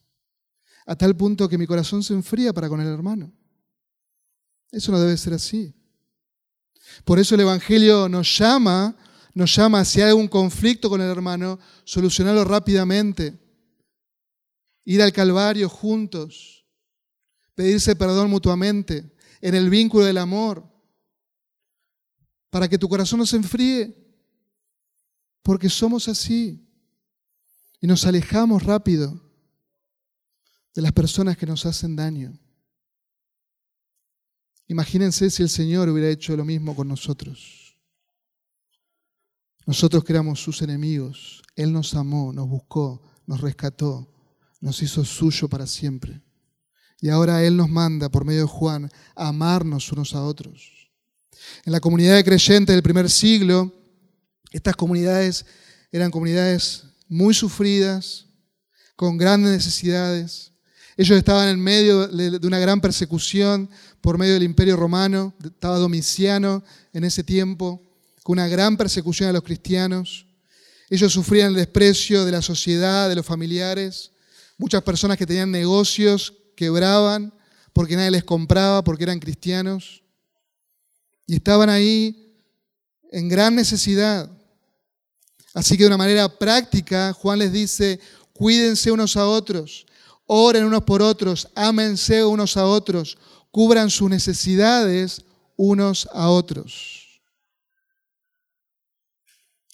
a 0.87 0.97
tal 0.97 1.17
punto 1.17 1.49
que 1.49 1.59
mi 1.59 1.67
corazón 1.67 2.03
se 2.03 2.15
enfría 2.15 2.53
para 2.53 2.69
con 2.69 2.81
el 2.81 2.89
hermano. 2.89 3.33
Eso 4.71 4.91
no 4.91 5.01
debe 5.01 5.17
ser 5.17 5.35
así. 5.35 5.75
Por 7.05 7.19
eso 7.19 7.35
el 7.35 7.43
Evangelio 7.43 8.09
nos 8.09 8.37
llama, 8.39 8.97
nos 9.35 9.55
llama, 9.55 9.85
si 9.85 10.01
hay 10.01 10.09
algún 10.09 10.29
conflicto 10.29 10.89
con 10.89 11.01
el 11.01 11.11
hermano, 11.11 11.59
solucionarlo 11.85 12.45
rápidamente. 12.45 13.39
Ir 14.85 15.03
al 15.03 15.13
Calvario 15.13 15.69
juntos, 15.69 16.67
pedirse 17.55 17.95
perdón 17.95 18.31
mutuamente, 18.31 19.13
en 19.43 19.55
el 19.57 19.69
vínculo 19.69 20.07
del 20.07 20.19
amor, 20.19 20.67
para 22.49 22.69
que 22.69 22.79
tu 22.79 22.89
corazón 22.89 23.19
no 23.19 23.27
se 23.27 23.37
enfríe, 23.37 23.99
porque 25.43 25.69
somos 25.69 26.09
así 26.09 26.65
y 27.81 27.87
nos 27.87 28.07
alejamos 28.07 28.63
rápido 28.63 29.21
de 30.75 30.83
las 30.83 30.93
personas 30.93 31.37
que 31.37 31.47
nos 31.47 31.67
hacen 31.67 31.97
daño. 31.97 32.39
Imagínense 34.69 35.29
si 35.29 35.43
el 35.43 35.49
Señor 35.49 35.89
hubiera 35.89 36.09
hecho 36.09 36.37
lo 36.37 36.45
mismo 36.45 36.75
con 36.75 36.89
nosotros. 36.89 37.77
nosotros 39.67 40.03
que 40.03 40.13
éramos 40.13 40.41
sus 40.41 40.63
enemigos, 40.63 41.43
Él 41.55 41.73
nos 41.73 41.95
amó, 41.95 42.33
nos 42.33 42.49
buscó, 42.49 43.03
nos 43.27 43.41
rescató, 43.41 44.13
nos 44.61 44.83
hizo 44.83 45.05
suyo 45.05 45.49
para 45.49 45.67
siempre. 45.67 46.21
Y 47.03 47.11
ahora 47.11 47.43
Él 47.43 47.57
nos 47.57 47.69
manda, 47.69 48.09
por 48.09 48.25
medio 48.25 48.43
de 48.43 48.47
Juan, 48.47 48.89
amarnos 49.17 49.91
unos 49.91 50.15
a 50.15 50.23
otros. 50.23 50.89
En 51.65 51.73
la 51.73 51.81
comunidad 51.81 52.15
de 52.15 52.23
creyentes 52.23 52.73
del 52.73 52.83
primer 52.83 53.11
siglo, 53.11 53.75
estas 54.53 54.77
comunidades 54.77 55.45
eran 55.91 56.13
comunidades 56.13 56.85
muy 57.09 57.35
sufridas, 57.35 58.27
con 58.95 59.19
grandes 59.19 59.51
necesidades. 59.51 60.53
Ellos 60.97 61.19
estaban 61.19 61.49
en 61.49 61.59
medio 61.59 62.07
de 62.07 62.47
una 62.47 62.61
gran 62.61 62.81
persecución 62.81 63.69
por 64.01 64.17
medio 64.17 64.35
del 64.35 64.45
imperio 64.45 64.77
romano, 64.77 65.35
estaba 65.45 65.79
Domiciano 65.79 66.63
en 66.93 67.03
ese 67.03 67.25
tiempo, 67.25 67.83
con 68.23 68.35
una 68.35 68.47
gran 68.47 68.77
persecución 68.77 69.29
a 69.29 69.33
los 69.33 69.43
cristianos. 69.43 70.25
Ellos 70.89 71.13
sufrían 71.13 71.49
el 71.49 71.57
desprecio 71.57 72.25
de 72.25 72.31
la 72.31 72.43
sociedad, 72.43 73.09
de 73.09 73.17
los 73.17 73.27
familiares. 73.27 74.13
Muchas 74.57 74.83
personas 74.83 75.17
que 75.17 75.27
tenían 75.27 75.51
negocios 75.51 76.35
quebraban 76.55 77.33
porque 77.73 77.97
nadie 77.97 78.11
les 78.11 78.25
compraba, 78.25 78.85
porque 78.85 79.05
eran 79.05 79.21
cristianos. 79.21 80.03
Y 81.27 81.37
estaban 81.37 81.71
ahí 81.71 82.35
en 83.11 83.29
gran 83.29 83.55
necesidad. 83.55 84.31
Así 85.55 85.77
que 85.77 85.85
de 85.85 85.89
una 85.89 85.97
manera 85.97 86.29
práctica, 86.29 87.13
Juan 87.13 87.39
les 87.39 87.53
dice, 87.53 88.01
cuídense 88.33 88.91
unos 88.91 89.17
a 89.17 89.27
otros, 89.27 89.87
oren 90.27 90.65
unos 90.65 90.83
por 90.85 91.03
otros, 91.03 91.49
ámense 91.55 92.25
unos 92.25 92.57
a 92.57 92.67
otros, 92.67 93.19
cubran 93.51 93.91
sus 93.91 94.09
necesidades 94.09 95.23
unos 95.57 96.09
a 96.13 96.31
otros. 96.31 97.21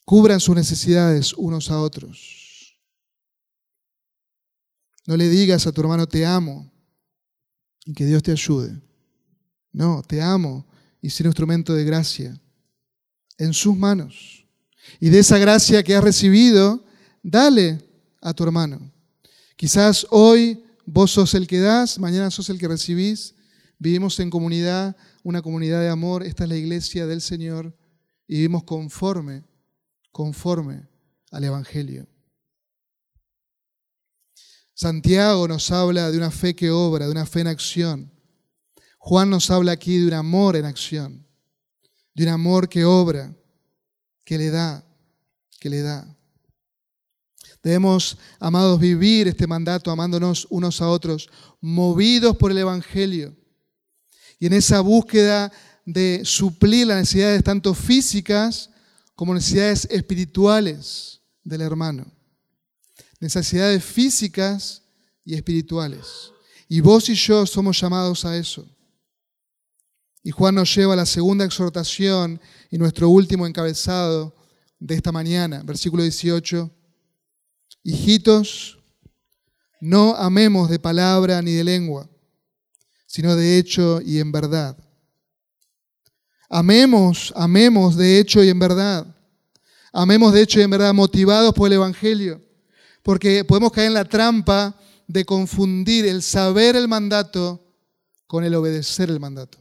Cubran 0.04 0.40
sus 0.40 0.56
necesidades 0.56 1.32
unos 1.34 1.70
a 1.70 1.80
otros. 1.80 2.37
No 5.08 5.16
le 5.16 5.30
digas 5.30 5.66
a 5.66 5.72
tu 5.72 5.80
hermano 5.80 6.06
te 6.06 6.26
amo 6.26 6.70
y 7.86 7.94
que 7.94 8.04
Dios 8.04 8.22
te 8.22 8.30
ayude. 8.30 8.78
No, 9.72 10.02
te 10.06 10.20
amo 10.20 10.66
y 11.00 11.08
ser 11.08 11.24
instrumento 11.24 11.72
de 11.72 11.82
gracia 11.82 12.38
en 13.38 13.54
sus 13.54 13.74
manos. 13.74 14.44
Y 15.00 15.08
de 15.08 15.20
esa 15.20 15.38
gracia 15.38 15.82
que 15.82 15.94
has 15.94 16.04
recibido, 16.04 16.84
dale 17.22 17.82
a 18.20 18.34
tu 18.34 18.44
hermano. 18.44 18.92
Quizás 19.56 20.06
hoy 20.10 20.62
vos 20.84 21.12
sos 21.12 21.32
el 21.32 21.46
que 21.46 21.58
das, 21.58 21.98
mañana 21.98 22.30
sos 22.30 22.50
el 22.50 22.58
que 22.58 22.68
recibís. 22.68 23.34
Vivimos 23.78 24.20
en 24.20 24.28
comunidad, 24.28 24.94
una 25.22 25.40
comunidad 25.40 25.80
de 25.80 25.88
amor. 25.88 26.22
Esta 26.22 26.44
es 26.44 26.50
la 26.50 26.56
iglesia 26.56 27.06
del 27.06 27.22
Señor 27.22 27.74
y 28.26 28.34
vivimos 28.34 28.62
conforme, 28.64 29.42
conforme 30.12 30.86
al 31.30 31.44
Evangelio. 31.44 32.06
Santiago 34.80 35.48
nos 35.48 35.72
habla 35.72 36.08
de 36.08 36.16
una 36.16 36.30
fe 36.30 36.54
que 36.54 36.70
obra, 36.70 37.06
de 37.06 37.10
una 37.10 37.26
fe 37.26 37.40
en 37.40 37.48
acción. 37.48 38.12
Juan 38.98 39.28
nos 39.28 39.50
habla 39.50 39.72
aquí 39.72 39.98
de 39.98 40.06
un 40.06 40.12
amor 40.12 40.54
en 40.54 40.64
acción, 40.64 41.26
de 42.14 42.22
un 42.22 42.28
amor 42.28 42.68
que 42.68 42.84
obra, 42.84 43.34
que 44.24 44.38
le 44.38 44.50
da, 44.50 44.84
que 45.58 45.68
le 45.68 45.82
da. 45.82 46.06
Debemos, 47.60 48.18
amados, 48.38 48.78
vivir 48.78 49.26
este 49.26 49.48
mandato 49.48 49.90
amándonos 49.90 50.46
unos 50.48 50.80
a 50.80 50.88
otros, 50.88 51.28
movidos 51.60 52.36
por 52.36 52.52
el 52.52 52.58
Evangelio. 52.58 53.36
Y 54.38 54.46
en 54.46 54.52
esa 54.52 54.78
búsqueda 54.78 55.50
de 55.86 56.20
suplir 56.24 56.86
las 56.86 56.98
necesidades 56.98 57.42
tanto 57.42 57.74
físicas 57.74 58.70
como 59.16 59.34
necesidades 59.34 59.88
espirituales 59.90 61.20
del 61.42 61.62
hermano. 61.62 62.17
Necesidades 63.20 63.84
físicas 63.84 64.82
y 65.24 65.34
espirituales. 65.34 66.32
Y 66.68 66.80
vos 66.80 67.08
y 67.08 67.14
yo 67.14 67.46
somos 67.46 67.80
llamados 67.80 68.24
a 68.24 68.36
eso. 68.36 68.66
Y 70.22 70.30
Juan 70.30 70.54
nos 70.54 70.74
lleva 70.74 70.92
a 70.92 70.96
la 70.96 71.06
segunda 71.06 71.44
exhortación 71.44 72.40
y 72.70 72.78
nuestro 72.78 73.08
último 73.08 73.46
encabezado 73.46 74.34
de 74.78 74.94
esta 74.94 75.12
mañana, 75.12 75.62
versículo 75.64 76.02
18. 76.02 76.70
Hijitos, 77.82 78.78
no 79.80 80.14
amemos 80.16 80.68
de 80.68 80.78
palabra 80.78 81.40
ni 81.40 81.52
de 81.52 81.64
lengua, 81.64 82.10
sino 83.06 83.34
de 83.36 83.58
hecho 83.58 84.00
y 84.02 84.18
en 84.18 84.32
verdad. 84.32 84.76
Amemos, 86.50 87.32
amemos 87.36 87.96
de 87.96 88.18
hecho 88.18 88.42
y 88.42 88.48
en 88.48 88.58
verdad. 88.58 89.06
Amemos 89.92 90.32
de 90.32 90.42
hecho 90.42 90.60
y 90.60 90.62
en 90.62 90.70
verdad 90.70 90.94
motivados 90.94 91.54
por 91.54 91.68
el 91.68 91.74
Evangelio, 91.74 92.42
porque 93.08 93.42
podemos 93.42 93.72
caer 93.72 93.86
en 93.86 93.94
la 93.94 94.04
trampa 94.04 94.78
de 95.06 95.24
confundir 95.24 96.04
el 96.04 96.22
saber 96.22 96.76
el 96.76 96.88
mandato 96.88 97.64
con 98.26 98.44
el 98.44 98.54
obedecer 98.54 99.08
el 99.08 99.18
mandato. 99.18 99.56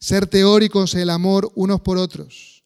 Ser 0.00 0.26
teóricos 0.26 0.92
en 0.94 1.02
el 1.02 1.10
amor 1.10 1.52
unos 1.54 1.80
por 1.80 1.98
otros 1.98 2.64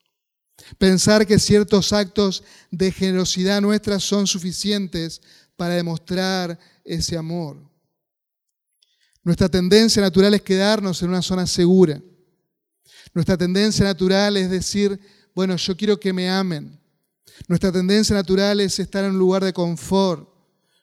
Pensar 0.78 1.26
que 1.26 1.38
ciertos 1.38 1.92
actos 1.92 2.42
de 2.70 2.90
generosidad 2.90 3.60
nuestra 3.60 4.00
son 4.00 4.26
suficientes 4.26 5.20
para 5.56 5.74
demostrar 5.74 6.58
ese 6.82 7.18
amor. 7.18 7.58
Nuestra 9.22 9.50
tendencia 9.50 10.00
natural 10.00 10.32
es 10.32 10.40
quedarnos 10.40 11.02
en 11.02 11.10
una 11.10 11.20
zona 11.20 11.46
segura. 11.46 12.00
Nuestra 13.12 13.36
tendencia 13.36 13.84
natural 13.84 14.38
es 14.38 14.48
decir, 14.48 14.98
bueno, 15.34 15.54
yo 15.56 15.76
quiero 15.76 16.00
que 16.00 16.14
me 16.14 16.30
amen. 16.30 16.80
Nuestra 17.48 17.70
tendencia 17.70 18.14
natural 18.14 18.60
es 18.60 18.78
estar 18.78 19.04
en 19.04 19.12
un 19.12 19.18
lugar 19.18 19.44
de 19.44 19.52
confort. 19.52 20.28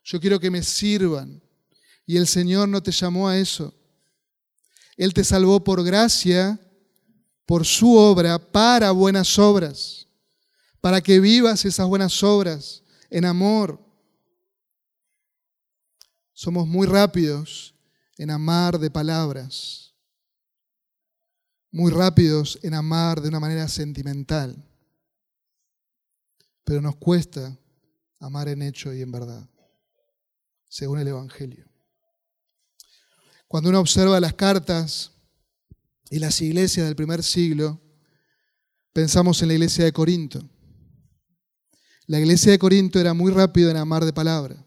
Yo 0.03 0.19
quiero 0.19 0.39
que 0.39 0.51
me 0.51 0.63
sirvan. 0.63 1.41
Y 2.05 2.17
el 2.17 2.27
Señor 2.27 2.67
no 2.69 2.83
te 2.83 2.91
llamó 2.91 3.27
a 3.27 3.37
eso. 3.37 3.73
Él 4.97 5.13
te 5.13 5.23
salvó 5.23 5.63
por 5.63 5.83
gracia 5.83 6.59
por 7.45 7.65
su 7.65 7.95
obra 7.95 8.39
para 8.39 8.91
buenas 8.91 9.37
obras, 9.37 10.07
para 10.81 11.01
que 11.01 11.19
vivas 11.19 11.65
esas 11.65 11.87
buenas 11.87 12.23
obras 12.23 12.83
en 13.09 13.25
amor. 13.25 13.79
Somos 16.33 16.67
muy 16.67 16.87
rápidos 16.87 17.75
en 18.17 18.31
amar 18.31 18.79
de 18.79 18.89
palabras, 18.89 19.93
muy 21.71 21.91
rápidos 21.91 22.59
en 22.63 22.73
amar 22.73 23.21
de 23.21 23.29
una 23.29 23.39
manera 23.39 23.67
sentimental, 23.67 24.55
pero 26.63 26.81
nos 26.81 26.95
cuesta 26.95 27.57
amar 28.19 28.47
en 28.47 28.61
hecho 28.61 28.93
y 28.93 29.01
en 29.01 29.11
verdad, 29.11 29.49
según 30.67 30.99
el 30.99 31.07
Evangelio. 31.07 31.67
Cuando 33.47 33.69
uno 33.69 33.79
observa 33.79 34.19
las 34.19 34.33
cartas, 34.33 35.13
y 36.13 36.19
las 36.19 36.39
iglesias 36.41 36.85
del 36.85 36.95
primer 36.95 37.23
siglo, 37.23 37.81
pensamos 38.93 39.41
en 39.41 39.47
la 39.47 39.55
iglesia 39.55 39.83
de 39.83 39.91
Corinto. 39.91 40.47
La 42.05 42.19
iglesia 42.19 42.51
de 42.51 42.59
Corinto 42.59 42.99
era 42.99 43.15
muy 43.15 43.31
rápido 43.31 43.71
en 43.71 43.77
amar 43.77 44.05
de 44.05 44.13
palabra. 44.13 44.63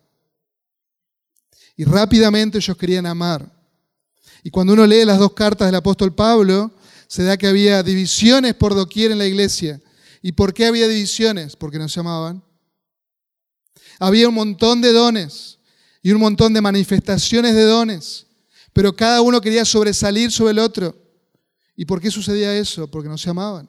Y 1.76 1.84
rápidamente 1.84 2.58
ellos 2.58 2.76
querían 2.76 3.06
amar. 3.06 3.48
Y 4.42 4.50
cuando 4.50 4.72
uno 4.72 4.84
lee 4.88 5.04
las 5.04 5.20
dos 5.20 5.34
cartas 5.34 5.68
del 5.68 5.76
apóstol 5.76 6.12
Pablo, 6.12 6.74
se 7.06 7.22
da 7.22 7.36
que 7.36 7.46
había 7.46 7.80
divisiones 7.84 8.54
por 8.54 8.74
doquier 8.74 9.12
en 9.12 9.18
la 9.18 9.26
iglesia. 9.26 9.80
¿Y 10.22 10.32
por 10.32 10.54
qué 10.54 10.66
había 10.66 10.88
divisiones? 10.88 11.56
Porque 11.56 11.78
no 11.78 11.88
se 11.88 12.00
amaban. 12.00 12.42
Había 13.98 14.28
un 14.28 14.34
montón 14.34 14.80
de 14.80 14.92
dones 14.92 15.58
y 16.02 16.12
un 16.12 16.20
montón 16.20 16.52
de 16.52 16.60
manifestaciones 16.60 17.54
de 17.54 17.64
dones, 17.64 18.26
pero 18.72 18.94
cada 18.94 19.22
uno 19.22 19.40
quería 19.40 19.64
sobresalir 19.64 20.30
sobre 20.30 20.52
el 20.52 20.58
otro. 20.58 20.96
¿Y 21.74 21.84
por 21.84 22.00
qué 22.00 22.10
sucedía 22.10 22.56
eso? 22.56 22.90
Porque 22.90 23.08
no 23.08 23.18
se 23.18 23.30
amaban. 23.30 23.68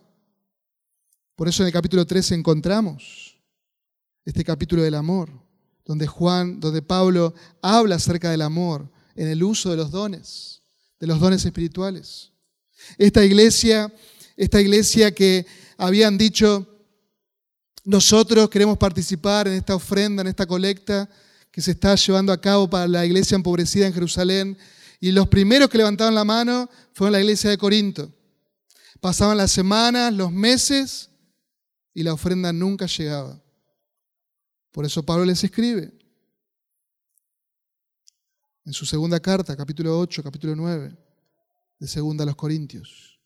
Por 1.35 1.47
eso 1.47 1.63
en 1.63 1.67
el 1.67 1.73
capítulo 1.73 2.05
13 2.05 2.35
encontramos 2.35 3.37
este 4.25 4.43
capítulo 4.43 4.81
del 4.81 4.95
amor, 4.95 5.29
donde 5.85 6.07
Juan, 6.07 6.59
donde 6.59 6.81
Pablo 6.81 7.33
habla 7.61 7.95
acerca 7.95 8.29
del 8.29 8.41
amor 8.41 8.91
en 9.15 9.27
el 9.29 9.43
uso 9.43 9.71
de 9.71 9.77
los 9.77 9.91
dones, 9.91 10.61
de 10.99 11.07
los 11.07 11.19
dones 11.19 11.45
espirituales. 11.45 12.31
Esta 12.97 13.23
iglesia, 13.23 13.93
esta 14.35 14.59
iglesia 14.59 15.13
que 15.13 15.45
habían 15.78 16.17
dicho, 16.17 16.67
nosotros 17.84 18.49
queremos 18.49 18.78
participar 18.78 19.47
en 19.47 19.53
esta 19.53 19.75
ofrenda, 19.75 20.21
en 20.21 20.28
esta 20.28 20.45
colecta 20.45 21.09
que 21.51 21.61
se 21.61 21.71
está 21.71 21.95
llevando 21.95 22.34
a 22.34 22.41
cabo 22.41 22.69
para 22.69 22.88
la 22.88 23.05
iglesia 23.05 23.36
empobrecida 23.36 23.88
en 23.88 23.93
Jerusalén, 23.93 24.57
y 24.99 25.11
los 25.11 25.28
primeros 25.28 25.69
que 25.69 25.78
levantaron 25.78 26.15
la 26.15 26.25
mano 26.25 26.69
fueron 26.93 27.13
la 27.13 27.21
iglesia 27.21 27.49
de 27.49 27.57
Corinto. 27.57 28.11
Pasaban 28.99 29.38
las 29.38 29.51
semanas, 29.51 30.11
los 30.13 30.32
meses 30.32 31.11
y 31.93 32.03
la 32.03 32.13
ofrenda 32.13 32.51
nunca 32.51 32.88
llegaba. 32.88 33.41
Por 34.71 34.86
eso 34.86 35.03
Pablo 35.03 35.25
les 35.25 35.43
escribe 35.43 35.93
en 38.65 38.73
su 38.73 38.86
segunda 38.86 39.19
carta, 39.19 39.55
capítulo 39.55 39.97
8, 39.99 40.23
capítulo 40.23 40.55
9, 40.55 40.95
de 41.80 41.88
segunda 41.88 42.23
a 42.23 42.28
los 42.28 42.36
Corintios. 42.36 43.19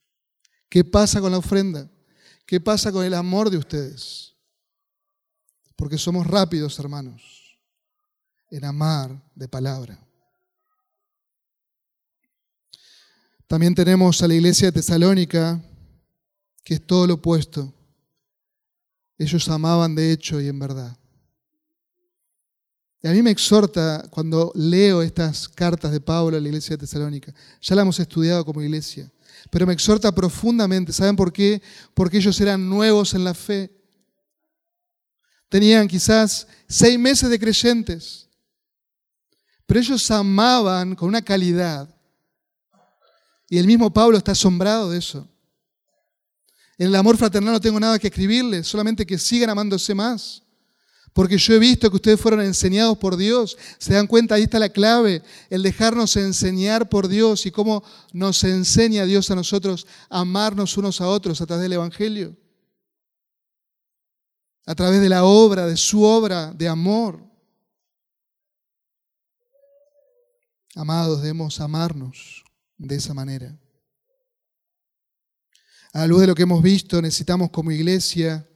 ¿Qué 0.68 0.84
pasa 0.84 1.20
con 1.20 1.32
la 1.32 1.38
ofrenda? 1.38 1.90
¿Qué 2.46 2.60
pasa 2.60 2.92
con 2.92 3.04
el 3.04 3.14
amor 3.14 3.50
de 3.50 3.58
ustedes? 3.58 4.34
Porque 5.76 5.98
somos 5.98 6.26
rápidos, 6.26 6.78
hermanos, 6.78 7.58
en 8.50 8.64
amar 8.64 9.22
de 9.34 9.48
palabra. 9.48 9.98
También 13.46 13.74
tenemos 13.74 14.22
a 14.22 14.28
la 14.28 14.34
iglesia 14.34 14.68
de 14.68 14.72
Tesalónica, 14.72 15.62
que 16.64 16.74
es 16.74 16.86
todo 16.86 17.06
lo 17.06 17.14
opuesto. 17.14 17.72
Ellos 19.18 19.48
amaban 19.48 19.94
de 19.94 20.10
hecho 20.10 20.40
y 20.40 20.48
en 20.48 20.58
verdad. 20.58 20.96
Y 23.02 23.08
a 23.08 23.12
mí 23.12 23.20
me 23.20 23.30
exhorta 23.30 24.06
cuando 24.10 24.52
leo 24.54 25.02
estas 25.02 25.48
cartas 25.48 25.90
de 25.90 26.00
Pablo 26.00 26.36
a 26.36 26.40
la 26.40 26.48
iglesia 26.48 26.76
de 26.76 26.80
Tesalónica. 26.80 27.34
Ya 27.60 27.74
la 27.74 27.82
hemos 27.82 27.98
estudiado 27.98 28.44
como 28.44 28.62
iglesia, 28.62 29.10
pero 29.50 29.66
me 29.66 29.72
exhorta 29.72 30.12
profundamente. 30.12 30.92
¿Saben 30.92 31.16
por 31.16 31.32
qué? 31.32 31.62
Porque 31.94 32.18
ellos 32.18 32.40
eran 32.40 32.68
nuevos 32.68 33.14
en 33.14 33.24
la 33.24 33.34
fe. 33.34 33.70
Tenían 35.48 35.86
quizás 35.86 36.46
seis 36.66 36.98
meses 36.98 37.28
de 37.28 37.38
creyentes, 37.38 38.28
pero 39.66 39.80
ellos 39.80 40.10
amaban 40.10 40.94
con 40.94 41.08
una 41.08 41.20
calidad. 41.20 41.94
Y 43.48 43.58
el 43.58 43.66
mismo 43.66 43.92
Pablo 43.92 44.16
está 44.16 44.32
asombrado 44.32 44.90
de 44.90 44.98
eso. 44.98 45.28
En 46.78 46.86
el 46.86 46.94
amor 46.96 47.18
fraternal 47.18 47.52
no 47.52 47.60
tengo 47.60 47.78
nada 47.78 47.98
que 47.98 48.08
escribirles, 48.08 48.66
solamente 48.66 49.04
que 49.04 49.18
sigan 49.18 49.50
amándose 49.50 49.94
más. 49.94 50.42
Porque 51.12 51.36
yo 51.36 51.54
he 51.54 51.58
visto 51.58 51.90
que 51.90 51.96
ustedes 51.96 52.20
fueron 52.20 52.40
enseñados 52.40 52.96
por 52.96 53.16
Dios. 53.16 53.58
Se 53.78 53.94
dan 53.94 54.06
cuenta, 54.06 54.34
ahí 54.34 54.44
está 54.44 54.58
la 54.58 54.70
clave, 54.70 55.22
el 55.50 55.62
dejarnos 55.62 56.16
enseñar 56.16 56.88
por 56.88 57.06
Dios 57.08 57.44
y 57.44 57.50
cómo 57.50 57.84
nos 58.12 58.42
enseña 58.44 59.04
Dios 59.04 59.30
a 59.30 59.34
nosotros 59.34 59.86
a 60.08 60.20
amarnos 60.20 60.76
unos 60.78 61.00
a 61.00 61.08
otros 61.08 61.40
a 61.40 61.46
través 61.46 61.64
del 61.64 61.74
Evangelio. 61.74 62.36
A 64.64 64.74
través 64.74 65.00
de 65.00 65.08
la 65.08 65.24
obra, 65.24 65.66
de 65.66 65.76
su 65.76 66.02
obra 66.02 66.52
de 66.52 66.68
amor. 66.68 67.22
Amados, 70.74 71.20
debemos 71.20 71.60
amarnos 71.60 72.42
de 72.78 72.96
esa 72.96 73.12
manera. 73.12 73.58
A 75.92 75.98
la 76.00 76.06
luz 76.06 76.22
de 76.22 76.28
lo 76.28 76.34
que 76.34 76.44
hemos 76.44 76.62
visto, 76.62 77.02
necesitamos 77.02 77.50
como 77.50 77.70
iglesia, 77.70 78.48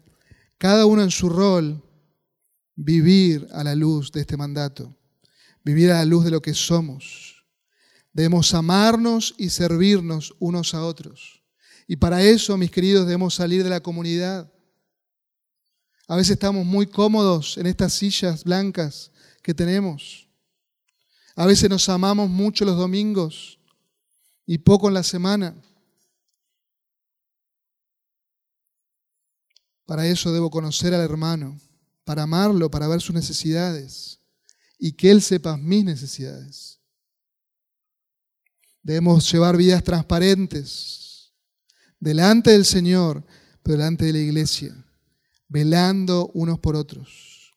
cada 0.56 0.86
uno 0.86 1.02
en 1.02 1.10
su 1.10 1.28
rol, 1.28 1.82
vivir 2.76 3.48
a 3.52 3.64
la 3.64 3.74
luz 3.74 4.12
de 4.12 4.20
este 4.20 4.36
mandato, 4.36 4.94
vivir 5.64 5.90
a 5.90 5.94
la 5.94 6.04
luz 6.04 6.24
de 6.24 6.30
lo 6.30 6.42
que 6.42 6.54
somos. 6.54 7.44
Debemos 8.12 8.54
amarnos 8.54 9.34
y 9.38 9.50
servirnos 9.50 10.34
unos 10.38 10.74
a 10.74 10.84
otros. 10.84 11.42
Y 11.88 11.96
para 11.96 12.22
eso, 12.22 12.56
mis 12.56 12.70
queridos, 12.70 13.06
debemos 13.06 13.34
salir 13.34 13.64
de 13.64 13.70
la 13.70 13.80
comunidad. 13.80 14.52
A 16.06 16.16
veces 16.16 16.32
estamos 16.32 16.64
muy 16.64 16.86
cómodos 16.86 17.58
en 17.58 17.66
estas 17.66 17.94
sillas 17.94 18.44
blancas 18.44 19.10
que 19.42 19.54
tenemos. 19.54 20.28
A 21.34 21.46
veces 21.46 21.68
nos 21.68 21.88
amamos 21.88 22.30
mucho 22.30 22.64
los 22.64 22.76
domingos 22.76 23.58
y 24.46 24.58
poco 24.58 24.88
en 24.88 24.94
la 24.94 25.02
semana. 25.02 25.54
Para 29.84 30.06
eso 30.06 30.32
debo 30.32 30.50
conocer 30.50 30.94
al 30.94 31.02
hermano 31.02 31.60
para 32.06 32.22
amarlo, 32.22 32.70
para 32.70 32.86
ver 32.86 33.00
sus 33.00 33.16
necesidades 33.16 34.20
y 34.78 34.92
que 34.92 35.10
Él 35.10 35.20
sepa 35.20 35.56
mis 35.56 35.84
necesidades. 35.84 36.78
Debemos 38.80 39.30
llevar 39.30 39.56
vidas 39.56 39.82
transparentes 39.82 41.34
delante 41.98 42.52
del 42.52 42.64
Señor, 42.64 43.26
pero 43.60 43.78
delante 43.78 44.04
de 44.04 44.12
la 44.12 44.20
iglesia, 44.20 44.72
velando 45.48 46.30
unos 46.32 46.60
por 46.60 46.76
otros. 46.76 47.52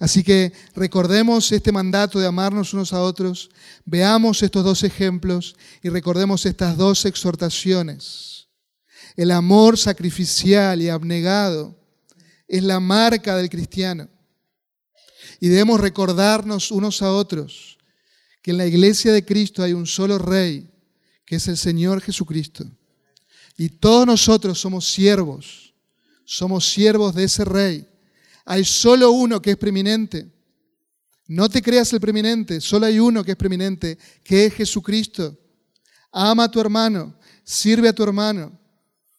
Así 0.00 0.24
que 0.24 0.54
recordemos 0.74 1.52
este 1.52 1.70
mandato 1.70 2.18
de 2.18 2.26
amarnos 2.26 2.72
unos 2.72 2.94
a 2.94 3.02
otros, 3.02 3.50
veamos 3.84 4.42
estos 4.42 4.64
dos 4.64 4.82
ejemplos 4.82 5.56
y 5.82 5.90
recordemos 5.90 6.46
estas 6.46 6.78
dos 6.78 7.04
exhortaciones. 7.04 8.48
El 9.14 9.30
amor 9.30 9.76
sacrificial 9.76 10.80
y 10.80 10.88
abnegado 10.88 11.77
es 12.48 12.62
la 12.62 12.80
marca 12.80 13.36
del 13.36 13.50
cristiano. 13.50 14.08
Y 15.38 15.48
debemos 15.48 15.80
recordarnos 15.80 16.70
unos 16.70 17.02
a 17.02 17.12
otros 17.12 17.78
que 18.42 18.52
en 18.52 18.56
la 18.56 18.66
iglesia 18.66 19.12
de 19.12 19.24
Cristo 19.24 19.62
hay 19.62 19.74
un 19.74 19.86
solo 19.86 20.18
rey, 20.18 20.70
que 21.26 21.36
es 21.36 21.46
el 21.48 21.58
Señor 21.58 22.00
Jesucristo. 22.00 22.64
Y 23.56 23.68
todos 23.68 24.06
nosotros 24.06 24.58
somos 24.58 24.90
siervos, 24.90 25.74
somos 26.24 26.66
siervos 26.66 27.14
de 27.14 27.24
ese 27.24 27.44
rey. 27.44 27.86
Hay 28.46 28.64
solo 28.64 29.10
uno 29.10 29.42
que 29.42 29.50
es 29.50 29.56
preeminente. 29.56 30.32
No 31.26 31.50
te 31.50 31.60
creas 31.60 31.92
el 31.92 32.00
preeminente, 32.00 32.60
solo 32.60 32.86
hay 32.86 32.98
uno 32.98 33.22
que 33.22 33.32
es 33.32 33.36
preeminente, 33.36 33.98
que 34.24 34.46
es 34.46 34.54
Jesucristo. 34.54 35.36
Ama 36.10 36.44
a 36.44 36.50
tu 36.50 36.58
hermano, 36.58 37.14
sirve 37.44 37.88
a 37.88 37.92
tu 37.92 38.02
hermano 38.02 38.58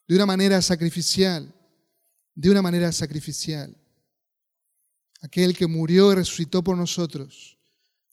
de 0.07 0.15
una 0.15 0.25
manera 0.25 0.59
sacrificial 0.59 1.53
de 2.39 2.49
una 2.49 2.61
manera 2.61 2.89
sacrificial. 2.93 3.75
Aquel 5.19 5.57
que 5.57 5.67
murió 5.67 6.13
y 6.13 6.15
resucitó 6.15 6.63
por 6.63 6.77
nosotros 6.77 7.57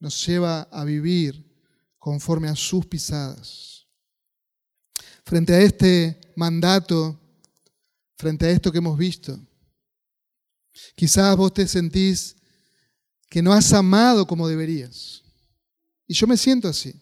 nos 0.01 0.27
lleva 0.27 0.63
a 0.63 0.83
vivir 0.83 1.47
conforme 1.97 2.49
a 2.49 2.57
sus 2.57 2.85
pisadas. 2.87 3.87
Frente 5.25 5.55
a 5.55 5.61
este 5.61 6.21
mandato, 6.35 7.17
frente 8.17 8.47
a 8.47 8.51
esto 8.51 8.73
que 8.73 8.79
hemos 8.79 8.99
visto, 8.99 9.39
quizás 10.97 11.37
vos 11.37 11.55
te 11.55 11.69
sentís 11.69 12.35
que 13.31 13.41
no 13.41 13.53
has 13.53 13.73
amado 13.73 14.27
como 14.27 14.49
deberías. 14.49 15.23
Y 16.09 16.15
yo 16.15 16.27
me 16.27 16.37
siento 16.37 16.67
así, 16.67 17.01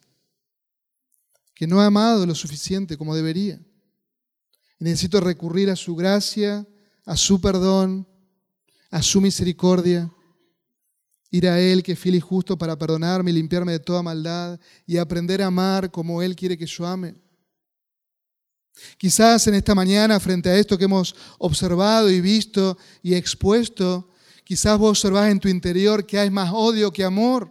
que 1.54 1.66
no 1.66 1.80
he 1.80 1.86
amado 1.86 2.26
lo 2.26 2.34
suficiente 2.34 2.98
como 2.98 3.16
debería. 3.16 3.58
necesito 4.78 5.20
recurrir 5.20 5.70
a 5.70 5.76
su 5.76 5.96
gracia 5.96 6.66
a 7.04 7.16
su 7.16 7.40
perdón, 7.40 8.06
a 8.90 9.02
su 9.02 9.20
misericordia, 9.20 10.10
ir 11.30 11.48
a 11.48 11.58
Él 11.58 11.82
que 11.82 11.92
es 11.92 11.98
fiel 11.98 12.14
y 12.14 12.20
justo 12.20 12.56
para 12.56 12.78
perdonarme 12.78 13.30
y 13.30 13.34
limpiarme 13.34 13.72
de 13.72 13.80
toda 13.80 14.02
maldad 14.02 14.58
y 14.86 14.96
aprender 14.96 15.42
a 15.42 15.46
amar 15.46 15.90
como 15.90 16.22
Él 16.22 16.36
quiere 16.36 16.56
que 16.56 16.66
yo 16.66 16.86
ame. 16.86 17.14
Quizás 18.96 19.46
en 19.46 19.54
esta 19.54 19.74
mañana, 19.74 20.18
frente 20.18 20.48
a 20.48 20.56
esto 20.56 20.78
que 20.78 20.84
hemos 20.84 21.14
observado 21.38 22.10
y 22.10 22.20
visto 22.20 22.76
y 23.02 23.14
expuesto, 23.14 24.10
quizás 24.44 24.78
vos 24.78 24.90
observás 24.90 25.30
en 25.30 25.40
tu 25.40 25.48
interior 25.48 26.06
que 26.06 26.18
hay 26.18 26.30
más 26.30 26.50
odio 26.52 26.92
que 26.92 27.04
amor. 27.04 27.50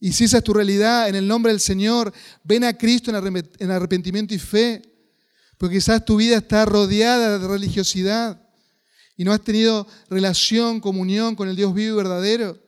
Y 0.00 0.12
si 0.12 0.24
esa 0.24 0.38
es 0.38 0.44
tu 0.44 0.54
realidad, 0.54 1.08
en 1.08 1.14
el 1.14 1.28
nombre 1.28 1.52
del 1.52 1.60
Señor, 1.60 2.12
ven 2.42 2.64
a 2.64 2.76
Cristo 2.76 3.10
en 3.10 3.70
arrepentimiento 3.70 4.32
y 4.32 4.38
fe 4.38 4.82
porque 5.60 5.76
quizás 5.76 6.02
tu 6.02 6.16
vida 6.16 6.38
está 6.38 6.64
rodeada 6.64 7.38
de 7.38 7.46
religiosidad 7.46 8.40
y 9.14 9.24
no 9.24 9.32
has 9.34 9.42
tenido 9.42 9.86
relación, 10.08 10.80
comunión 10.80 11.36
con 11.36 11.50
el 11.50 11.54
Dios 11.54 11.74
vivo 11.74 11.92
y 11.92 11.96
verdadero. 11.98 12.58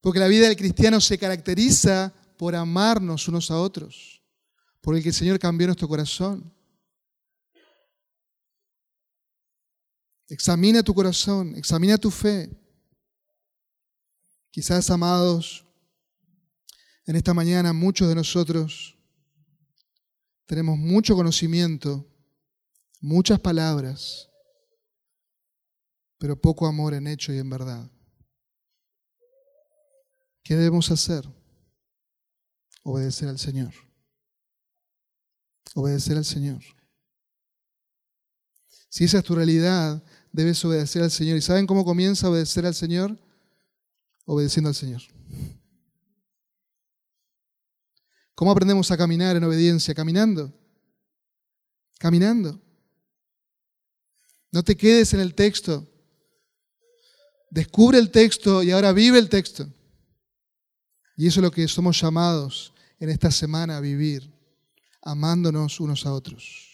Porque 0.00 0.20
la 0.20 0.26
vida 0.26 0.46
del 0.46 0.56
cristiano 0.56 1.02
se 1.02 1.18
caracteriza 1.18 2.14
por 2.38 2.56
amarnos 2.56 3.28
unos 3.28 3.50
a 3.50 3.60
otros, 3.60 4.22
por 4.80 4.96
el 4.96 5.02
que 5.02 5.10
el 5.10 5.14
Señor 5.14 5.38
cambió 5.38 5.66
nuestro 5.66 5.86
corazón. 5.86 6.50
Examina 10.30 10.82
tu 10.82 10.94
corazón, 10.94 11.56
examina 11.56 11.98
tu 11.98 12.10
fe. 12.10 12.48
Quizás, 14.50 14.88
amados, 14.88 15.66
en 17.04 17.16
esta 17.16 17.34
mañana 17.34 17.74
muchos 17.74 18.08
de 18.08 18.14
nosotros 18.14 18.94
tenemos 20.46 20.78
mucho 20.78 21.14
conocimiento, 21.14 22.06
muchas 23.00 23.40
palabras, 23.40 24.30
pero 26.18 26.40
poco 26.40 26.66
amor 26.66 26.94
en 26.94 27.06
hecho 27.06 27.32
y 27.32 27.38
en 27.38 27.50
verdad. 27.50 27.90
¿Qué 30.42 30.54
debemos 30.56 30.90
hacer? 30.90 31.28
Obedecer 32.82 33.28
al 33.28 33.38
Señor. 33.38 33.72
Obedecer 35.74 36.16
al 36.16 36.24
Señor. 36.24 36.62
Si 38.90 39.04
esa 39.04 39.18
es 39.18 39.24
tu 39.24 39.34
realidad, 39.34 40.04
debes 40.30 40.64
obedecer 40.64 41.02
al 41.02 41.10
Señor. 41.10 41.36
¿Y 41.38 41.42
saben 41.42 41.66
cómo 41.66 41.84
comienza 41.84 42.26
a 42.26 42.30
obedecer 42.30 42.66
al 42.66 42.74
Señor? 42.74 43.18
Obedeciendo 44.26 44.68
al 44.68 44.74
Señor. 44.74 45.02
¿Cómo 48.34 48.50
aprendemos 48.50 48.90
a 48.90 48.96
caminar 48.96 49.36
en 49.36 49.44
obediencia? 49.44 49.94
Caminando. 49.94 50.52
Caminando. 51.98 52.60
No 54.50 54.62
te 54.62 54.76
quedes 54.76 55.14
en 55.14 55.20
el 55.20 55.34
texto. 55.34 55.86
Descubre 57.50 57.98
el 57.98 58.10
texto 58.10 58.62
y 58.62 58.70
ahora 58.72 58.92
vive 58.92 59.18
el 59.18 59.28
texto. 59.28 59.66
Y 61.16 61.28
eso 61.28 61.40
es 61.40 61.44
lo 61.44 61.50
que 61.50 61.68
somos 61.68 62.00
llamados 62.00 62.72
en 62.98 63.08
esta 63.08 63.30
semana 63.30 63.76
a 63.76 63.80
vivir, 63.80 64.32
amándonos 65.02 65.78
unos 65.78 66.06
a 66.06 66.12
otros. 66.12 66.70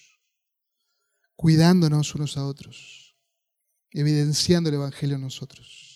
cuidándonos 1.41 2.15
unos 2.15 2.37
a 2.37 2.45
otros, 2.45 3.17
evidenciando 3.93 4.69
el 4.69 4.75
Evangelio 4.75 5.17
en 5.17 5.23
nosotros. 5.23 5.90